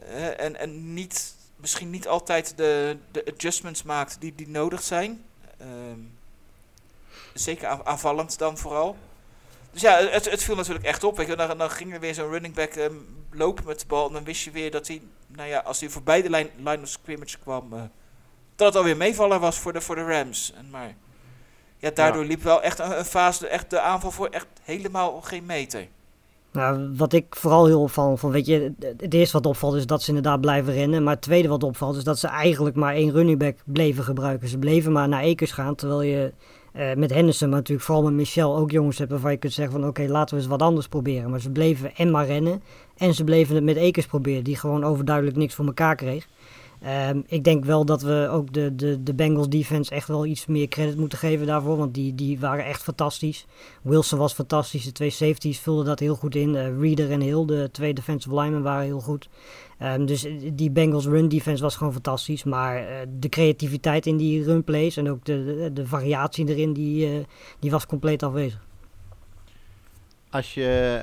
Uh, 0.04 0.40
en, 0.40 0.56
en 0.56 0.94
niet, 0.94 1.36
misschien 1.56 1.90
niet 1.90 2.08
altijd 2.08 2.58
de, 2.58 2.98
de 3.12 3.26
adjustments 3.34 3.84
maakt 3.84 4.18
die, 4.20 4.36
die 4.36 4.50
nodig 4.50 4.82
zijn. 4.82 5.24
Uh, 5.62 5.68
zeker 7.34 7.84
aanvallend 7.84 8.38
dan 8.38 8.58
vooral. 8.58 8.98
Dus 9.72 9.82
ja, 9.82 9.98
het, 9.98 10.32
het 10.32 10.44
viel 10.44 10.56
natuurlijk 10.56 10.86
echt 10.86 11.04
op. 11.04 11.18
Weet 11.18 11.28
je. 11.28 11.36
Dan, 11.36 11.58
dan 11.58 11.70
ging 11.70 11.94
er 11.94 12.00
weer 12.00 12.14
zo'n 12.14 12.30
running 12.30 12.54
back 12.54 12.76
um, 12.76 13.26
lopen 13.32 13.66
met 13.66 13.80
de 13.80 13.86
bal. 13.88 14.08
En 14.08 14.14
dan 14.14 14.24
wist 14.24 14.44
je 14.44 14.52
weer 14.52 14.72
dat 14.72 14.88
hij, 14.88 15.02
nou 15.28 15.50
ja, 15.50 15.60
als 15.60 15.80
hij 15.80 15.90
voorbij 15.90 16.22
de 16.22 16.30
line, 16.30 16.50
line 16.58 16.82
of 16.82 16.88
scrimmage 16.88 17.38
kwam, 17.40 17.74
uh, 17.74 17.82
dat 18.56 18.68
het 18.68 18.76
alweer 18.76 18.98
meevaller 18.98 19.40
was 19.40 19.60
voor 19.60 19.74
de, 19.74 19.82
voor 19.82 19.96
de 19.96 20.04
Rams. 20.04 20.54
En 20.58 20.70
maar 20.70 20.96
ja, 21.78 21.92
daardoor 21.94 22.22
ja. 22.22 22.28
liep 22.28 22.44
wel 22.44 22.62
echt 22.62 22.80
een, 22.80 22.98
een, 22.98 23.06
fase, 23.06 23.48
echt 23.48 23.70
de 23.70 23.80
aanval 23.80 24.12
voor 24.12 24.28
echt 24.28 24.48
helemaal 24.62 25.22
geen 25.22 25.46
meter. 25.46 25.88
Nou, 26.52 26.96
wat 26.96 27.14
ik 27.14 27.36
vooral 27.36 27.66
heel 27.66 27.82
opvallend 27.82 28.20
vond, 28.20 28.34
weet 28.34 28.46
je, 28.46 28.74
het 28.98 29.14
eerste 29.14 29.38
wat 29.38 29.46
opvalt 29.46 29.76
is 29.76 29.86
dat 29.86 30.02
ze 30.02 30.08
inderdaad 30.08 30.42
blijven 30.42 30.74
rennen. 30.74 31.04
Maar 31.04 31.14
het 31.14 31.22
tweede 31.24 31.48
wat 31.48 31.64
opvalt 31.64 31.96
is 31.96 32.04
dat 32.04 32.20
ze 32.20 32.28
eigenlijk 32.28 32.76
maar 32.76 32.94
één 32.94 33.12
running 33.12 33.40
back 33.40 33.58
bleven 33.66 34.04
gebruiken. 34.04 34.48
Ze 34.48 34.58
bleven 34.58 34.92
maar 34.92 35.08
naar 35.08 35.22
Ekers 35.22 35.52
gaan, 35.52 35.76
terwijl 35.76 36.02
je 36.02 36.34
uh, 36.74 36.94
met 36.94 37.14
Henderson, 37.14 37.50
maar 37.50 37.58
natuurlijk 37.58 37.86
vooral 37.86 38.04
met 38.04 38.14
Michel 38.14 38.58
ook 38.58 38.72
jongens 38.72 38.98
hebben 38.98 39.16
waarvan 39.16 39.32
je 39.32 39.40
kunt 39.40 39.54
zeggen 39.54 39.80
van 39.80 39.90
oké, 39.90 40.06
laten 40.08 40.36
we 40.36 40.42
eens 40.42 40.50
wat 40.50 40.62
anders 40.62 40.88
proberen. 40.88 41.30
Maar 41.30 41.40
ze 41.40 41.50
bleven 41.50 41.96
en 41.96 42.12
maar 42.12 42.26
rennen 42.26 42.62
en 42.98 43.14
ze 43.14 43.24
bleven 43.24 43.56
het 43.56 43.64
met 43.64 43.76
Ekers 43.76 44.06
proberen, 44.06 44.44
die 44.44 44.56
gewoon 44.56 44.84
overduidelijk 44.84 45.38
niks 45.38 45.56
voor 45.56 45.66
elkaar 45.66 45.96
kreeg. 45.96 46.28
Ehm, 46.82 47.22
ik 47.28 47.44
denk 47.44 47.66
wel 47.66 47.86
dat 47.86 48.02
we 48.02 48.28
ook 48.32 48.54
de, 48.54 48.76
de, 48.76 49.04
de 49.04 49.14
Bengals 49.14 49.50
defense 49.50 49.92
echt 49.92 50.08
wel 50.08 50.26
iets 50.26 50.46
meer 50.46 50.68
credit 50.68 50.98
moeten 50.98 51.18
geven 51.18 51.48
daarvoor. 51.48 51.78
Want 51.78 51.94
die, 51.94 52.16
die 52.16 52.40
waren 52.40 52.66
echt 52.66 52.84
fantastisch. 52.84 53.46
Wilson 53.82 54.18
was 54.18 54.34
fantastisch. 54.34 54.84
De 54.84 54.92
twee 54.92 55.10
safeties 55.10 55.60
vulden 55.60 55.86
dat 55.86 56.00
heel 56.00 56.16
goed 56.16 56.36
in. 56.36 56.54
Uh, 56.54 56.80
Reader 56.80 57.12
en 57.12 57.22
Hill, 57.22 57.46
de 57.46 57.70
twee 57.72 57.94
defensive 57.94 58.36
linemen, 58.36 58.62
waren 58.62 58.84
heel 58.84 59.00
goed. 59.00 59.30
Um, 59.84 60.06
dus 60.06 60.28
die 60.54 60.72
Bengals 60.72 61.06
run 61.06 61.28
defense 61.28 61.64
was 61.64 61.76
gewoon 61.76 61.94
fantastisch. 61.94 62.44
Maar 62.44 62.82
uh, 62.82 62.88
de 63.20 63.30
creativiteit 63.30 64.06
in 64.06 64.18
die 64.18 64.44
run 64.44 64.64
plays 64.64 64.98
en 64.98 65.10
ook 65.10 65.26
de, 65.26 65.70
de, 65.74 65.88
variatie 65.88 66.48
erin, 66.48 66.74
die, 66.74 67.26
die 67.60 67.72
was 67.72 67.86
compleet 67.86 68.24
afwezig. 68.24 68.71
Als 70.32 70.54
je 70.54 71.02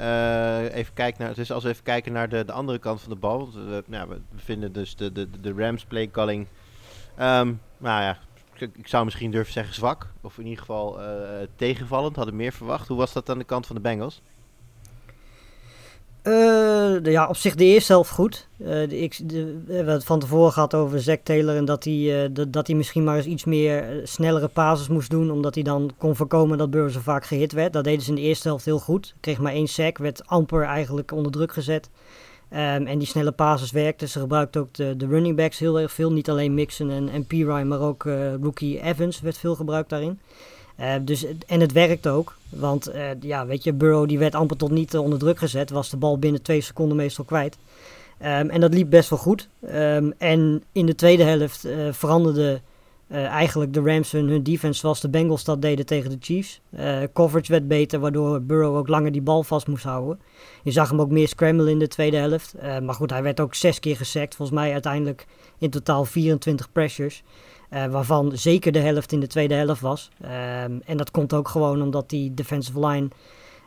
uh, 0.70 0.76
even 0.76 0.94
kijkt 0.94 1.18
naar, 1.18 1.34
dus 1.34 1.52
als 1.52 1.62
we 1.62 1.68
even 1.68 1.82
kijken 1.82 2.12
naar 2.12 2.28
de, 2.28 2.44
de 2.44 2.52
andere 2.52 2.78
kant 2.78 3.00
van 3.00 3.10
de 3.10 3.18
bal. 3.18 3.38
Want, 3.38 3.56
uh, 3.56 3.78
nou, 3.86 4.08
we 4.08 4.20
vinden 4.36 4.72
dus 4.72 4.96
de, 4.96 5.12
de, 5.12 5.40
de 5.40 5.52
Rams 5.52 5.84
play 5.84 6.10
calling. 6.10 6.46
Um, 7.20 7.60
nou 7.78 8.02
ja, 8.02 8.18
ik, 8.54 8.70
ik, 8.76 8.88
zou 8.88 9.04
misschien 9.04 9.30
durven 9.30 9.52
zeggen 9.52 9.74
zwak. 9.74 10.12
Of 10.20 10.38
in 10.38 10.44
ieder 10.44 10.58
geval 10.58 11.00
uh, 11.00 11.06
tegenvallend. 11.56 12.16
Hadden 12.16 12.36
meer 12.36 12.52
verwacht. 12.52 12.88
Hoe 12.88 12.96
was 12.96 13.12
dat 13.12 13.30
aan 13.30 13.38
de 13.38 13.44
kant 13.44 13.66
van 13.66 13.76
de 13.76 13.82
Bengals? 13.82 14.22
Uh, 16.22 17.02
ja, 17.02 17.28
op 17.28 17.36
zich 17.36 17.54
de 17.54 17.64
eerste 17.64 17.92
helft 17.92 18.10
goed. 18.10 18.48
Ik, 18.88 19.28
de, 19.28 19.62
we 19.66 19.74
hebben 19.74 19.94
het 19.94 20.04
van 20.04 20.18
tevoren 20.18 20.52
gehad 20.52 20.74
over 20.74 21.00
Zack 21.00 21.20
Taylor 21.22 21.56
en 21.56 21.64
dat 21.64 21.84
hij, 21.84 21.94
uh, 21.94 22.44
dat 22.48 22.66
hij 22.66 22.76
misschien 22.76 23.04
maar 23.04 23.16
eens 23.16 23.26
iets 23.26 23.44
meer 23.44 24.00
snellere 24.04 24.48
pases 24.48 24.88
moest 24.88 25.10
doen, 25.10 25.30
omdat 25.30 25.54
hij 25.54 25.62
dan 25.64 25.90
kon 25.98 26.16
voorkomen 26.16 26.58
dat 26.58 26.70
Burrow 26.70 26.90
zo 26.90 27.00
vaak 27.00 27.24
gehit 27.24 27.52
werd. 27.52 27.72
Dat 27.72 27.84
deden 27.84 28.02
ze 28.02 28.08
in 28.08 28.14
de 28.14 28.20
eerste 28.20 28.48
helft 28.48 28.64
heel 28.64 28.78
goed. 28.78 29.14
Kreeg 29.20 29.38
maar 29.38 29.52
één 29.52 29.68
sack, 29.68 29.98
werd 29.98 30.26
amper 30.26 30.62
eigenlijk 30.62 31.12
onder 31.12 31.32
druk 31.32 31.52
gezet. 31.52 31.90
Um, 32.52 32.58
en 32.58 32.98
die 32.98 33.08
snelle 33.08 33.32
pases 33.32 33.70
werkten. 33.70 34.08
Ze 34.08 34.20
gebruikten 34.20 34.60
ook 34.60 34.74
de, 34.74 34.96
de 34.96 35.06
running 35.06 35.36
backs 35.36 35.58
heel 35.58 35.80
erg 35.80 35.92
veel. 35.92 36.12
Niet 36.12 36.30
alleen 36.30 36.54
Mixon 36.54 36.90
en, 36.90 37.08
en 37.08 37.26
Pirine, 37.26 37.64
maar 37.64 37.80
ook 37.80 38.04
rookie 38.42 38.82
Evans 38.82 39.20
werd 39.20 39.38
veel 39.38 39.54
gebruikt 39.54 39.90
daarin. 39.90 40.20
Uh, 40.80 40.94
dus, 41.00 41.26
en 41.46 41.60
het 41.60 41.72
werkt 41.72 42.06
ook. 42.06 42.36
Want 42.48 42.94
uh, 42.94 43.10
ja, 43.20 43.46
weet 43.46 43.64
je, 43.64 43.72
Burrow 43.72 44.08
die 44.08 44.18
werd 44.18 44.34
amper 44.34 44.56
tot 44.56 44.70
niet 44.70 44.96
onder 44.96 45.18
druk 45.18 45.38
gezet. 45.38 45.70
Was 45.70 45.90
de 45.90 45.96
bal 45.96 46.18
binnen 46.18 46.42
twee 46.42 46.60
seconden 46.60 46.96
meestal 46.96 47.24
kwijt. 47.24 47.56
Um, 48.22 48.50
en 48.50 48.60
dat 48.60 48.74
liep 48.74 48.90
best 48.90 49.10
wel 49.10 49.18
goed. 49.18 49.48
Um, 49.74 50.12
en 50.18 50.62
in 50.72 50.86
de 50.86 50.94
tweede 50.94 51.22
helft 51.22 51.66
veranderde 51.90 52.60
eigenlijk 53.08 53.72
de 53.72 53.80
Rams 53.80 54.12
hun, 54.12 54.28
hun, 54.28 54.42
defense 54.42 54.80
zoals 54.80 55.00
de 55.00 55.08
Bengals 55.08 55.44
dat 55.44 55.62
deden 55.62 55.86
tegen 55.86 56.10
de 56.10 56.16
Chiefs. 56.20 56.60
coverage 57.12 57.52
werd 57.52 57.68
beter, 57.68 58.00
waardoor 58.00 58.42
Burrow 58.42 58.76
ook 58.76 58.88
langer 58.88 59.12
die 59.12 59.22
bal 59.22 59.42
vast 59.42 59.66
moest 59.66 59.84
houden. 59.84 60.20
Je 60.62 60.70
zag 60.70 60.90
hem 60.90 61.00
ook 61.00 61.10
meer 61.10 61.28
scramble 61.28 61.70
in 61.70 61.78
de 61.78 61.88
tweede 61.88 62.16
helft. 62.16 62.54
maar 62.82 62.94
goed, 62.94 63.10
hij 63.10 63.22
werd 63.22 63.40
ook 63.40 63.54
zes 63.54 63.80
keer 63.80 63.96
gesackt. 63.96 64.34
Volgens 64.34 64.58
mij 64.58 64.72
uiteindelijk 64.72 65.26
in 65.58 65.70
totaal 65.70 66.04
24 66.04 66.72
pressures. 66.72 67.22
Uh, 67.70 67.86
waarvan 67.86 68.32
zeker 68.34 68.72
de 68.72 68.78
helft 68.78 69.12
in 69.12 69.20
de 69.20 69.26
tweede 69.26 69.54
helft 69.54 69.80
was. 69.80 70.10
Um, 70.22 70.82
en 70.84 70.96
dat 70.96 71.10
komt 71.10 71.34
ook 71.34 71.48
gewoon 71.48 71.82
omdat 71.82 72.10
die 72.10 72.34
defensive 72.34 72.86
line 72.86 73.08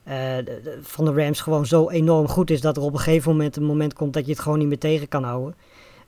de, 0.03 0.79
van 0.81 1.05
de 1.05 1.13
Rams 1.13 1.41
gewoon 1.41 1.65
zo 1.65 1.89
enorm 1.89 2.27
goed 2.27 2.49
is 2.49 2.61
dat 2.61 2.77
er 2.77 2.83
op 2.83 2.93
een 2.93 2.99
gegeven 2.99 3.31
moment 3.31 3.55
een 3.55 3.63
moment 3.63 3.93
komt 3.93 4.13
dat 4.13 4.25
je 4.25 4.31
het 4.31 4.41
gewoon 4.41 4.57
niet 4.57 4.67
meer 4.67 4.79
tegen 4.79 5.07
kan 5.07 5.23
houden. 5.23 5.55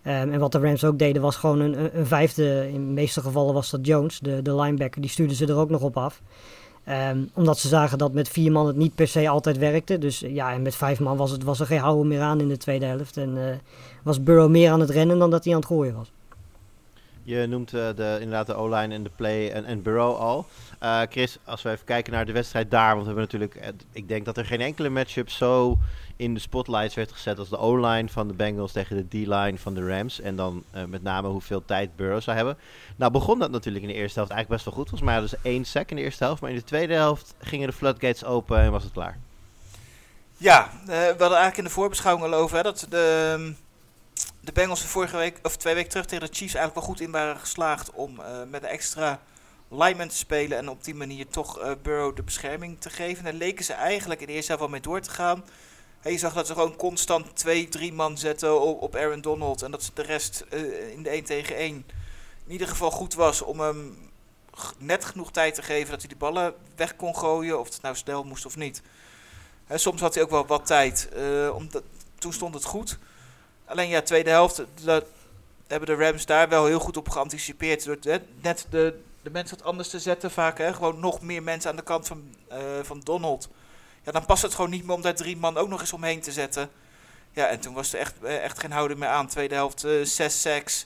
Um, 0.03 0.12
en 0.12 0.39
wat 0.39 0.51
de 0.51 0.60
Rams 0.60 0.84
ook 0.84 0.99
deden 0.99 1.21
was 1.21 1.36
gewoon 1.36 1.60
een, 1.60 1.97
een, 1.97 2.06
vijfde, 2.06 2.67
in 2.67 2.86
de 2.88 2.93
meeste 2.93 3.21
gevallen 3.21 3.53
was 3.53 3.69
dat 3.69 3.86
Jones, 3.86 4.19
de, 4.19 4.41
de 4.41 4.56
linebacker, 4.56 5.01
die 5.01 5.10
stuurden 5.10 5.36
ze 5.36 5.45
er 5.45 5.58
ook 5.58 5.69
nog 5.69 5.82
op 5.82 5.97
af. 5.97 6.21
Um, 7.12 7.29
omdat 7.34 7.58
ze 7.58 7.67
zagen 7.67 7.97
dat 7.97 8.13
met 8.13 8.29
vier 8.29 8.51
man 8.51 8.67
het 8.67 8.75
niet 8.75 8.95
per 8.95 9.08
se 9.08 9.29
altijd 9.29 9.58
werkte. 9.58 9.97
Dus 9.97 10.19
ja, 10.19 10.53
en 10.53 10.62
met 10.62 10.75
vijf 10.75 10.99
man 10.99 11.17
was, 11.17 11.32
het, 11.32 11.43
was 11.43 11.60
er 11.60 11.65
geen 11.65 11.79
houden 11.79 12.08
meer 12.08 12.21
aan 12.21 12.39
in 12.39 12.47
de 12.47 12.58
tweede 12.58 12.86
helft. 12.86 13.17
En 13.17 13.62
was 14.03 14.23
Burrow 14.23 14.49
meer 14.49 14.71
aan 14.71 14.79
het 14.79 14.89
rennen 14.89 15.19
dan 15.19 15.29
dat 15.29 15.43
hij 15.43 15.53
aan 15.53 15.60
het 15.60 15.69
gooien 15.69 15.95
was. 15.95 16.12
Je 17.23 17.47
noemt 17.47 17.73
uh, 17.73 17.88
de, 17.95 18.17
inderdaad 18.19 18.47
de 18.47 18.53
O-line 18.53 18.93
en 18.93 19.03
de 19.03 19.12
play 19.15 19.51
en, 19.51 19.65
en 19.65 19.81
Burrow 19.81 20.15
al. 20.15 20.45
Uh, 20.83 21.01
Chris, 21.09 21.38
als 21.45 21.62
we 21.62 21.69
even 21.69 21.86
kijken 21.86 22.13
naar 22.13 22.25
de 22.25 22.31
wedstrijd 22.31 22.71
daar. 22.71 22.95
Want 22.95 23.07
we 23.07 23.13
hebben 23.13 23.23
natuurlijk, 23.23 23.55
uh, 23.55 23.67
ik 23.91 24.07
denk 24.07 24.25
dat 24.25 24.38
er 24.38 24.45
geen 24.45 24.62
enkele 24.62 24.89
matchup 24.89 25.29
zo 25.29 25.77
in 26.15 26.33
de 26.33 26.39
spotlights 26.39 26.95
werd 26.95 27.12
gezet 27.12 27.39
als 27.39 27.49
de 27.49 27.57
O-line 27.57 28.09
van 28.09 28.27
de 28.27 28.33
Bengals 28.33 28.71
tegen 28.71 28.95
de 28.95 29.07
D-line 29.07 29.57
van 29.57 29.73
de 29.73 29.88
Rams. 29.88 30.21
En 30.21 30.36
dan 30.36 30.63
met 30.88 31.03
name 31.03 31.27
hoeveel 31.27 31.65
tijd 31.65 31.95
Burrow 31.95 32.21
zou 32.21 32.36
hebben. 32.36 32.57
Nou 32.95 33.12
begon 33.12 33.39
dat 33.39 33.51
natuurlijk 33.51 33.83
in 33.83 33.91
de 33.91 33.97
eerste 33.97 34.19
helft 34.19 34.31
eigenlijk 34.31 34.63
best 34.63 34.65
wel 34.65 34.83
goed. 34.83 34.89
Volgens 34.89 35.09
mij 35.09 35.19
hadden 35.19 35.39
ze 35.39 35.49
één 35.49 35.65
sack 35.65 35.89
in 35.89 35.95
de 35.95 36.01
eerste 36.01 36.23
helft. 36.23 36.41
Maar 36.41 36.49
in 36.49 36.55
de 36.55 36.63
tweede 36.63 36.93
helft 36.93 37.36
gingen 37.39 37.67
de 37.67 37.73
floodgates 37.73 38.23
open 38.25 38.59
en 38.59 38.71
was 38.71 38.83
het 38.83 38.91
klaar. 38.91 39.17
Ja, 40.38 40.69
we 40.86 40.93
hadden 40.93 41.27
eigenlijk 41.27 41.57
in 41.57 41.63
de 41.63 41.69
voorbeschouwing 41.69 42.25
al 42.25 42.39
over 42.39 42.57
hè, 42.57 42.63
dat 42.63 42.88
de 42.89 43.53
de 44.43 44.51
Bengals 44.51 44.86
vorige 44.86 45.17
week, 45.17 45.39
of 45.43 45.58
twee 45.58 45.73
weken 45.73 45.89
terug 45.89 46.06
tegen 46.06 46.25
de 46.25 46.36
Chiefs 46.36 46.53
eigenlijk 46.53 46.75
wel 46.75 46.95
goed 46.95 46.99
in 47.01 47.12
waren 47.12 47.39
geslaagd 47.39 47.91
om 47.91 48.19
uh, 48.19 48.25
met 48.49 48.63
een 48.63 48.69
extra 48.69 49.21
lineman 49.69 50.08
te 50.08 50.15
spelen 50.15 50.58
en 50.58 50.69
op 50.69 50.84
die 50.84 50.95
manier 50.95 51.27
toch 51.27 51.60
uh, 51.60 51.71
Burrow 51.82 52.15
de 52.15 52.23
bescherming 52.23 52.79
te 52.79 52.89
geven. 52.89 53.25
En 53.25 53.36
leken 53.36 53.65
ze 53.65 53.73
eigenlijk 53.73 54.21
in 54.21 54.27
de 54.27 54.34
eerste 54.34 54.47
helft 54.47 54.63
wel 54.63 54.71
mee 54.71 54.82
door 54.82 55.01
te 55.01 55.10
gaan. 55.10 55.45
Hey, 55.99 56.12
je 56.12 56.17
zag 56.17 56.34
dat 56.34 56.47
ze 56.47 56.53
gewoon 56.53 56.75
constant 56.75 57.36
twee, 57.36 57.69
drie 57.69 57.93
man 57.93 58.17
zetten 58.17 58.62
op, 58.62 58.95
Aaron 58.95 59.21
Donald 59.21 59.62
en 59.62 59.71
dat 59.71 59.84
ze 59.84 59.91
de 59.93 60.01
rest 60.01 60.45
uh, 60.53 60.91
in 60.91 61.03
de 61.03 61.10
1 61.10 61.23
tegen 61.23 61.56
1 61.56 61.86
in 62.45 62.51
ieder 62.51 62.67
geval 62.67 62.91
goed 62.91 63.13
was 63.13 63.41
om 63.41 63.60
hem 63.60 64.12
net 64.77 65.06
genoeg 65.06 65.32
tijd 65.32 65.56
te 65.56 65.62
geven 65.62 65.91
dat 65.91 65.99
hij 65.99 66.10
die 66.10 66.17
ballen 66.17 66.53
weg 66.75 66.95
kon 66.95 67.15
gooien, 67.15 67.60
of 67.60 67.67
het 67.67 67.82
nou 67.82 67.95
snel 67.95 68.23
moest 68.23 68.45
of 68.45 68.56
niet. 68.56 68.82
He, 69.65 69.77
soms 69.77 70.01
had 70.01 70.13
hij 70.13 70.23
ook 70.23 70.29
wel 70.29 70.45
wat 70.45 70.65
tijd, 70.65 71.10
omdat, 71.53 71.84
toen 72.17 72.34
stond 72.34 72.53
het 72.53 72.63
goed. 72.63 72.99
Alleen 73.73 73.89
ja, 73.89 74.01
tweede 74.01 74.29
helft, 74.29 74.63
dat 74.83 75.05
hebben 75.67 75.97
de 75.97 76.05
Rams 76.05 76.25
daar 76.25 76.49
wel 76.49 76.65
heel 76.65 76.79
goed 76.79 76.97
op 76.97 77.09
geanticipeerd. 77.09 77.86
Door 77.86 77.97
net 78.41 78.67
de, 78.69 78.99
de 79.21 79.29
mensen 79.29 79.57
wat 79.57 79.65
anders 79.65 79.89
te 79.89 79.99
zetten 79.99 80.31
vaak. 80.31 80.57
Hè, 80.57 80.73
gewoon 80.73 80.99
nog 80.99 81.21
meer 81.21 81.43
mensen 81.43 81.69
aan 81.69 81.75
de 81.75 81.83
kant 81.83 82.07
van, 82.07 82.36
uh, 82.51 82.57
van 82.83 82.99
Donald. 82.99 83.49
Ja, 84.03 84.12
dan 84.12 84.25
past 84.25 84.41
het 84.41 84.53
gewoon 84.53 84.69
niet 84.69 84.86
meer 84.86 84.95
om 84.95 85.01
daar 85.01 85.15
drie 85.15 85.38
man 85.38 85.57
ook 85.57 85.69
nog 85.69 85.79
eens 85.79 85.93
omheen 85.93 86.21
te 86.21 86.31
zetten. 86.31 86.69
Ja, 87.31 87.47
en 87.47 87.59
toen 87.59 87.73
was 87.73 87.93
er 87.93 87.99
echt, 87.99 88.23
echt 88.23 88.59
geen 88.59 88.71
houden 88.71 88.97
meer 88.97 89.09
aan. 89.09 89.27
Tweede 89.27 89.55
helft 89.55 89.86
uh, 89.86 90.05
zes 90.05 90.41
sacks. 90.41 90.86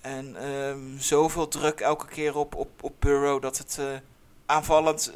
En 0.00 0.48
um, 0.48 1.00
zoveel 1.00 1.48
druk 1.48 1.80
elke 1.80 2.06
keer 2.06 2.36
op, 2.36 2.54
op, 2.54 2.82
op 2.82 2.94
Burrow 2.98 3.42
dat 3.42 3.58
het 3.58 3.78
aanvallend 4.46 5.12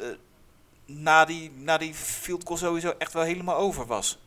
na, 0.85 1.25
die, 1.25 1.51
na 1.55 1.77
die 1.77 1.93
field 1.93 2.43
goal 2.45 2.57
sowieso 2.57 2.93
echt 2.97 3.13
wel 3.13 3.23
helemaal 3.23 3.57
over 3.57 3.85
was. 3.85 4.19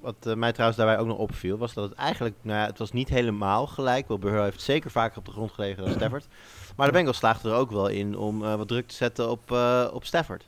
Wat 0.00 0.14
uh, 0.26 0.34
mij 0.34 0.52
trouwens 0.52 0.78
daarbij 0.78 0.98
ook 0.98 1.06
nog 1.06 1.18
opviel, 1.18 1.58
was 1.58 1.74
dat 1.74 1.88
het 1.88 1.98
eigenlijk, 1.98 2.34
nou 2.42 2.58
ja, 2.58 2.66
het 2.66 2.78
was 2.78 2.92
niet 2.92 3.08
helemaal 3.08 3.66
gelijk. 3.66 4.08
Wil 4.08 4.18
Burrow 4.18 4.42
heeft 4.42 4.62
zeker 4.62 4.90
vaker 4.90 5.18
op 5.18 5.24
de 5.24 5.30
grond 5.30 5.52
gelegen 5.52 5.84
dan 5.84 5.92
Stafford. 5.92 6.26
Maar 6.76 6.86
de 6.86 6.92
Bengals 6.92 7.16
slaagden 7.16 7.52
er 7.52 7.58
ook 7.58 7.70
wel 7.70 7.88
in 7.88 8.18
om 8.18 8.42
uh, 8.42 8.54
wat 8.54 8.68
druk 8.68 8.88
te 8.88 8.94
zetten 8.94 9.30
op, 9.30 9.50
uh, 9.50 9.88
op 9.92 10.04
Stafford. 10.04 10.44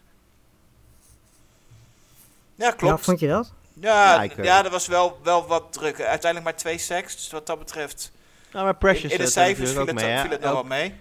Ja, 2.55 2.71
klopt. 2.71 2.99
Ja, 2.99 3.05
vond 3.05 3.21
je 3.21 3.29
dat? 3.29 3.53
Ja, 3.75 4.15
ja, 4.15 4.23
ik, 4.23 4.45
ja 4.45 4.65
er 4.65 4.71
was 4.71 4.87
wel, 4.87 5.19
wel 5.23 5.47
wat 5.47 5.73
druk. 5.73 6.01
Uiteindelijk 6.01 6.45
maar 6.45 6.57
twee 6.57 6.79
sacks, 6.79 7.17
dus 7.17 7.31
wat 7.31 7.47
dat 7.47 7.59
betreft... 7.59 8.13
Nou, 8.53 8.65
maar 8.65 8.77
Precious... 8.77 9.13
In, 9.13 9.19
in 9.19 9.25
de 9.25 9.31
cijfers 9.31 9.71
viel 9.71 9.87
het, 9.87 9.95
mee, 9.95 10.19
viel 10.19 10.31
het 10.31 10.41
nog 10.41 10.53
wel 10.53 10.63
mee. 10.63 10.95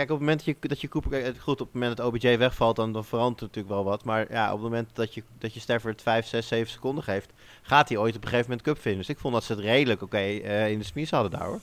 Kijk, 0.00 0.12
op 0.12 0.18
het 0.18 0.26
moment 0.28 0.46
dat 0.46 0.56
je, 0.60 0.68
dat 0.68 0.80
je 0.80 0.88
Cooper... 0.88 1.34
Goed, 1.38 1.60
op 1.60 1.66
het 1.66 1.74
moment 1.74 1.96
dat 1.96 2.06
OBJ 2.06 2.38
wegvalt, 2.38 2.76
dan, 2.76 2.92
dan 2.92 3.04
verandert 3.04 3.40
het 3.40 3.48
natuurlijk 3.48 3.74
wel 3.74 3.84
wat. 3.84 4.04
Maar 4.04 4.32
ja, 4.32 4.46
op 4.46 4.52
het 4.52 4.62
moment 4.62 4.88
dat 4.92 5.14
je, 5.14 5.22
dat 5.38 5.54
je 5.54 5.60
Stafford 5.60 6.02
5, 6.02 6.26
6, 6.26 6.48
7 6.48 6.70
seconden 6.72 7.04
geeft... 7.04 7.30
gaat 7.62 7.88
hij 7.88 7.98
ooit 7.98 8.16
op 8.16 8.22
een 8.22 8.28
gegeven 8.28 8.50
moment 8.50 8.66
cup 8.66 8.80
vinden. 8.80 9.00
Dus 9.00 9.08
ik 9.08 9.18
vond 9.18 9.34
dat 9.34 9.44
ze 9.44 9.52
het 9.52 9.60
redelijk 9.60 10.02
oké 10.02 10.16
okay, 10.16 10.40
uh, 10.40 10.70
in 10.70 10.78
de 10.78 10.84
smies 10.84 11.10
hadden 11.10 11.30
daar, 11.30 11.46
hoor. 11.46 11.60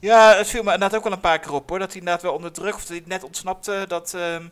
Ja, 0.00 0.36
het 0.36 0.46
viel 0.46 0.62
me 0.62 0.72
inderdaad 0.72 0.98
ook 0.98 1.04
wel 1.04 1.12
een 1.12 1.20
paar 1.20 1.38
keer 1.38 1.52
op, 1.52 1.68
hoor. 1.68 1.78
Dat 1.78 1.88
hij 1.88 1.98
inderdaad 1.98 2.22
wel 2.22 2.34
onder 2.34 2.52
druk... 2.52 2.74
of 2.74 2.80
dat 2.80 2.88
hij 2.88 3.02
net 3.06 3.24
ontsnapte, 3.24 3.84
dat... 3.88 4.12
Um, 4.14 4.50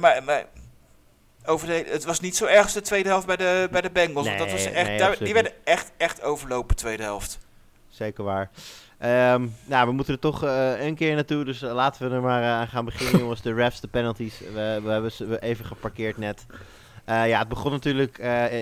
maar, 0.00 0.24
maar 0.24 0.46
over 1.44 1.66
de, 1.66 1.84
het 1.88 2.04
was 2.04 2.20
niet 2.20 2.36
zo 2.36 2.44
erg 2.44 2.72
de 2.72 2.80
tweede 2.80 3.08
helft 3.08 3.26
bij 3.26 3.36
de, 3.36 3.68
bij 3.70 3.80
de 3.80 3.90
Bengals. 3.90 4.26
Nee, 4.26 4.38
want 4.38 4.50
dat 4.50 4.60
was 4.60 4.72
echt, 4.72 4.88
nee, 4.88 4.98
daar, 4.98 5.18
die 5.18 5.34
werden 5.34 5.52
echt, 5.64 5.92
echt 5.96 6.22
overlopen, 6.22 6.76
tweede 6.76 7.02
helft. 7.02 7.38
Zeker 7.88 8.24
waar. 8.24 8.50
Um, 9.02 9.54
nou, 9.64 9.86
we 9.86 9.92
moeten 9.92 10.14
er 10.14 10.20
toch 10.20 10.44
uh, 10.44 10.84
een 10.86 10.94
keer 10.94 11.14
naartoe, 11.14 11.44
dus 11.44 11.62
uh, 11.62 11.72
laten 11.72 12.08
we 12.08 12.14
er 12.14 12.22
maar 12.22 12.42
aan 12.42 12.62
uh, 12.62 12.68
gaan 12.68 12.84
beginnen, 12.84 13.18
jongens. 13.22 13.42
De 13.42 13.54
refs, 13.54 13.80
de 13.80 13.88
penalties, 13.88 14.38
we, 14.38 14.80
we 14.82 14.90
hebben 14.90 15.12
ze 15.12 15.40
even 15.40 15.64
geparkeerd 15.64 16.16
net. 16.16 16.46
ja, 17.06 17.38
het 17.38 17.48
begon 17.48 17.72
natuurlijk 17.72 18.18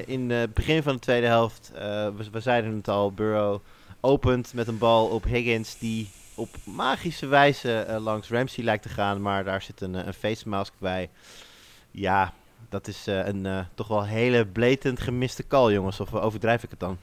in 0.06 0.30
het 0.30 0.54
begin 0.54 0.82
van 0.82 0.94
de 0.94 1.00
tweede 1.00 1.26
helft. 1.26 1.70
We, 1.74 2.24
we, 2.32 2.40
zeiden 2.40 2.76
het 2.76 2.88
al, 2.88 3.12
Burrow 3.12 3.60
opent 4.00 4.54
met 4.54 4.68
een 4.68 4.78
bal 4.78 5.06
op 5.06 5.24
Higgins, 5.24 5.78
die 5.78 6.10
op 6.34 6.48
magische 6.64 7.26
wijze 7.26 7.98
langs 8.00 8.30
Ramsey 8.30 8.64
lijkt 8.64 8.82
te 8.82 8.88
gaan, 8.88 9.22
maar 9.22 9.44
daar 9.44 9.62
zit 9.62 9.80
een, 9.80 9.94
een 9.94 10.14
face 10.14 10.48
mask 10.48 10.72
bij. 10.78 11.10
Ja, 11.90 12.32
dat 12.68 12.88
is 12.88 13.06
een 13.06 13.66
toch 13.74 13.88
wel 13.88 14.04
hele 14.04 14.46
blatant 14.46 15.00
gemiste 15.00 15.46
call, 15.46 15.72
jongens. 15.72 16.00
Of 16.00 16.14
overdrijf 16.14 16.62
ik 16.62 16.70
het 16.70 16.80
dan? 16.80 16.98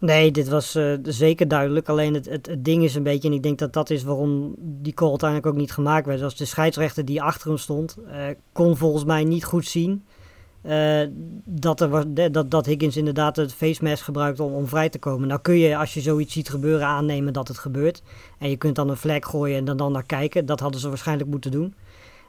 Nee, 0.00 0.30
dit 0.30 0.48
was 0.48 0.76
uh, 0.76 0.98
zeker 1.02 1.48
duidelijk. 1.48 1.88
Alleen 1.88 2.14
het, 2.14 2.26
het, 2.26 2.56
ding 2.58 2.84
is 2.84 2.94
een 2.94 3.02
beetje, 3.02 3.28
en 3.28 3.34
ik 3.34 3.42
denk 3.42 3.58
dat 3.58 3.72
dat 3.72 3.90
is 3.90 4.02
waarom 4.02 4.54
die 4.58 4.94
call 4.94 5.08
uiteindelijk 5.08 5.48
ook 5.48 5.60
niet 5.60 5.72
gemaakt 5.72 6.06
werd. 6.06 6.22
Als 6.22 6.36
de 6.36 6.44
scheidsrechter 6.44 7.04
die 7.04 7.22
achter 7.22 7.48
hem 7.48 7.58
stond, 7.58 7.96
uh, 8.06 8.14
kon 8.52 8.76
volgens 8.76 9.04
mij 9.04 9.24
niet 9.24 9.44
goed 9.44 9.66
zien 9.66 10.04
eh, 10.62 11.00
dat, 11.44 11.80
er 11.80 11.88
was, 11.88 12.04
dat, 12.08 12.50
dat 12.50 12.66
Higgins 12.66 12.96
inderdaad 12.96 13.36
het 13.36 13.54
face 13.54 13.84
mask 13.84 14.04
gebruikt 14.04 14.40
om, 14.40 14.52
om 14.52 14.66
vrij 14.66 14.88
te 14.88 14.98
komen. 14.98 15.28
Nou 15.28 15.40
kun 15.40 15.58
je, 15.58 15.76
als 15.76 15.94
je 15.94 16.00
zoiets 16.00 16.32
ziet 16.32 16.48
gebeuren, 16.48 16.86
aannemen 16.86 17.32
dat 17.32 17.48
het 17.48 17.58
gebeurt. 17.58 18.02
En 18.38 18.50
je 18.50 18.56
kunt 18.56 18.74
dan 18.74 18.88
een 18.88 18.96
flag 18.96 19.24
gooien 19.26 19.56
en 19.56 19.64
dan, 19.64 19.76
dan 19.76 19.92
naar 19.92 20.06
kijken. 20.06 20.46
Dat 20.46 20.60
hadden 20.60 20.80
ze 20.80 20.88
waarschijnlijk 20.88 21.30
moeten 21.30 21.50
doen. 21.50 21.74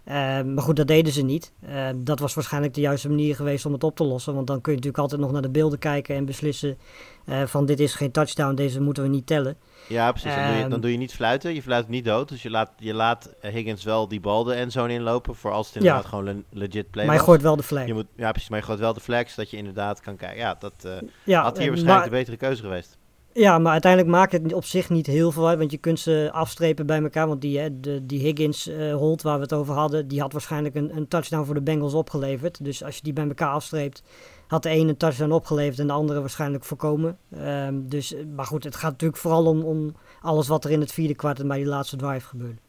Eh, 0.04 0.14
maar 0.42 0.64
goed, 0.64 0.76
dat 0.76 0.88
deden 0.88 1.14
ze 1.14 1.22
niet. 1.22 1.52
Eh, 1.62 1.88
dat 1.96 2.20
was 2.20 2.34
waarschijnlijk 2.34 2.74
de 2.74 2.82
juiste 2.82 3.10
manier 3.10 3.36
geweest 3.36 3.66
om 3.66 3.74
het 3.74 3.84
op 3.84 3.96
te 3.96 4.04
lossen. 4.04 4.34
Want 4.36 4.48
dan 4.48 4.62
kun 4.62 4.72
je 4.72 4.78
natuurlijk 4.78 5.04
altijd 5.04 5.22
nog 5.22 5.32
naar 5.32 5.42
de 5.42 5.50
beelden 5.50 5.80
kijken 5.80 6.16
en 6.16 6.26
beslissen 6.26 6.78
eh, 7.26 7.44
van 7.46 7.66
dit 7.66 7.80
is 7.80 7.94
geen 7.96 8.12
touchdown, 8.12 8.56
deze 8.56 8.82
moeten 8.82 9.04
we 9.04 9.10
niet 9.10 9.28
tellen. 9.28 9.58
Ja, 9.88 10.12
precies. 10.12 10.36
Dan 10.36 10.46
doe, 10.48 10.56
je, 10.56 10.62
dan 10.62 10.72
Ehm. 10.72 10.82
doe 10.82 10.92
je 10.92 10.98
niet 10.98 11.14
fluiten. 11.14 11.54
Je 11.54 11.62
fluit 11.62 11.88
niet 11.88 12.06
dood. 12.06 12.30
Dus 12.30 12.42
je 12.42 12.50
laat, 12.50 12.72
je 12.78 12.94
laat 12.94 13.30
Higgins 13.42 13.84
wel 13.84 14.08
die 14.08 14.20
bal 14.20 14.44
de 14.44 14.54
endzone 14.54 14.94
inlopen. 14.94 15.36
Voor 15.36 15.52
als 15.52 15.68
het 15.68 15.76
inderdaad 15.76 16.06
gewoon 16.06 16.28
een 16.28 16.46
legit 16.50 16.92
play 16.92 17.06
maar 17.06 17.14
je 17.14 17.20
was. 17.20 17.30
gooit 17.30 17.42
wel 17.42 17.56
de 17.56 17.64
flag. 17.64 17.86
Je 17.88 17.94
moet, 17.94 18.06
ja, 18.16 18.32
precies. 18.32 18.50
Maar 18.50 18.60
je 18.60 18.66
gooit 18.66 18.80
wel 18.80 18.94
de 18.94 19.00
flag, 19.00 19.30
zodat 19.30 19.50
je 19.52 19.58
inderdaad 19.58 20.00
kan 20.00 20.16
kijken. 20.16 20.38
Ja, 20.38 20.56
dat 20.60 20.74
eh, 20.84 20.92
ja, 21.24 21.42
had 21.42 21.58
hier 21.58 21.62
eh, 21.66 21.70
waarschijnlijk 21.72 21.88
maar- 21.88 22.04
de 22.04 22.10
betere 22.10 22.38
keuze 22.38 22.62
geweest. 22.62 22.98
Ja, 23.34 23.60
maar 23.60 23.72
uiteindelijk 23.72 24.12
maakt 24.12 24.32
het 24.32 24.54
op 24.54 24.66
zich 24.66 24.90
niet 24.90 25.08
heel 25.08 25.32
veel 25.32 25.48
uit. 25.48 25.58
Want 25.58 25.72
je 25.72 25.78
kunt 25.78 26.00
ze 26.00 26.30
afstrepen 26.32 26.86
bij 26.86 27.02
elkaar. 27.02 27.28
Want 27.28 27.42
die, 27.42 27.80
de, 27.80 28.06
die 28.06 28.20
Higgins 28.20 28.68
eh 28.68 28.96
hold 28.96 29.22
waar 29.22 29.36
we 29.36 29.42
het 29.42 29.54
over 29.54 29.74
hadden, 29.74 30.08
die 30.08 30.22
had 30.22 30.32
waarschijnlijk 30.32 30.76
een, 30.76 30.96
een 30.98 31.08
touchdown 31.08 31.46
voor 31.46 31.54
de 31.54 31.62
Bengals 31.62 31.94
opgeleverd. 31.94 32.64
Dus 32.64 32.84
als 32.84 32.96
je 32.96 33.04
die 33.04 33.14
bij 33.14 33.28
elkaar 33.28 33.52
afstreept, 33.54 34.04
had 34.48 34.64
de 34.64 34.70
ene 34.70 34.90
een 34.90 34.98
touchdown 34.98 35.32
opgeleverd 35.32 35.80
en 35.80 35.88
de 35.88 35.94
andere 35.94 36.20
waarschijnlijk 36.20 36.64
voorkomen. 36.64 37.18
Ehm, 37.36 37.76
dus, 37.82 38.14
eh, 38.14 38.26
maar 38.36 38.46
goed, 38.46 38.64
het 38.64 38.76
gaat 38.76 38.92
natuurlijk 38.92 39.22
vooral 39.22 39.46
om, 39.46 39.62
om 39.64 39.96
alles 40.22 40.48
wat 40.48 40.66
er 40.66 40.72
in 40.72 40.80
het 40.80 40.92
vierde 40.92 41.16
kwart 41.16 41.40
en 41.40 41.48
bij 41.48 41.58
die 41.58 41.66
laatste 41.66 41.96
drive 41.96 42.28
gebeurde. 42.28 42.60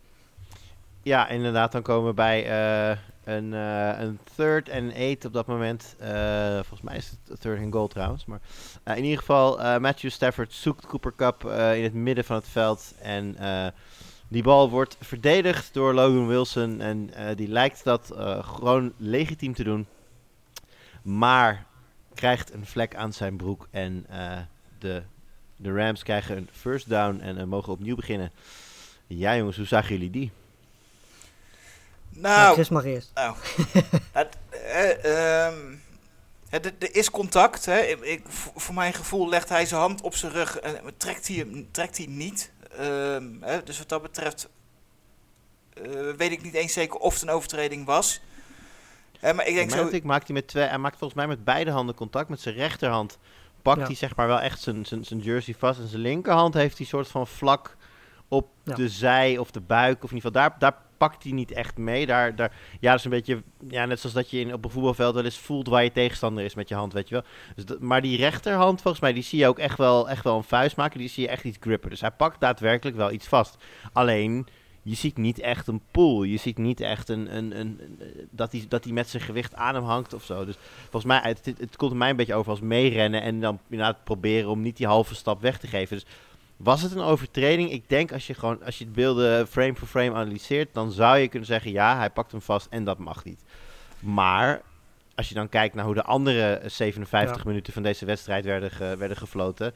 Ja, 1.03 1.29
inderdaad. 1.29 1.73
Dan 1.73 1.83
komen 1.83 2.09
we 2.09 2.15
bij 2.15 2.45
eh, 2.47 2.97
een, 3.25 3.55
eh, 3.55 4.01
een 4.01 4.19
third 4.37 4.69
en 4.69 4.91
eight 4.91 5.25
op 5.25 5.33
dat 5.33 5.47
moment. 5.47 5.97
Eh, 5.99 6.55
volgens 6.55 6.81
mij 6.81 6.97
is 6.97 7.11
het 7.11 7.41
third 7.41 7.61
and 7.61 7.73
goal 7.73 7.89
trouwens. 7.89 8.25
Maar 8.25 8.41
eh, 8.83 8.97
in 8.97 9.03
ieder 9.03 9.19
geval, 9.19 9.81
Matthew 9.81 10.11
Stafford 10.11 10.53
zoekt 10.53 10.87
Cooper 10.87 11.15
Cup 11.17 11.45
in 11.45 11.83
het 11.83 11.95
midden 11.95 12.25
van 12.25 12.37
het 12.37 12.49
veld. 12.49 12.95
En 13.01 13.37
die 14.29 14.43
bal 14.43 14.71
wordt 14.71 14.97
verdedigd 15.01 15.75
door 15.75 15.95
Logan 15.95 16.27
Wilson. 16.27 16.81
En 16.81 17.11
die 17.37 17.49
lijkt 17.49 17.85
dat 17.85 18.13
gewoon 18.41 18.93
legitiem 18.97 19.55
te 19.55 19.65
doen. 19.65 19.87
Maar 21.03 21.67
krijgt 22.15 22.53
een 22.53 22.67
vlek 22.67 22.95
aan 22.95 23.13
zijn 23.13 23.37
broek. 23.37 23.69
En 23.71 24.07
de, 24.79 25.03
de 25.57 25.73
Rams 25.73 26.03
krijgen 26.03 26.37
een 26.37 26.49
first 26.53 26.89
down 26.89 27.21
en 27.21 27.49
mogen 27.49 27.73
opnieuw 27.73 27.97
beginnen. 27.97 28.33
Ja 29.07 29.37
jongens, 29.37 29.57
hoe 29.57 29.67
zagen 29.67 29.93
jullie 29.93 30.11
die? 30.11 30.31
Nou, 32.15 32.37
Nou, 32.37 32.55
Chris 32.55 32.69
mag 32.69 32.85
eerst. 32.85 33.11
Nou, 33.15 33.37
het, 34.13 34.37
eh, 34.51 35.45
ehm, 35.47 35.75
het- 36.49 36.67
er 36.67 36.95
is 36.95 37.11
contact. 37.11 37.65
Hè. 37.65 37.79
Ik, 37.81 38.01
ik- 38.01 38.25
voor 38.57 38.75
mijn 38.75 38.93
gevoel 38.93 39.29
legt 39.29 39.49
hij 39.49 39.67
zijn 39.67 39.81
hand 39.81 40.01
op 40.01 40.15
zijn 40.15 40.33
rug 40.33 40.59
en 40.59 40.77
trekt 40.97 41.29
hij 41.29 41.37
hem 41.37 41.69
trekt 41.71 41.97
hij 41.97 42.07
niet. 42.07 42.53
Ehm, 42.79 43.25
hè, 43.41 43.63
dus 43.63 43.79
wat 43.79 43.89
dat 43.89 44.03
betreft 44.03 44.49
eh, 45.75 45.93
weet 46.17 46.31
ik 46.31 46.43
niet 46.43 46.55
eens 46.55 46.73
zeker 46.73 46.97
of 46.99 47.13
het 47.13 47.23
een 47.23 47.31
overtreding 47.31 47.87
was. 47.87 48.21
Hè, 49.19 49.35
maar 49.35 49.47
ik 49.47 49.55
denk 49.55 49.71
zo... 49.71 49.77
Romantic 49.77 50.05
maakt 50.05 50.27
hij 50.27 50.35
met 50.37 50.47
twee. 50.49 50.65
Hij 50.67 50.79
maakt 50.79 50.99
volgens 50.99 51.19
mij 51.19 51.29
met 51.29 51.45
beide 51.45 51.71
handen 51.71 51.95
contact. 51.95 52.29
Met 52.29 52.41
zijn 52.41 52.55
rechterhand 52.55 53.19
pakt 53.63 53.81
Ja. 53.81 53.87
hij 53.87 53.95
zeg 53.95 54.17
maar 54.17 54.27
wel 54.27 54.41
echt 54.41 54.61
zijn, 54.61 54.87
zijn, 54.87 55.05
zijn 55.05 55.21
jersey 55.21 55.55
vast. 55.59 55.81
En 55.81 55.89
zijn 55.89 56.03
linkerhand 56.03 56.55
heeft 56.55 56.77
hij 56.79 56.87
soort 56.87 57.09
van 57.09 57.27
vlak 57.27 57.77
op 58.29 58.49
Ja. 58.63 58.75
de 58.75 58.89
zij 58.89 59.39
of 59.39 59.51
de 59.51 59.61
buik. 59.61 60.05
Of 60.05 60.11
in 60.11 60.17
ieder 60.17 60.31
geval 60.33 60.49
daar, 60.49 60.59
daar 60.59 60.83
pakt 61.09 61.23
hij 61.23 61.33
niet 61.33 61.53
echt 61.53 61.77
mee. 61.77 62.07
Daar, 62.07 62.37
daar, 62.37 62.53
ja, 62.81 62.91
dat 62.91 62.99
is 62.99 63.05
een 63.05 63.11
beetje. 63.11 63.43
Ja, 63.69 63.85
net 63.85 64.01
zoals 64.01 64.15
dat 64.15 64.31
je 64.31 64.41
in, 64.41 64.53
op 64.53 64.65
een 64.65 64.71
voetbalveld 64.71 65.15
wel 65.15 65.25
eens 65.25 65.39
voelt 65.39 65.69
waar 65.69 65.85
je 65.85 65.93
tegenstander 65.93 66.45
is 66.45 66.55
met 66.55 66.69
je 66.69 66.75
hand, 66.75 66.93
weet 66.93 67.09
je 67.09 67.15
wel. 67.15 67.25
Dus 67.55 67.65
dat, 67.65 67.81
maar 67.81 68.03
die 68.03 68.17
rechterhand, 68.17 68.81
volgens 68.81 69.03
mij, 69.03 69.13
die 69.13 69.23
zie 69.23 69.39
je 69.39 69.47
ook 69.47 69.59
echt 69.59 69.79
wel, 69.79 70.09
echt 70.09 70.25
wel 70.25 70.37
een 70.37 70.45
vuist 70.45 70.77
maken. 70.77 70.99
Die 70.99 71.09
zie 71.09 71.23
je 71.23 71.29
echt 71.29 71.45
iets 71.45 71.57
grippen. 71.61 71.91
Dus 71.91 72.01
hij 72.01 72.11
pakt 72.11 72.41
daadwerkelijk 72.41 72.97
wel 72.97 73.13
iets 73.13 73.27
vast. 73.27 73.57
Alleen. 73.93 74.47
Je 74.85 74.95
ziet 74.95 75.17
niet 75.17 75.39
echt 75.39 75.67
een 75.67 75.83
pull. 75.91 76.27
Je 76.27 76.37
ziet 76.37 76.59
niet 76.59 76.81
echt 76.81 77.09
een, 77.09 77.37
een, 77.37 77.61
een, 77.61 77.81
dat 78.31 78.53
hij 78.53 78.65
dat 78.69 78.85
hij 78.85 78.93
met 78.93 79.09
zijn 79.09 79.23
gewicht 79.23 79.55
aan 79.55 79.75
hem 79.75 79.85
hangt 79.85 80.15
of 80.15 80.25
zo. 80.25 80.45
Dus 80.45 80.57
volgens 80.81 81.05
mij, 81.05 81.21
het, 81.23 81.53
het, 81.59 81.77
komt 81.77 81.93
mij 81.93 82.11
een 82.11 82.17
beetje 82.17 82.35
over 82.35 82.51
als 82.51 82.61
meerennen 82.61 83.23
en 83.23 83.41
dan 83.41 83.59
inderdaad 83.69 84.05
proberen 84.05 84.51
om 84.51 84.63
niet 84.63 84.77
die 84.77 84.87
halve 84.87 85.15
stap 85.15 85.41
weg 85.41 85.59
te 85.59 85.67
geven. 85.67 85.97
Dus 85.97 86.07
was 86.63 86.83
het 86.83 86.93
een 86.93 87.01
overtreding? 87.01 87.71
Ik 87.71 87.89
denk 87.89 88.13
als 88.13 88.27
je 88.27 88.35
gewoon, 88.35 88.65
als 88.65 88.79
je 88.79 88.85
het 88.85 88.93
beelden 88.93 89.49
frame 89.49 89.75
voor 89.75 89.89
frame 89.89 90.15
analyseert, 90.15 90.69
dan 90.75 90.93
zou 90.93 91.17
je 91.19 91.29
kunnen 91.29 91.49
zeggen 91.49 91.71
ja, 91.73 91.97
hij 91.97 92.11
pakt 92.11 92.33
hem 92.33 92.43
vast 92.43 92.67
en 92.71 92.85
dat 92.85 92.99
mag 92.99 93.25
niet. 93.25 93.45
Maar 94.01 94.61
als 95.15 95.29
je 95.29 95.35
dan 95.35 95.49
kijkt 95.49 95.75
naar 95.75 95.85
hoe 95.85 95.95
de 95.95 96.03
andere 96.05 96.61
57 96.67 97.37
Ja. 97.37 97.43
minuten 97.49 97.73
van 97.73 97.83
deze 97.83 98.05
wedstrijd 98.05 98.45
werden, 98.45 98.71
ge- 98.71 98.97
werden 98.99 99.17
gefloten, 99.17 99.75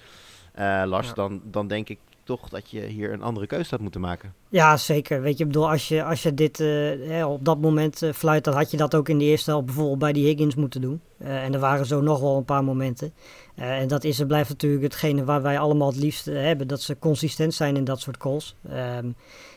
eh, 0.53 0.83
Lars, 0.87 1.07
Ja. 1.09 1.15
dan, 1.15 1.41
dan 1.45 1.67
denk 1.69 1.89
ik 1.89 1.99
toch 2.27 2.49
dat 2.49 2.71
je 2.71 2.81
hier 2.81 3.13
een 3.13 3.23
andere 3.23 3.47
keuze 3.47 3.71
had 3.71 3.81
moeten 3.81 4.01
maken. 4.01 4.35
Ja, 4.49 4.77
zeker. 4.77 5.21
Weet 5.23 5.39
je, 5.39 5.45
ik 5.45 5.51
bedoel, 5.51 5.71
als 5.71 5.89
je, 5.89 6.05
als 6.05 6.23
je 6.23 6.35
dit 6.35 6.61
eh, 6.61 6.67
hè, 7.09 7.27
op 7.27 7.45
dat 7.45 7.61
moment 7.61 8.03
eh, 8.03 8.13
fluit, 8.13 8.45
dan 8.45 8.55
had 8.55 8.71
je 8.71 8.77
dat 8.77 8.95
ook 8.95 9.09
in 9.09 9.19
de 9.19 9.25
eerste 9.25 9.51
helft 9.51 9.67
bijvoorbeeld 9.67 9.99
bij 9.99 10.13
die 10.13 10.27
Higgins 10.27 10.55
moeten 10.55 10.81
doen. 10.81 11.01
Eh, 11.19 11.45
en 11.45 11.55
er 11.55 11.61
waren 11.61 11.87
zo 11.87 12.01
nog 12.01 12.21
wel 12.21 12.37
een 12.37 12.45
paar 12.45 12.65
momenten. 12.65 13.13
En 13.55 13.89
dat 13.89 14.05
is 14.05 14.23
blijft 14.27 14.49
natuurlijk 14.49 14.83
hetgene 14.83 15.25
waar 15.25 15.43
wij 15.43 15.59
allemaal 15.59 15.89
het 15.89 16.01
liefst 16.01 16.25
hebben, 16.25 16.69
dat 16.69 16.81
ze 16.81 16.99
consistent 16.99 17.55
zijn 17.55 17.77
in 17.77 17.85
dat 17.85 18.01
soort 18.01 18.17
calls. 18.17 18.57
Ehm, 18.69 19.11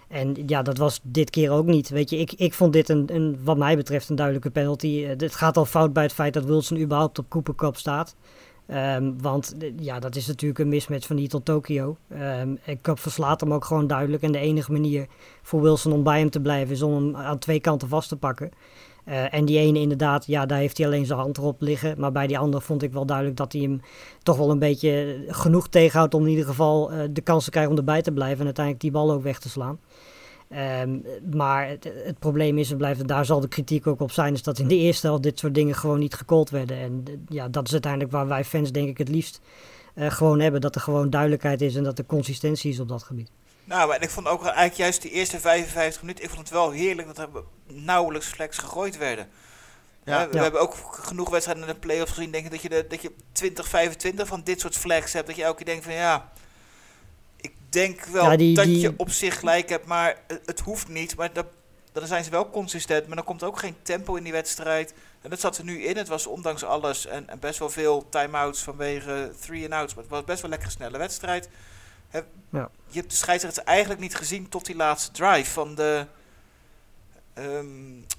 en 0.08 0.36
ja, 0.46 0.62
dat 0.62 0.78
was 0.78 1.00
dit 1.04 1.30
keer 1.30 1.52
ook 1.52 1.66
niet. 1.66 1.90
Weet 1.90 2.10
je, 2.10 2.18
ik, 2.18 2.32
ik 2.32 2.54
vond 2.54 2.74
dit 2.74 2.90
een, 2.90 3.04
een, 3.14 3.40
wat 3.44 3.58
mij 3.58 3.76
betreft 3.76 4.10
een 4.10 4.16
duidelijke 4.16 4.50
penalty. 4.50 5.04
Het 5.04 5.36
gaat 5.36 5.58
al 5.58 5.66
fout 5.66 5.94
bij 5.94 6.04
het 6.04 6.14
feit 6.14 6.34
dat 6.34 6.46
Wilson 6.46 6.80
überhaupt 6.80 7.20
op 7.20 7.30
Cooper 7.30 7.56
Cup 7.56 7.78
staat. 7.78 8.16
Ehm, 8.70 9.12
want 9.22 9.56
ja, 9.80 10.00
dat 10.00 10.16
is 10.16 10.28
natuurlijk 10.28 10.60
een 10.60 10.70
mismatch 10.70 11.08
van 11.08 11.18
hier 11.18 11.30
tot 11.30 11.46
Tokio. 11.46 11.98
Ehm, 12.10 12.56
en 12.66 12.82
Cup 12.82 13.00
verslaat 13.00 13.42
hem 13.42 13.54
ook 13.54 13.66
gewoon 13.66 13.88
duidelijk. 13.88 14.24
En 14.24 14.32
de 14.32 14.40
enige 14.40 14.72
manier 14.72 15.08
voor 15.42 15.62
Wilson 15.62 15.92
om 15.92 16.04
bij 16.04 16.20
hem 16.20 16.30
te 16.30 16.42
blijven 16.42 16.74
is 16.74 16.82
om 16.82 16.94
hem 16.94 17.16
aan 17.16 17.40
twee 17.40 17.60
kanten 17.60 17.88
vast 17.88 18.10
te 18.10 18.16
pakken. 18.16 18.52
Eh, 19.06 19.34
en 19.34 19.46
die 19.46 19.60
ene 19.60 19.80
inderdaad, 19.80 20.26
ja, 20.26 20.46
daar 20.46 20.58
heeft 20.58 20.78
hij 20.78 20.88
alleen 20.88 21.06
zijn 21.06 21.20
hand 21.20 21.38
erop 21.38 21.62
liggen. 21.62 22.00
Maar 22.00 22.12
bij 22.12 22.28
die 22.28 22.38
andere 22.38 22.64
vond 22.64 22.84
ik 22.84 22.94
wel 22.94 23.06
duidelijk 23.06 23.38
dat 23.38 23.52
hij 23.52 23.62
hem 23.62 23.82
toch 24.24 24.38
wel 24.38 24.52
een 24.52 24.60
beetje 24.60 25.24
genoeg 25.28 25.68
tegenhoudt 25.68 26.14
om 26.14 26.24
in 26.24 26.30
ieder 26.30 26.46
geval 26.46 26.92
eh, 26.92 27.00
de 27.12 27.22
kans 27.22 27.44
te 27.44 27.50
krijgen 27.50 27.72
om 27.72 27.78
erbij 27.78 28.02
te 28.02 28.12
blijven. 28.12 28.40
En 28.40 28.46
uiteindelijk 28.46 28.84
die 28.84 28.92
bal 28.92 29.12
ook 29.12 29.24
weg 29.24 29.40
te 29.40 29.50
slaan. 29.50 29.80
Ehm, 30.50 31.00
maar 31.36 31.68
het, 31.68 31.84
het 32.04 32.20
probleem 32.20 32.58
is 32.58 32.72
en 32.72 32.78
blijft, 32.78 33.00
en 33.00 33.08
daar 33.08 33.26
zal 33.26 33.40
de 33.40 33.48
kritiek 33.48 33.88
ook 33.88 34.00
op 34.00 34.12
zijn, 34.12 34.34
is 34.34 34.44
dat 34.44 34.60
in 34.60 34.68
de 34.68 34.76
eerste 34.76 35.08
helft 35.08 35.24
dit 35.24 35.40
soort 35.40 35.54
dingen 35.54 35.76
gewoon 35.76 36.00
niet 36.00 36.14
gecallt 36.14 36.50
werden. 36.50 36.78
En 36.78 37.04
eh, 37.08 37.14
ja, 37.28 37.48
dat 37.48 37.66
is 37.66 37.72
uiteindelijk 37.72 38.12
waar 38.12 38.28
wij 38.28 38.44
fans 38.46 38.72
denk 38.72 38.88
ik 38.90 38.98
het 38.98 39.10
liefst 39.10 39.42
eh, 39.96 40.12
gewoon 40.12 40.40
hebben. 40.40 40.62
Dat 40.62 40.76
er 40.76 40.82
gewoon 40.82 41.10
duidelijkheid 41.10 41.62
is 41.62 41.76
en 41.76 41.84
dat 41.84 41.98
er 41.98 42.06
consistentie 42.06 42.72
is 42.72 42.80
op 42.80 42.88
dat 42.88 43.04
gebied. 43.04 43.32
Nou, 43.64 43.88
maar 43.88 44.02
ik 44.04 44.10
vond 44.10 44.28
ook 44.28 44.44
eigenlijk 44.44 44.76
juist 44.76 45.02
die 45.02 45.12
eerste 45.12 45.40
55 45.40 46.02
minuten, 46.02 46.24
ik 46.24 46.30
vond 46.30 46.42
het 46.42 46.50
wel 46.58 46.72
heerlijk 46.72 47.08
dat 47.08 47.18
er 47.18 47.30
nauwelijks 47.68 48.28
flex 48.28 48.58
gegooid 48.58 48.98
werden. 48.98 49.28
Ja. 50.04 50.28
We 50.30 50.36
Ja. 50.36 50.42
hebben 50.42 50.62
ook 50.62 50.76
genoeg 50.92 51.30
wedstrijden 51.30 51.68
in 51.68 51.74
de 51.74 51.80
playoffs 51.80 52.12
gezien, 52.12 52.32
denk 52.32 52.46
ik, 52.46 52.52
dat 52.52 52.62
je, 52.62 52.70
de, 52.70 52.86
dat 52.90 53.02
je 53.02 53.12
20, 53.32 53.68
25 53.68 54.28
van 54.28 54.42
dit 54.44 54.60
soort 54.60 54.76
flags 54.76 55.14
hebt. 55.14 55.28
Dat 55.28 55.36
je 55.36 55.44
elke 55.44 55.58
keer 55.58 55.66
denkt 55.66 55.84
van 55.84 55.94
ja, 55.94 56.32
denk 57.70 58.04
wel 58.04 58.24
Ja, 58.32 58.36
die- 58.38 58.56
dat 58.56 58.66
die- 58.66 58.80
je 58.80 58.94
op 58.98 59.10
zich 59.12 59.40
gelijk 59.40 59.70
hebt, 59.70 59.86
maar 59.86 60.16
het, 60.28 60.42
het 60.46 60.60
hoeft 60.60 60.88
niet. 60.88 61.16
Maar 61.16 61.34
dat, 61.34 61.46
dan 61.92 62.08
zijn 62.08 62.24
ze 62.24 62.30
wel 62.30 62.50
consistent, 62.50 63.08
maar 63.08 63.16
dan 63.16 63.26
komt 63.26 63.44
ook 63.44 63.60
geen 63.60 63.76
tempo 63.82 64.16
in 64.16 64.24
die 64.24 64.32
wedstrijd. 64.32 64.94
En 65.22 65.30
dat 65.30 65.40
zat 65.40 65.58
er 65.58 65.64
nu 65.64 65.84
in. 65.84 65.98
Het 65.98 66.08
was 66.08 66.28
ondanks 66.28 66.64
alles 66.64 67.06
en, 67.06 67.30
en 67.30 67.40
best 67.40 67.60
wel 67.60 67.70
veel 67.70 68.08
time-outs 68.10 68.62
vanwege 68.62 69.32
three 69.42 69.64
and 69.64 69.74
outs. 69.74 69.94
Maar 69.94 70.04
het 70.04 70.12
was 70.14 70.24
best 70.24 70.42
wel 70.42 70.50
lekker 70.50 70.72
snelle 70.72 70.98
wedstrijd. 70.98 71.50
Ja. 72.52 72.70
Je 72.88 73.00
hebt 73.00 73.10
de 73.12 73.16
scheidsrechter 73.18 73.64
eigenlijk 73.64 74.02
niet 74.02 74.16
gezien 74.16 74.50
tot 74.50 74.66
die 74.66 74.76
laatste 74.76 75.12
drive 75.12 75.52
van 75.52 75.76
de, 75.76 76.06
ehm, 77.34 77.66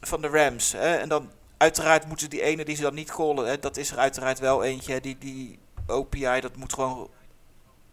van 0.01 0.21
de 0.21 0.29
Rams. 0.29 0.73
Hè. 0.73 0.95
En 0.97 1.09
dan 1.09 1.31
uiteraard 1.57 2.07
moeten 2.07 2.31
die 2.31 2.43
ene 2.43 2.65
die 2.65 2.77
ze 2.77 2.83
dan 2.83 2.95
niet 2.95 3.11
callen, 3.13 3.47
hè, 3.47 3.59
dat 3.59 3.77
is 3.77 3.91
er 3.91 3.99
uiteraard 3.99 4.39
wel 4.39 4.65
eentje. 4.65 4.93
hè, 4.93 5.01
Die, 5.01 5.17
die 5.19 5.59
OPI, 5.87 6.41
dat 6.41 6.57
moet 6.57 6.73
gewoon, 6.73 7.11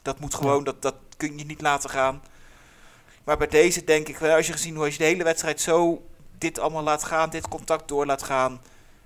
dat, 0.08 0.20
moet 0.20 0.36
gewoon 0.36 0.64
dat, 0.64 0.82
dat 0.82 0.96
kun 1.18 1.38
je 1.38 1.46
niet 1.46 1.62
laten 1.62 1.90
gaan. 1.90 2.22
Maar 3.24 3.38
bij 3.38 3.48
deze 3.48 3.84
denk 3.84 4.08
ik, 4.08 4.18
wel, 4.18 4.36
als 4.36 4.48
je 4.48 4.52
gezien 4.54 4.76
hoe 4.76 4.84
als 4.84 4.94
je 4.94 5.00
de 5.00 5.06
hele 5.06 5.24
wedstrijd 5.24 5.62
zo 5.62 6.08
dit 6.38 6.60
allemaal 6.60 6.84
laat 6.84 7.04
gaan, 7.04 7.30
dit 7.30 7.48
contact 7.48 7.88
door 7.88 8.06
laat 8.06 8.24
gaan. 8.24 8.62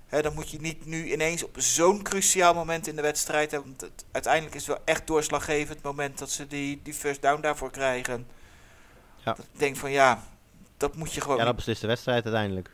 Hè, 0.06 0.22
dan 0.22 0.34
moet 0.34 0.50
je 0.50 0.60
niet 0.60 0.86
nu 0.86 1.12
ineens 1.12 1.42
op 1.44 1.54
zo'n 1.60 2.02
cruciaal 2.02 2.54
moment 2.54 2.86
in 2.86 2.96
de 2.96 3.02
wedstrijd 3.02 3.50
hebben. 3.50 3.68
Want 3.68 3.80
het- 3.80 4.04
uiteindelijk 4.12 4.54
is 4.54 4.66
het 4.66 4.76
wel 4.76 4.84
echt 4.86 5.06
doorslaggevend 5.06 5.68
het 5.74 5.82
moment 5.82 6.18
dat 6.18 6.30
ze 6.30 6.46
die, 6.46 6.80
die 6.82 6.94
first 6.94 7.22
down 7.22 7.40
daarvoor 7.40 7.70
krijgen. 7.70 8.26
Ja. 9.24 9.32
Dat 9.34 9.44
ik 9.52 9.58
denk 9.60 9.76
van 9.76 9.90
ja, 9.90 10.22
dat 10.76 10.96
moet 10.96 11.12
je 11.12 11.20
gewoon. 11.20 11.36
Ja, 11.36 11.44
dat 11.44 11.56
beslist 11.56 11.80
de 11.80 11.86
wedstrijd 11.86 12.24
uiteindelijk. 12.24 12.70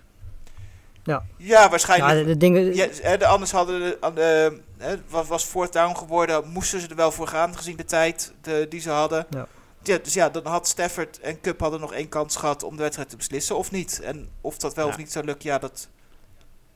Ja 1.09 1.25
Ja, 1.37 1.69
waarschijnlijk. 1.71 2.19
de, 2.19 2.25
de 2.25 2.37
dingen, 2.37 2.75
Ja, 2.75 2.87
hè, 3.03 3.17
de, 3.19 3.27
anders 3.27 3.51
hadden 3.51 3.81
de, 3.81 3.97
aan 4.01 4.15
de, 4.15 4.61
hè, 4.79 4.97
was, 5.09 5.27
was 5.29 5.45
fourth 5.45 5.73
down 5.73 5.97
geworden, 5.97 6.49
moesten 6.49 6.81
ze 6.81 6.89
er 6.89 6.97
wel 6.97 7.13
voor 7.13 7.27
gaan, 7.27 7.57
gezien 7.57 7.77
de 7.77 7.85
tijd 7.85 8.33
de, 8.43 8.67
die 8.69 8.81
ze 8.81 8.91
hadden. 8.91 9.27
Ja. 9.31 9.47
Ja, 9.83 9.99
dus 10.03 10.15
ja, 10.15 10.29
dan 10.29 10.47
had 10.47 10.69
Stafford 10.69 11.21
en 11.21 11.41
Cup 11.41 11.61
hadden 11.61 11.81
nog 11.81 11.93
één 11.93 12.09
kans 12.09 12.37
gehad 12.37 12.63
om 12.63 12.77
de 12.77 12.83
wedstrijd 12.83 13.09
te 13.11 13.17
beslissen 13.17 13.57
of 13.57 13.71
niet. 13.71 14.01
En 14.01 14.29
of 14.41 14.57
dat 14.59 14.75
wel 14.75 14.85
Ja. 14.87 14.91
of 14.91 14.99
niet 14.99 15.13
zou 15.13 15.25
lukken, 15.25 15.49
ja, 15.51 15.59
dat 15.59 15.89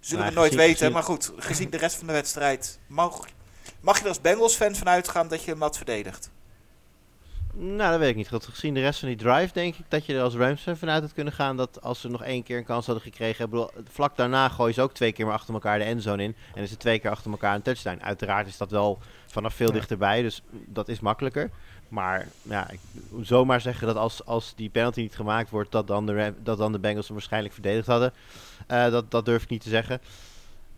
Zullen 0.01 0.22
Maar 0.24 0.33
we 0.33 0.39
nooit 0.39 0.53
gezien- 0.53 0.66
weten. 0.66 0.78
gezien- 0.78 0.93
Maar 0.95 1.03
goed, 1.03 1.33
gezien 1.37 1.70
de 1.70 1.76
rest 1.76 1.97
van 1.97 2.07
de 2.07 2.12
wedstrijd. 2.12 2.78
Mag, 2.87 3.20
mag 3.80 3.97
je 3.97 4.03
er 4.03 4.09
als 4.09 4.20
Bengals-fan 4.20 4.74
van 4.74 4.89
uitgaan 4.89 5.28
dat 5.28 5.45
je 5.45 5.51
hem 5.51 5.61
had 5.62 5.76
verdedigd? 5.76 6.30
Nou, 7.55 7.91
dat 7.91 7.99
weet 7.99 8.09
ik 8.11 8.17
niet. 8.17 8.29
Goed, 8.29 8.47
gezien 8.47 8.75
de 8.75 8.81
rest 8.81 8.99
van 8.99 9.09
die 9.09 9.17
drive 9.17 9.53
denk 9.53 9.77
ik 9.77 9.85
dat 9.89 10.07
je 10.07 10.15
er 10.15 10.23
als 10.23 10.35
Rams 10.35 10.65
vanuit 10.73 11.03
had 11.03 11.13
kunnen 11.13 11.33
gaan 11.33 11.57
dat 11.57 11.83
als 11.83 12.01
ze 12.01 12.09
nog 12.09 12.23
één 12.23 12.43
keer 12.43 12.59
een 12.59 12.65
kans 12.65 12.87
hadden 12.87 13.05
gekregen. 13.05 13.51
Bedoel, 13.51 13.71
vlak 13.91 14.17
daarna 14.17 14.49
gooien 14.49 14.75
ze 14.75 14.83
ook 14.83 14.93
twee 14.93 15.13
keer 15.13 15.27
maar 15.27 15.35
achter 15.35 15.55
elkaar 15.55 15.79
de 15.79 15.85
endzone 15.85 16.23
in. 16.23 16.37
En 16.55 16.63
is 16.63 16.71
het 16.71 16.79
twee 16.79 16.99
keer 16.99 17.11
achter 17.11 17.31
elkaar 17.31 17.55
een 17.55 17.63
touchdown. 17.63 18.03
Uiteraard 18.03 18.47
is 18.47 18.57
dat 18.57 18.71
wel 18.71 18.99
vanaf 19.27 19.55
veel 19.55 19.67
Ja. 19.67 19.73
dichterbij, 19.73 20.23
dus 20.23 20.43
dat 20.51 20.89
is 20.89 21.01
makkelijker. 21.01 21.51
Maar 21.89 22.29
ja, 22.43 22.71
ik 22.71 22.79
zomaar 23.23 23.61
zeggen 23.61 23.87
dat 23.87 23.97
als, 23.97 24.25
als 24.25 24.53
die 24.57 24.71
penalty 24.71 25.01
niet 25.01 25.15
gemaakt 25.17 25.51
wordt, 25.51 25.73
dat 25.73 25.87
dan 25.87 26.07
de, 26.07 26.35
dat 26.43 26.59
dan 26.59 26.73
de 26.73 26.79
Bengals 26.79 27.07
hem 27.07 27.17
waarschijnlijk 27.17 27.55
verdedigd 27.55 27.87
hadden. 27.87 28.13
Eh, 28.67 28.91
dat, 28.91 29.11
dat 29.11 29.25
durf 29.25 29.43
ik 29.43 29.49
niet 29.49 29.63
te 29.63 29.69
zeggen. 29.69 30.01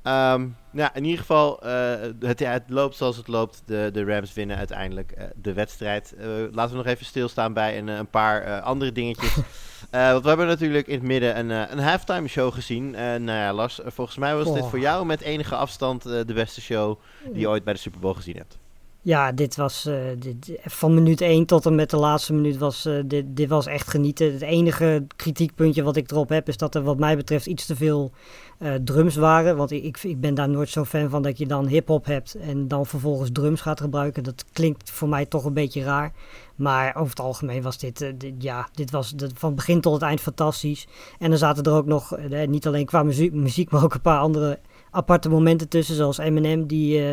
Ehm, 0.05 0.49
ja, 0.73 0.95
in 0.95 1.05
ieder 1.05 1.19
geval, 1.19 1.63
eh, 1.63 1.95
het, 2.21 2.39
ja, 2.39 2.51
het 2.51 2.63
loopt 2.67 2.97
zoals 2.97 3.17
het 3.17 3.29
loopt. 3.29 3.63
De, 3.67 3.91
de 3.93 4.05
Rams 4.05 4.33
winnen 4.33 4.57
uiteindelijk 4.57 5.11
eh, 5.11 5.25
de 5.37 5.53
wedstrijd. 5.53 6.15
Eh, 6.19 6.27
laten 6.53 6.71
we 6.71 6.83
nog 6.83 6.87
even 6.87 7.07
stilstaan 7.07 7.53
bij 7.53 7.79
een, 7.79 7.89
een 7.89 8.11
paar 8.11 8.61
andere 8.61 8.93
dingetjes. 8.93 9.35
Want 9.91 10.23
we 10.23 10.29
hebben 10.29 10.47
natuurlijk 10.47 10.87
in 10.87 10.95
het 10.95 11.03
midden 11.03 11.39
een, 11.39 11.51
een 11.51 11.79
halftime 11.79 12.29
show 12.29 12.53
gezien. 12.53 12.91
Nou 12.91 13.31
ja, 13.31 13.53
Lars, 13.53 13.81
volgens 13.85 14.17
mij 14.17 14.37
was 14.37 14.55
dit 14.55 14.67
voor 14.67 14.79
jou 14.79 15.07
met 15.07 15.21
enige 15.21 15.55
afstand 15.55 16.03
de 16.03 16.33
beste 16.35 16.61
show 16.61 16.99
die 17.25 17.41
je 17.41 17.49
ooit 17.49 17.65
bij 17.65 17.73
de 17.73 17.79
Super 17.79 18.01
Bowl 18.01 18.15
gezien 18.15 18.37
hebt. 18.37 18.59
Ja, 19.05 19.33
dit 19.33 19.57
was 19.57 19.87
eh, 19.87 19.97
dit, 20.19 20.59
van 20.65 20.95
minuut 20.95 21.21
1 21.21 21.47
tot 21.47 21.67
en 21.67 21.75
met 21.75 21.91
de 21.91 21.97
laatste 21.97 22.33
minuut 22.33 22.57
was 22.59 22.85
eh, 22.87 22.95
dit, 23.07 23.25
dit 23.29 23.49
was 23.49 23.67
echt 23.67 23.89
genieten. 23.89 24.33
Het 24.33 24.43
enige 24.43 25.07
kritiekpuntje 25.17 25.83
wat 25.83 25.97
ik 25.97 26.11
erop 26.11 26.29
heb 26.29 26.49
is 26.49 26.57
dat 26.57 26.75
er 26.75 26.83
wat 26.83 26.99
mij 26.99 27.17
betreft 27.17 27.47
iets 27.47 27.67
te 27.67 27.77
veel 27.77 28.13
eh, 28.59 28.75
drums 28.75 29.17
waren. 29.17 29.57
Want 29.57 29.71
ik, 29.71 30.03
ik, 30.03 30.21
ben 30.21 30.35
daar 30.35 30.49
nooit 30.49 30.69
zo 30.69 30.85
fan 30.85 31.11
van 31.11 31.23
dat 31.23 31.39
je 31.39 31.47
dan 31.47 31.67
hip-hop 31.67 32.05
hebt 32.05 32.35
en 32.35 32.69
dan 32.69 32.87
vervolgens 32.87 33.31
drums 33.33 33.61
gaat 33.61 33.81
gebruiken. 33.81 34.23
Dat 34.23 34.45
klinkt 34.53 34.91
voor 34.91 35.09
mij 35.09 35.27
toch 35.27 35.45
een 35.45 35.55
beetje 35.55 35.83
raar. 35.83 36.13
Maar 36.57 36.97
over 36.97 37.11
het 37.11 37.21
algemeen 37.21 37.63
was 37.63 37.79
dit, 37.79 37.99
dit- 37.99 38.35
ja, 38.39 38.69
dit 38.73 38.91
was 38.91 39.15
van 39.35 39.55
begin 39.55 39.81
tot 39.81 39.93
het 39.93 40.03
eind 40.03 40.21
fantastisch. 40.21 40.87
En 41.19 41.33
er 41.33 41.39
zaten 41.39 41.65
er 41.65 41.73
ook 41.73 41.87
nog, 41.87 42.17
niet 42.47 42.67
alleen 42.67 42.87
qua 42.87 43.03
muziek, 43.03 43.71
maar 43.71 43.85
ook 43.85 43.95
een 43.95 44.01
paar 44.01 44.21
andere 44.21 44.59
aparte 44.95 45.29
momenten 45.29 45.69
tussen. 45.69 45.95
Zoals 45.95 46.19
Eminem 46.19 46.67
die 46.67 46.99
eh, 46.99 47.13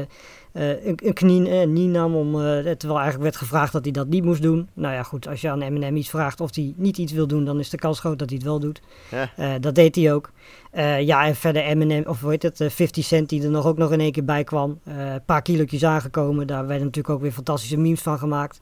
eh, 0.51 0.86
een, 0.86 0.99
een 1.03 1.13
knie 1.13 1.49
eh, 1.49 1.67
niet 1.67 1.89
nam, 1.89 2.15
om, 2.15 2.36
eh, 2.36 2.41
terwijl 2.59 2.99
eigenlijk 2.99 3.21
werd 3.21 3.36
gevraagd 3.36 3.73
dat 3.73 3.84
hij 3.84 3.91
dat 3.91 4.07
niet 4.07 4.23
moest 4.23 4.41
doen. 4.41 4.69
Nou 4.73 4.93
ja, 4.93 5.03
goed, 5.03 5.27
als 5.27 5.41
je 5.41 5.49
aan 5.49 5.61
Eminem 5.61 5.95
iets 5.95 6.09
vraagt 6.09 6.41
of 6.41 6.55
hij 6.55 6.73
niet 6.77 6.97
iets 6.97 7.11
wil 7.11 7.27
doen, 7.27 7.45
dan 7.45 7.59
is 7.59 7.69
de 7.69 7.77
kans 7.77 7.99
groot 7.99 8.19
dat 8.19 8.29
hij 8.29 8.38
het 8.38 8.47
wel 8.47 8.59
doet. 8.59 8.82
Ja. 9.11 9.29
Eh, 9.36 9.53
dat 9.59 9.75
deed 9.75 9.95
hij 9.95 10.13
ook. 10.13 10.32
Eh, 10.71 11.01
ja, 11.01 11.25
en 11.25 11.36
verder 11.36 11.63
Eminem, 11.63 12.03
of 12.07 12.21
hoe 12.21 12.29
heet 12.29 12.43
het, 12.43 12.61
eh, 12.61 12.69
50 12.69 13.03
Cent 13.05 13.29
die 13.29 13.43
er 13.43 13.49
nog 13.49 13.65
ook 13.65 13.77
nog 13.77 13.91
in 13.91 13.99
één 13.99 14.11
keer 14.11 14.25
bij 14.25 14.43
kwam. 14.43 14.79
Eh, 14.84 15.13
Een 15.13 15.25
paar 15.25 15.41
kilootjes 15.41 15.84
aangekomen, 15.86 16.47
daar 16.47 16.67
werden 16.67 16.86
natuurlijk 16.86 17.13
ook 17.15 17.21
weer 17.21 17.32
fantastische 17.32 17.77
memes 17.77 18.01
van 18.01 18.17
gemaakt. 18.19 18.61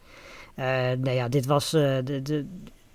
Eh 0.56 0.66
nou 1.02 1.12
ja, 1.12 1.28
dit 1.30 1.46
was, 1.46 1.74
eh, 1.74 1.82
de, 2.04 2.22
de, 2.22 2.46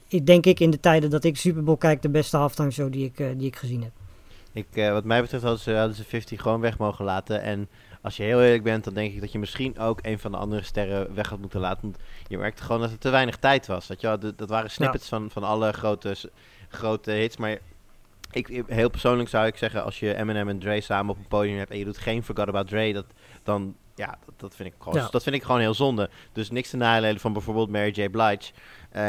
ik 0.09 0.27
denk 0.27 0.47
ik 0.47 0.61
in 0.61 0.70
de 0.70 0.81
tijden 0.81 1.11
dat 1.11 1.25
ik 1.25 1.37
Super 1.37 1.62
Bowl 1.64 1.77
kijk, 1.79 2.03
de 2.03 2.09
beste 2.09 2.37
halftime 2.37 2.70
show 2.70 2.93
die 2.93 3.05
ik, 3.05 3.18
eh, 3.20 3.27
die 3.37 3.47
ik 3.47 3.57
gezien 3.57 3.83
heb. 3.83 3.91
Ik, 4.55 4.67
eh, 4.77 4.93
wat 4.93 5.05
mij 5.05 5.21
betreft 5.21 5.43
hadden 5.43 5.61
ze, 5.63 5.73
hadden 5.75 5.97
ze 5.97 6.05
50 6.05 6.41
gewoon 6.43 6.61
weg 6.61 6.79
mogen 6.79 7.05
laten. 7.05 7.43
En 7.43 7.69
als 8.03 8.17
je 8.17 8.23
heel 8.23 8.43
eerlijk 8.43 8.63
bent, 8.63 8.85
dan 8.85 8.95
denk 8.95 9.13
ik 9.15 9.21
dat 9.21 9.33
je 9.33 9.39
misschien 9.39 9.79
ook 9.79 9.99
een 10.03 10.19
van 10.19 10.31
de 10.31 10.37
andere 10.37 10.63
sterren 10.63 11.15
weg 11.15 11.29
had 11.29 11.39
moeten 11.39 11.61
laten. 11.61 11.83
Want 11.83 11.97
je 12.29 12.39
merkte 12.39 12.63
gewoon 12.63 12.81
dat 12.81 12.91
er 12.91 12.99
te 12.99 13.11
weinig 13.11 13.37
tijd 13.37 13.67
was. 13.67 13.87
Je 13.87 13.97
wel? 14.01 14.19
Dat, 14.19 14.39
dat 14.39 14.49
waren 14.49 14.71
snippets 14.71 15.09
van, 15.09 15.31
van 15.31 15.45
alle 15.45 15.73
grote, 15.73 16.17
grote 16.69 17.11
hits. 17.11 17.37
Maar 17.37 17.59
ik, 18.31 18.49
ik- 18.49 18.65
heel 18.67 18.91
persoonlijk 18.91 19.29
zou 19.29 19.47
ik 19.47 19.57
zeggen, 19.57 19.85
als 19.85 20.01
je 20.01 20.15
Eminem 20.15 20.49
en 20.49 20.59
Dre 20.59 20.81
samen 20.81 21.11
op 21.15 21.19
een 21.19 21.29
podium 21.29 21.59
hebt 21.59 21.71
en 21.71 21.79
je 21.79 21.85
doet 21.85 21.99
geen 21.99 22.23
Forgot 22.23 22.49
About 22.49 22.69
Dre, 22.69 22.93
dat, 22.93 23.07
dan 23.43 23.77
ja, 23.95 24.18
dat, 24.26 24.34
dat, 24.36 24.55
vind 24.57 24.68
ik 24.68 24.74
gewoon, 24.78 24.99
Ja. 24.99 25.09
dat 25.11 25.22
vind 25.22 25.34
ik 25.34 25.42
gewoon 25.42 25.61
heel 25.61 25.74
zonde. 25.74 26.11
Dus 26.32 26.51
niks 26.51 26.70
te 26.70 26.76
nadelen 26.76 27.20
van 27.20 27.32
bijvoorbeeld 27.32 27.70
Mary 27.70 27.90
J. 27.90 28.09
Blige. 28.09 28.53
Eh, 28.90 29.03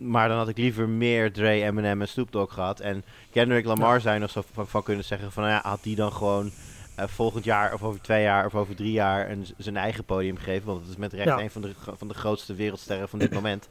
maar 0.00 0.28
dan 0.28 0.36
had 0.38 0.48
ik 0.48 0.56
liever 0.56 0.88
meer 0.88 1.32
Dre, 1.32 1.50
Eminem 1.62 2.00
en 2.00 2.08
Snoop 2.08 2.32
Dogg 2.32 2.54
gehad. 2.54 2.80
En 2.80 3.04
Kendrick 3.30 3.64
Lamar 3.64 4.00
zou 4.00 4.14
je 4.14 4.20
nog 4.20 4.30
zo 4.30 4.42
van, 4.52 4.68
van 4.68 4.82
kunnen 4.82 5.04
zeggen 5.04 5.32
van, 5.32 5.42
nou 5.42 5.54
ja, 5.54 5.68
had 5.68 5.82
die 5.82 5.96
dan 5.96 6.12
gewoon 6.12 6.50
eh, 6.96 7.06
volgend 7.06 7.44
jaar 7.44 7.72
of 7.74 7.82
over 7.82 8.00
twee 8.00 8.22
jaar 8.22 8.46
of 8.46 8.54
over 8.54 8.74
drie 8.74 8.92
jaar 8.92 9.30
een, 9.30 9.46
zijn 9.56 9.76
eigen 9.76 10.04
podium 10.04 10.36
gegeven. 10.36 10.66
Want 10.66 10.80
het 10.80 10.88
is 10.90 10.96
met 10.96 11.12
recht 11.12 11.26
Ja. 11.26 11.40
een 11.40 11.50
van 11.50 11.62
de, 11.62 11.72
van 11.96 12.08
de 12.08 12.14
grootste 12.14 12.54
wereldsterren 12.54 13.08
van 13.08 13.18
dit 13.18 13.32
moment. 13.32 13.68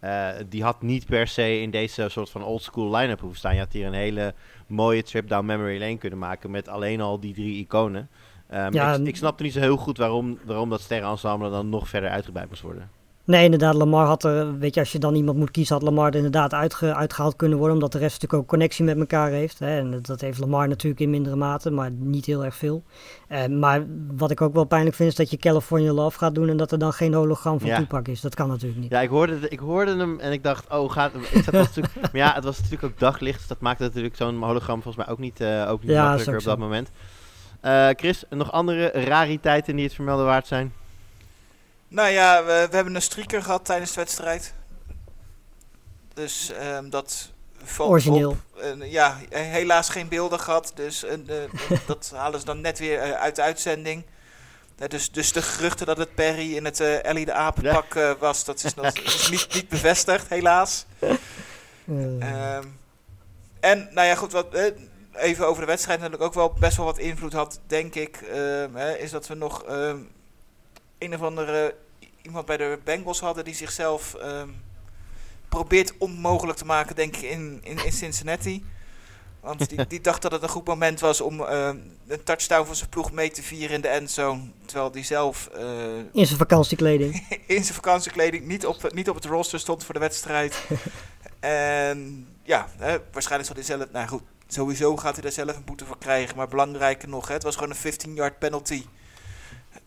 Eh, 0.00 0.28
die 0.48 0.62
had 0.62 0.82
niet 0.82 1.06
per 1.06 1.26
se 1.28 1.60
in 1.60 1.70
deze 1.70 2.08
soort 2.08 2.30
van 2.30 2.44
old 2.44 2.62
school 2.62 2.96
line-up 2.96 3.20
hoeven 3.20 3.38
staan. 3.38 3.54
Je 3.54 3.60
had 3.60 3.72
hier 3.72 3.86
een 3.86 3.92
hele 3.92 4.34
mooie 4.66 5.02
trip 5.02 5.28
down 5.28 5.46
memory 5.46 5.78
lane 5.80 5.98
kunnen 5.98 6.18
maken 6.18 6.50
met 6.50 6.68
alleen 6.68 7.00
al 7.00 7.20
die 7.20 7.34
drie 7.34 7.58
iconen. 7.58 8.08
Ehm, 8.48 8.72
Ja, 8.74 8.94
ik, 8.94 9.06
ik 9.06 9.16
snapte 9.16 9.42
niet 9.42 9.52
zo 9.52 9.60
heel 9.60 9.76
goed 9.76 9.98
waarom, 9.98 10.38
waarom 10.44 10.70
dat 10.70 10.80
sterrenensemble 10.80 11.50
dan 11.50 11.68
nog 11.68 11.88
verder 11.88 12.10
uitgebreid 12.10 12.48
moest 12.48 12.62
worden. 12.62 12.90
Nee, 13.24 13.44
inderdaad, 13.44 13.74
Lamar 13.74 14.06
had 14.06 14.24
er, 14.24 14.58
weet 14.58 14.74
je, 14.74 14.80
als 14.80 14.92
je 14.92 14.98
dan 14.98 15.14
iemand 15.14 15.38
moet 15.38 15.50
kiezen, 15.50 15.74
had 15.74 15.84
Lamar 15.84 16.08
er 16.08 16.14
inderdaad 16.14 16.54
uitge, 16.54 16.94
uitgehaald 16.94 17.36
kunnen 17.36 17.58
worden, 17.58 17.74
omdat 17.76 17.92
de 17.92 17.98
rest 17.98 18.12
natuurlijk 18.14 18.42
ook 18.42 18.48
connectie 18.48 18.84
met 18.84 18.98
elkaar 18.98 19.30
heeft. 19.30 19.58
Hè. 19.58 19.78
En 19.78 19.98
dat 20.02 20.20
heeft 20.20 20.38
Lamar 20.38 20.68
natuurlijk 20.68 21.00
in 21.00 21.10
mindere 21.10 21.36
mate, 21.36 21.70
maar 21.70 21.90
niet 21.90 22.26
heel 22.26 22.44
erg 22.44 22.54
veel. 22.54 22.82
Eh, 23.28 23.46
maar 23.46 23.86
wat 24.16 24.30
ik 24.30 24.40
ook 24.40 24.54
wel 24.54 24.64
pijnlijk 24.64 24.96
vind, 24.96 25.08
is 25.10 25.16
dat 25.16 25.30
je 25.30 25.36
California 25.36 25.92
Love 25.92 26.18
gaat 26.18 26.34
doen 26.34 26.48
en 26.48 26.56
dat 26.56 26.72
er 26.72 26.78
dan 26.78 26.92
geen 26.92 27.14
hologram 27.14 27.60
van 27.60 27.68
Ja. 27.68 27.76
Tupac 27.78 28.08
is. 28.08 28.20
Dat 28.20 28.34
kan 28.34 28.48
natuurlijk 28.48 28.80
niet. 28.80 28.90
Ja, 28.90 29.00
ik 29.00 29.08
hoorde, 29.08 29.40
de- 29.40 29.48
ik 29.48 29.58
hoorde 29.58 29.96
hem 29.96 30.18
en 30.20 30.32
ik 30.32 30.42
dacht, 30.42 30.70
oh, 30.72 30.90
gaat... 30.90 31.10
Ik 31.32 31.42
zat 31.44 31.52
natuurlijk, 31.54 31.94
maar 32.00 32.10
ja, 32.12 32.32
het 32.34 32.44
was 32.44 32.56
natuurlijk 32.56 32.84
ook 32.84 32.98
daglicht, 32.98 33.38
dus 33.38 33.46
dat 33.46 33.60
maakte 33.60 33.82
natuurlijk 33.82 34.16
zo'n 34.16 34.42
hologram 34.42 34.82
volgens 34.82 35.04
mij 35.04 35.14
ook 35.14 35.20
niet, 35.20 35.40
eh, 35.40 35.66
ook 35.70 35.80
niet 35.82 35.90
Ja, 35.90 36.02
makkelijker 36.02 36.38
op 36.38 36.44
dat 36.44 36.58
moment. 36.58 36.90
Eh, 37.66 37.88
Chris, 37.96 38.24
nog 38.30 38.52
andere 38.52 38.90
rariteiten 38.90 39.76
die 39.76 39.84
het 39.84 39.94
vermelden 39.94 40.24
waard 40.26 40.46
zijn? 40.46 40.74
Nou 41.88 42.08
ja, 42.08 42.44
we, 42.44 42.66
we 42.70 42.76
hebben 42.76 42.94
een 42.94 43.02
streaker 43.02 43.42
gehad 43.42 43.64
tijdens 43.64 43.92
de 43.92 44.00
wedstrijd. 44.00 44.54
Dus 46.14 46.52
ehm, 46.52 46.88
dat 46.88 47.30
valt 47.62 47.90
Origineel. 47.90 48.30
op. 48.30 48.38
Ja, 48.84 49.18
helaas 49.30 49.88
geen 49.88 50.08
beelden 50.08 50.40
gehad. 50.40 50.72
Dus 50.74 51.04
eh, 51.04 51.18
dat 51.86 52.12
halen 52.14 52.40
ze 52.40 52.46
dan 52.46 52.60
net 52.60 52.78
weer 52.78 52.98
eh, 53.00 53.10
uit 53.10 53.36
de 53.36 53.42
uitzending. 53.42 54.04
Dus, 54.88 55.10
dus 55.10 55.32
de 55.32 55.42
geruchten 55.42 55.86
dat 55.86 55.98
het 55.98 56.14
Perry 56.14 56.56
in 56.56 56.64
het 56.64 56.80
eh 56.80 57.04
Ellie 57.04 57.24
de 57.24 57.32
Apenpak 57.32 57.94
eh, 57.94 58.10
was, 58.18 58.44
dat 58.44 58.64
is, 58.64 58.74
nog, 58.74 58.86
is 58.98 59.28
niet, 59.30 59.54
niet 59.54 59.68
bevestigd, 59.68 60.28
helaas. 60.28 60.86
Eh, 60.98 61.10
Ehm, 62.20 62.64
en, 63.60 63.88
nou 63.92 64.06
ja, 64.06 64.14
goed, 64.14 64.32
wat, 64.32 64.46
even 65.18 65.46
over 65.46 65.60
de 65.60 65.66
wedstrijd 65.66 65.98
natuurlijk 65.98 66.24
ook 66.24 66.34
wel 66.34 66.54
best 66.58 66.76
wel 66.76 66.86
wat 66.86 66.98
invloed 66.98 67.32
had, 67.32 67.60
denk 67.66 67.94
ik. 67.94 68.16
ehm, 68.16 68.74
hè, 68.74 68.96
is 68.96 69.10
dat 69.10 69.26
we 69.26 69.34
nog 69.34 69.62
ehm, 69.62 69.98
een 70.98 71.14
of 71.14 71.22
andere 71.22 71.74
iemand 72.22 72.46
bij 72.46 72.56
de 72.56 72.78
Bengals 72.84 73.20
hadden 73.20 73.44
die 73.44 73.54
zichzelf 73.54 74.14
ehm, 74.14 74.48
probeert 75.48 75.92
onmogelijk 75.98 76.58
te 76.58 76.64
maken, 76.64 76.96
denk 76.96 77.16
ik, 77.16 77.22
in, 77.22 77.60
in, 77.62 77.84
in 77.84 77.92
Cincinnati. 77.92 78.64
Want 79.40 79.68
die, 79.68 79.86
die 79.96 80.00
dacht 80.00 80.22
dat 80.22 80.32
het 80.32 80.42
een 80.42 80.48
goed 80.48 80.66
moment 80.66 81.00
was 81.00 81.20
om 81.20 81.40
een 81.40 82.22
touchdown 82.24 82.66
van 82.66 82.76
zijn 82.76 82.90
ploeg 82.90 83.12
mee 83.12 83.30
te 83.30 83.42
vieren 83.42 83.74
in 83.74 83.80
de 83.80 83.88
endzone. 83.88 84.42
Terwijl 84.64 84.90
die 84.90 85.04
zelf 85.04 85.46
eh, 85.46 85.96
in 86.12 86.26
zijn 86.26 86.38
vakantiekleding. 86.38 87.26
in 87.46 87.62
zijn 87.62 87.74
vakantiekleding 87.74 88.46
niet 88.46 88.66
op, 88.66 88.92
niet 88.92 89.08
op 89.08 89.14
het 89.14 89.24
roster 89.24 89.58
stond 89.58 89.84
voor 89.84 89.94
de 89.94 90.00
wedstrijd. 90.00 90.56
en 91.40 92.28
ja, 92.42 92.68
hè, 92.78 92.98
waarschijnlijk 93.12 93.46
zal 93.46 93.56
hij 93.56 93.64
zelf... 93.64 93.90
Nou 93.92 94.08
goed, 94.08 94.22
sowieso 94.46 94.96
gaat 94.96 95.12
hij 95.12 95.22
daar 95.22 95.32
zelf 95.32 95.56
een 95.56 95.64
boete 95.64 95.84
voor 95.84 95.98
krijgen. 95.98 96.36
Maar 96.36 96.48
belangrijker 96.48 97.08
nog, 97.08 97.28
hè, 97.28 97.34
het 97.34 97.42
was 97.42 97.56
gewoon 97.56 97.70
een 97.70 97.92
15-yard 97.92 98.38
penalty. 98.38 98.84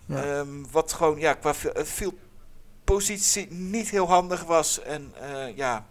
Ja. 0.06 0.24
Ehm, 0.24 0.48
wat 0.72 0.94
gewoon 0.94 1.20
ja, 1.20 1.34
qua 1.34 1.54
eh, 1.74 1.84
field 1.84 2.16
positie 2.84 3.52
niet 3.52 3.90
heel 3.90 4.08
handig 4.08 4.44
was. 4.44 4.82
En 4.82 5.14
eh, 5.22 5.58
ja, 5.58 5.86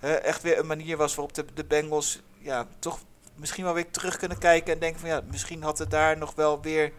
echt 0.00 0.42
weer 0.42 0.58
een 0.58 0.66
manier 0.66 0.96
was 0.96 1.14
waarop 1.14 1.34
de, 1.34 1.44
de 1.54 1.64
Bengals 1.64 2.20
ja, 2.38 2.66
toch 2.78 2.98
misschien 3.34 3.64
wel 3.64 3.74
weer 3.74 3.90
terug 3.90 4.16
kunnen 4.16 4.38
kijken. 4.38 4.72
En 4.72 4.78
denken 4.78 5.00
van 5.00 5.08
ja, 5.08 5.22
misschien 5.30 5.62
had 5.62 5.78
het 5.78 5.90
daar 5.90 6.18
nog 6.18 6.34
wel 6.34 6.60
weer 6.60 6.92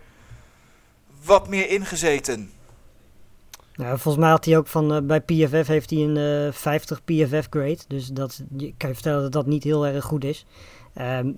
wat 1.24 1.48
meer 1.48 1.70
ingezeten. 1.70 2.52
Nou, 3.76 3.98
volgens 3.98 4.24
mij 4.24 4.30
had 4.30 4.46
hij 4.46 4.58
ook 4.58 4.68
van 4.68 4.94
eh, 4.94 5.02
bij 5.02 5.22
PFF 5.22 5.68
heeft 5.68 5.90
hij 5.90 6.00
een 6.00 6.48
eh 6.48 6.54
50 6.54 7.04
PFF 7.04 7.48
grade. 7.50 7.80
Dus 7.88 8.08
dat 8.08 8.42
je 8.58 8.74
kan 8.78 8.90
je 8.90 8.96
vertellen 8.96 9.22
dat 9.22 9.32
dat 9.32 9.46
niet 9.46 9.64
heel 9.64 9.86
erg 9.86 10.06
goed 10.06 10.24
is. 10.24 10.46
Ehm, 10.94 11.32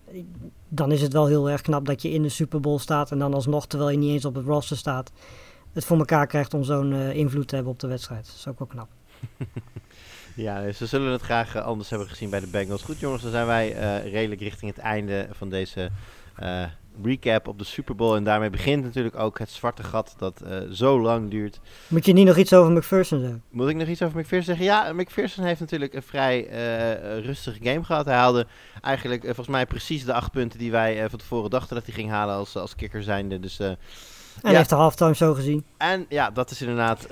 dan 0.69 0.91
is 0.91 1.01
het 1.01 1.13
wel 1.13 1.27
heel 1.27 1.49
erg 1.49 1.61
knap 1.61 1.85
dat 1.85 2.01
je 2.01 2.11
in 2.11 2.21
de 2.21 2.29
Super 2.29 2.59
Bowl 2.59 2.77
staat 2.77 3.11
en 3.11 3.19
dan 3.19 3.33
alsnog, 3.33 3.67
terwijl 3.67 3.89
je 3.89 3.97
niet 3.97 4.11
eens 4.11 4.25
op 4.25 4.35
het 4.35 4.45
roster 4.45 4.77
staat, 4.77 5.11
het 5.73 5.85
voor 5.85 5.97
elkaar 5.97 6.27
krijgt 6.27 6.53
om 6.53 6.63
zo'n 6.63 6.93
eh, 6.93 7.15
invloed 7.15 7.47
te 7.47 7.55
hebben 7.55 7.73
op 7.73 7.79
de 7.79 7.87
wedstrijd. 7.87 8.25
Dat 8.25 8.35
is 8.35 8.47
ook 8.47 8.59
wel 8.59 8.67
knap. 8.67 8.89
Ja, 10.35 10.61
dus 10.61 10.77
ze 10.77 10.85
zullen 10.85 11.11
het 11.11 11.21
graag 11.21 11.55
eh, 11.55 11.65
anders 11.65 11.89
hebben 11.89 12.07
gezien 12.07 12.29
bij 12.29 12.39
de 12.39 12.47
Bengals. 12.47 12.83
Goed 12.83 12.99
jongens, 12.99 13.21
dan 13.21 13.31
zijn 13.31 13.45
wij 13.45 13.75
eh, 13.75 14.11
redelijk 14.11 14.41
richting 14.41 14.71
het 14.71 14.79
einde 14.79 15.27
van 15.31 15.49
deze 15.49 15.89
recap 17.03 17.47
op 17.47 17.57
de 17.59 17.65
Super 17.65 17.95
Bowl. 17.95 18.15
En 18.15 18.23
daarmee 18.23 18.49
begint 18.49 18.83
natuurlijk 18.83 19.19
ook 19.19 19.39
het 19.39 19.49
zwarte 19.49 19.83
gat 19.83 20.13
dat 20.17 20.41
eh, 20.41 20.57
zo 20.71 21.01
lang 21.01 21.29
duurt. 21.29 21.59
Moet 21.87 22.05
je 22.05 22.13
niet 22.13 22.25
nog 22.25 22.37
iets 22.37 22.53
over 22.53 22.71
McPherson 22.71 23.19
zeggen? 23.19 23.43
Moet 23.49 23.69
ik 23.69 23.75
nog 23.75 23.87
iets 23.87 24.01
over 24.01 24.19
McPherson 24.19 24.55
zeggen? 24.55 24.65
Ja, 24.65 24.93
McPherson 24.93 25.43
heeft 25.43 25.59
natuurlijk 25.59 25.93
een 25.93 26.03
vrij 26.03 26.47
eh, 26.47 27.19
rustige 27.19 27.59
game 27.63 27.83
gehad. 27.83 28.05
Hij 28.05 28.15
haalde 28.15 28.47
eigenlijk 28.81 29.21
eh, 29.21 29.25
volgens 29.25 29.47
mij 29.55 29.65
precies 29.65 30.05
de 30.05 30.13
acht 30.13 30.31
punten 30.31 30.59
die 30.59 30.71
wij 30.71 31.09
van 31.09 31.19
tevoren 31.19 31.49
dachten 31.49 31.75
dat 31.75 31.85
hij 31.85 31.93
ging 31.93 32.09
halen 32.09 32.35
als, 32.35 32.55
als 32.55 32.75
kicker 32.75 33.03
zijnde. 33.03 33.39
Dus 33.39 33.59
En 33.59 33.77
Ja. 34.41 34.57
heeft 34.57 34.69
de 34.69 34.75
halftime 34.75 35.15
zo 35.15 35.33
gezien. 35.33 35.65
En 35.77 36.05
ja, 36.09 36.31
dat 36.31 36.51
is 36.51 36.61
inderdaad. 36.61 37.07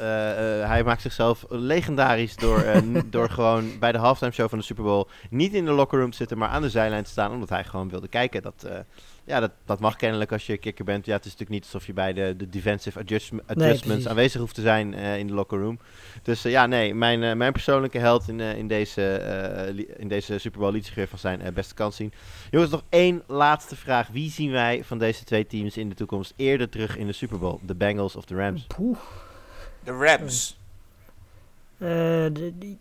hij 0.68 0.84
maakt 0.84 1.02
zichzelf 1.02 1.46
legendarisch 1.50 2.36
door, 2.36 2.64
door 3.10 3.30
gewoon 3.30 3.80
bij 3.80 3.92
de 3.92 3.98
halftime 3.98 4.32
show 4.32 4.50
van 4.50 4.58
de 4.58 4.64
Super 4.64 4.84
Bowl 4.84 5.08
niet 5.30 5.54
in 5.54 5.66
de 5.66 5.72
locker 5.72 6.00
room 6.00 6.12
te 6.12 6.18
zitten, 6.18 6.38
maar 6.38 6.50
aan 6.50 6.62
de 6.62 6.70
zijlijn 6.70 7.04
te 7.04 7.10
staan, 7.10 7.32
omdat 7.32 7.50
hij 7.50 7.64
gewoon 7.64 7.90
wilde 7.90 8.08
kijken. 8.08 8.42
Dat, 8.42 8.68
ja, 9.32 9.40
dat, 9.40 9.52
dat 9.66 9.80
mag 9.80 9.96
kennelijk 9.96 10.32
als 10.32 10.46
je 10.46 10.58
kicker 10.58 10.86
bent. 10.86 11.06
Ja, 11.06 11.16
het 11.16 11.26
is 11.26 11.32
natuurlijk 11.32 11.60
niet 11.62 11.64
alsof 11.74 11.88
je 11.88 11.94
bij 11.94 12.14
de, 12.14 12.34
de 12.38 12.50
defensive 12.50 13.00
adjustm- 13.00 13.38
adjustments 13.46 14.08
aanwezig 14.08 14.40
hoeft 14.42 14.56
te 14.56 14.62
zijn 14.62 14.94
eh, 14.94 15.18
in 15.18 15.28
de 15.28 15.34
locker 15.34 15.60
room. 15.60 15.80
Dus 16.24 16.46
eh, 16.46 16.52
ja, 16.52 16.66
nee, 16.66 16.94
mijn, 16.96 17.24
eh, 17.24 17.34
mijn 17.36 17.52
persoonlijke 17.52 17.98
held 17.98 18.28
in, 18.28 18.40
in, 18.40 18.68
deze, 18.68 19.16
eh, 19.16 19.86
in 19.98 20.08
deze 20.08 20.38
Super 20.38 20.60
Bowl 20.60 20.72
liet 20.74 20.86
zich 20.86 20.96
weer 20.96 21.08
van 21.08 21.20
zijn 21.20 21.54
beste 21.54 21.74
kans 21.74 21.96
zien. 21.96 22.14
Jongens, 22.50 22.72
nog 22.72 22.84
één 22.90 23.24
laatste 23.28 23.76
vraag. 23.76 24.08
Wie 24.08 24.32
zien 24.32 24.52
wij 24.52 24.84
van 24.84 24.98
deze 24.98 25.24
twee 25.24 25.48
teams 25.48 25.78
in 25.78 25.90
de 25.90 25.96
toekomst 25.96 26.34
eerder 26.36 26.70
terug 26.70 26.98
in 26.98 27.08
de 27.08 27.14
Super 27.14 27.40
Bowl? 27.40 27.60
De 27.62 27.76
Bengals 27.76 28.16
of 28.16 28.26
de 28.26 28.36
Rams? 28.36 28.66
Poeh. 28.68 28.98
De 29.84 29.92
Rams. 29.92 30.60
Eh, 31.78 31.88
de- 32.34 32.54
die- 32.58 32.80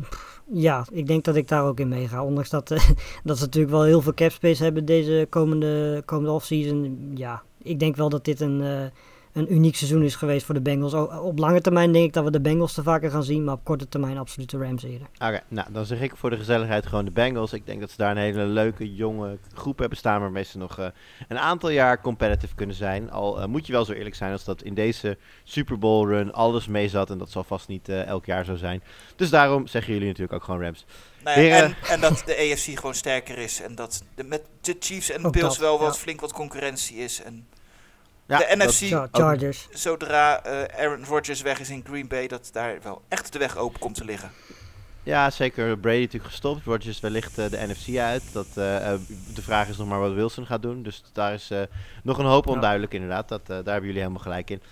pff, 0.00 0.41
ja, 0.52 0.86
ik 0.90 1.06
denk 1.06 1.24
dat 1.24 1.36
ik 1.36 1.48
daar 1.48 1.64
ook 1.64 1.80
in 1.80 1.88
meega. 1.88 2.24
Ondanks 2.24 2.50
dat, 2.50 2.70
eh, 2.70 2.88
dat 3.24 3.38
ze 3.38 3.44
natuurlijk 3.44 3.72
wel 3.72 3.82
heel 3.84 4.00
veel 4.00 4.14
cap 4.14 4.30
space 4.30 4.62
hebben 4.62 4.84
deze 4.84 5.26
komende, 5.30 6.02
komende 6.04 6.32
offseason. 6.32 7.10
Ja, 7.14 7.42
ik 7.62 7.78
denk 7.78 7.96
wel 7.96 8.08
dat 8.08 8.24
dit 8.24 8.40
een, 8.40 8.62
eh, 8.62 8.84
een 9.32 9.52
uniek 9.52 9.76
seizoen 9.76 10.02
is 10.02 10.14
geweest 10.14 10.46
voor 10.46 10.54
de 10.54 10.60
Bengals. 10.60 10.94
Op 11.22 11.38
lange 11.38 11.60
termijn 11.60 11.92
denk 11.92 12.04
ik 12.04 12.12
dat 12.12 12.24
we 12.24 12.30
de 12.30 12.40
Bengals 12.40 12.74
te 12.74 12.82
vaker 12.82 13.10
gaan 13.10 13.22
zien. 13.22 13.44
Maar 13.44 13.54
op 13.54 13.64
korte 13.64 13.88
termijn 13.88 14.18
absoluut 14.18 14.50
de 14.50 14.58
Rams 14.58 14.82
eerder. 14.82 15.06
Oké, 15.14 15.42
nou 15.48 15.72
dan 15.72 15.86
zeg 15.86 16.00
ik 16.00 16.16
voor 16.16 16.30
de 16.30 16.36
gezelligheid 16.36 16.86
gewoon 16.86 17.04
de 17.04 17.10
Bengals. 17.10 17.52
Ik 17.52 17.66
denk 17.66 17.80
dat 17.80 17.90
ze 17.90 17.96
daar 17.96 18.10
een 18.10 18.16
hele 18.16 18.44
leuke, 18.44 18.94
jonge 18.94 19.38
groep 19.54 19.78
hebben 19.78 19.98
staan 19.98 20.20
waarmee 20.20 20.44
ze 20.44 20.58
nog 20.58 20.78
eh, 20.78 20.86
een 21.28 21.38
aantal 21.38 21.70
jaar 21.70 22.00
competitive 22.00 22.54
kunnen 22.54 22.76
zijn. 22.76 23.10
Al 23.10 23.40
eh, 23.40 23.46
moet 23.46 23.66
je 23.66 23.72
wel 23.72 23.84
zo 23.84 23.92
eerlijk 23.92 24.14
zijn 24.14 24.32
als 24.32 24.44
dat 24.44 24.62
in 24.62 24.74
deze 24.74 25.18
Super 25.44 25.78
Bowl 25.78 26.08
run 26.08 26.32
alles 26.32 26.66
mee 26.66 26.88
zat. 26.88 27.10
En 27.10 27.18
dat 27.18 27.30
zal 27.30 27.44
vast 27.44 27.68
niet 27.68 27.88
eh, 27.88 28.06
elk 28.06 28.24
jaar 28.24 28.44
zo 28.44 28.56
zijn. 28.56 28.82
Dus 29.16 29.30
daarom 29.30 29.66
zeggen 29.66 29.92
jullie 29.92 30.08
natuurlijk 30.08 30.34
ook 30.34 30.44
gewoon 30.44 30.62
Rams. 30.62 30.84
Nou 31.24 31.40
ja, 31.40 31.62
en, 31.62 31.76
en 31.88 32.00
dat 32.00 32.22
de 32.26 32.50
AFC 32.52 32.78
gewoon 32.78 32.94
sterker 32.94 33.38
is. 33.38 33.60
En 33.60 33.74
dat 33.74 34.02
de, 34.14 34.24
met 34.24 34.42
de 34.60 34.76
Chiefs 34.80 35.10
en 35.10 35.22
de 35.22 35.30
Bills 35.30 35.48
dat, 35.48 35.58
wel 35.58 35.78
wat 35.78 35.94
ja. 35.94 36.00
flink 36.00 36.20
wat 36.20 36.32
concurrentie 36.32 36.96
is. 36.96 37.22
En 37.22 37.46
Ja, 38.40 38.54
de 38.56 38.64
NFC, 38.64 38.86
Char- 38.88 39.08
Chargers. 39.12 39.68
zodra 39.70 40.42
eh, 40.44 40.80
Aaron 40.84 41.04
Rodgers 41.04 41.42
weg 41.42 41.60
is 41.60 41.70
in 41.70 41.84
Green 41.86 42.08
Bay, 42.08 42.26
dat 42.28 42.48
daar 42.52 42.78
wel 42.82 43.02
echt 43.08 43.32
de 43.32 43.38
weg 43.38 43.56
open 43.56 43.80
komt 43.80 43.94
te 43.94 44.04
liggen. 44.04 44.30
Ja, 45.02 45.30
zeker. 45.30 45.78
Brady 45.78 45.98
natuurlijk 46.00 46.30
gestopt. 46.30 46.64
Rodgers 46.64 47.00
wellicht 47.00 47.38
eh, 47.38 47.50
de 47.50 47.66
NFC 47.66 47.96
uit. 47.96 48.22
Dat, 48.32 48.46
eh, 48.46 48.54
de 49.34 49.42
vraag 49.42 49.68
is 49.68 49.76
nog 49.76 49.88
maar 49.88 50.00
wat 50.00 50.12
Wilson 50.12 50.46
gaat 50.46 50.62
doen. 50.62 50.82
Dus 50.82 51.02
daar 51.12 51.32
is 51.34 51.50
eh, 51.50 51.60
nog 52.02 52.18
een 52.18 52.24
hoop 52.24 52.46
onduidelijk 52.46 52.94
inderdaad. 52.94 53.28
Dat, 53.28 53.40
eh, 53.40 53.46
daar 53.48 53.56
hebben 53.56 53.84
jullie 53.84 53.98
helemaal 54.00 54.22
gelijk 54.22 54.50
in. 54.50 54.62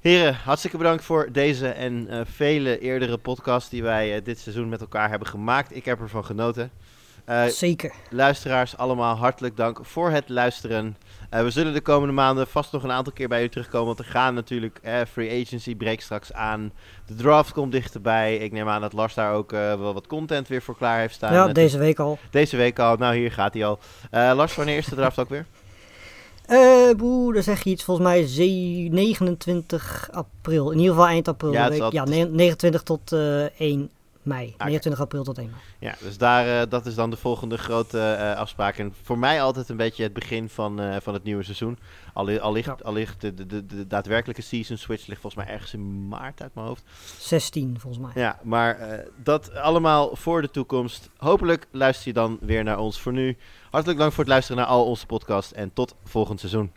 Heren, 0.00 0.34
hartstikke 0.34 0.76
bedankt 0.76 1.04
voor 1.04 1.28
deze 1.32 1.68
en 1.68 2.08
eh, 2.08 2.20
vele 2.24 2.78
eerdere 2.78 3.18
podcasts 3.18 3.70
die 3.70 3.82
wij 3.82 4.22
dit 4.22 4.38
seizoen 4.38 4.68
met 4.68 4.80
elkaar 4.80 5.10
hebben 5.10 5.28
gemaakt. 5.28 5.76
Ik 5.76 5.84
heb 5.84 6.00
ervan 6.00 6.24
genoten. 6.24 6.70
Eh, 7.24 7.44
Zeker. 7.44 7.92
luisteraars, 8.10 8.76
allemaal 8.76 9.16
hartelijk 9.16 9.56
dank 9.56 9.78
voor 9.82 10.10
het 10.10 10.28
luisteren. 10.28 10.96
Eh, 11.30 11.42
we 11.42 11.50
zullen 11.50 11.72
de 11.72 11.80
komende 11.80 12.14
maanden 12.14 12.46
vast 12.46 12.72
nog 12.72 12.82
een 12.82 12.90
aantal 12.92 13.12
keer 13.12 13.28
bij 13.28 13.42
u 13.42 13.48
terugkomen. 13.48 13.86
Want 13.86 13.98
er 13.98 14.04
gaan 14.04 14.34
natuurlijk 14.34 14.78
eh, 14.82 15.00
free 15.12 15.42
agency 15.44 15.76
break 15.76 16.00
straks 16.00 16.32
aan. 16.32 16.72
De 17.06 17.14
draft 17.14 17.52
komt 17.52 17.72
dichterbij. 17.72 18.36
Ik 18.36 18.52
neem 18.52 18.68
aan 18.68 18.80
dat 18.80 18.92
Lars 18.92 19.14
daar 19.14 19.32
ook 19.34 19.50
wel 19.50 19.94
wat 19.94 20.06
content 20.06 20.48
weer 20.48 20.62
voor 20.62 20.76
klaar 20.76 20.98
heeft 20.98 21.14
staan. 21.14 21.32
Ja, 21.32 21.46
Met- 21.46 21.54
deze 21.54 21.78
week 21.78 21.98
al. 21.98 22.18
deze 22.30 22.56
week 22.56 22.78
al. 22.78 22.96
Nou, 22.96 23.16
hier 23.16 23.32
gaat 23.32 23.54
hij 23.54 23.64
al. 23.66 23.78
Lars, 24.10 24.54
wanneer 24.54 24.76
is 24.76 24.86
de 24.86 24.94
draft 24.94 25.18
ook 25.18 25.28
weer? 25.28 25.46
Eh, 26.46 26.90
boe, 26.96 27.32
daar 27.32 27.42
zeg 27.42 27.64
je 27.64 27.70
iets. 27.70 27.84
Volgens 27.84 28.06
mij 28.06 28.26
ze- 28.26 28.88
29 28.90 30.08
april. 30.12 30.70
In 30.70 30.78
ieder 30.78 30.94
geval 30.94 31.08
eind 31.08 31.28
april. 31.28 31.52
Ja, 31.52 31.58
Ja, 31.58 31.64
het 31.64 31.74
is 31.74 31.80
altijd- 31.80 32.08
ja 32.08 32.14
ne- 32.24 32.30
29 32.30 32.82
tot 32.82 33.12
eh 33.12 33.44
1 33.60 33.90
mei. 34.22 34.54
29 34.58 35.00
april 35.00 35.24
tot 35.24 35.38
1. 35.38 35.52
Ja, 35.78 35.94
dus 36.00 36.18
daar, 36.18 36.60
eh, 36.60 36.70
dat 36.70 36.86
is 36.86 36.94
dan 36.94 37.10
de 37.10 37.16
volgende 37.16 37.58
grote 37.58 38.00
eh, 38.00 38.36
afspraak. 38.36 38.78
En 38.78 38.94
voor 39.02 39.18
mij 39.18 39.42
altijd 39.42 39.68
een 39.68 39.76
beetje 39.76 40.02
het 40.02 40.12
begin 40.12 40.48
van, 40.48 40.80
eh, 40.80 40.96
van 41.00 41.14
het 41.14 41.24
nieuwe 41.24 41.42
seizoen. 41.42 41.78
Al, 42.12 42.24
ligt, 42.52 42.84
al 42.84 42.92
ligt 42.92 43.20
de, 43.20 43.34
de, 43.34 43.66
de, 43.66 43.86
daadwerkelijke 43.86 44.42
season 44.42 44.76
switch 44.76 45.06
ligt 45.06 45.20
volgens 45.20 45.44
mij 45.44 45.54
ergens 45.54 45.74
in 45.74 46.08
maart 46.08 46.42
uit 46.42 46.54
mijn 46.54 46.66
hoofd. 46.66 46.84
16 47.18 47.80
volgens 47.80 48.02
mij. 48.02 48.22
Ja, 48.22 48.38
maar 48.42 49.04
dat 49.22 49.54
allemaal 49.54 50.16
voor 50.16 50.42
de 50.42 50.50
toekomst. 50.50 51.10
Hopelijk 51.16 51.66
luister 51.70 52.06
je 52.06 52.12
dan 52.12 52.38
weer 52.40 52.64
naar 52.64 52.78
ons 52.78 53.00
voor 53.00 53.12
nu. 53.12 53.36
Hartelijk 53.70 53.98
dank 53.98 54.12
voor 54.12 54.24
het 54.24 54.32
luisteren 54.32 54.62
naar 54.62 54.70
al 54.70 54.86
onze 54.86 55.06
podcasts 55.06 55.52
en 55.52 55.72
tot 55.72 55.94
volgend 56.04 56.40
seizoen. 56.40 56.72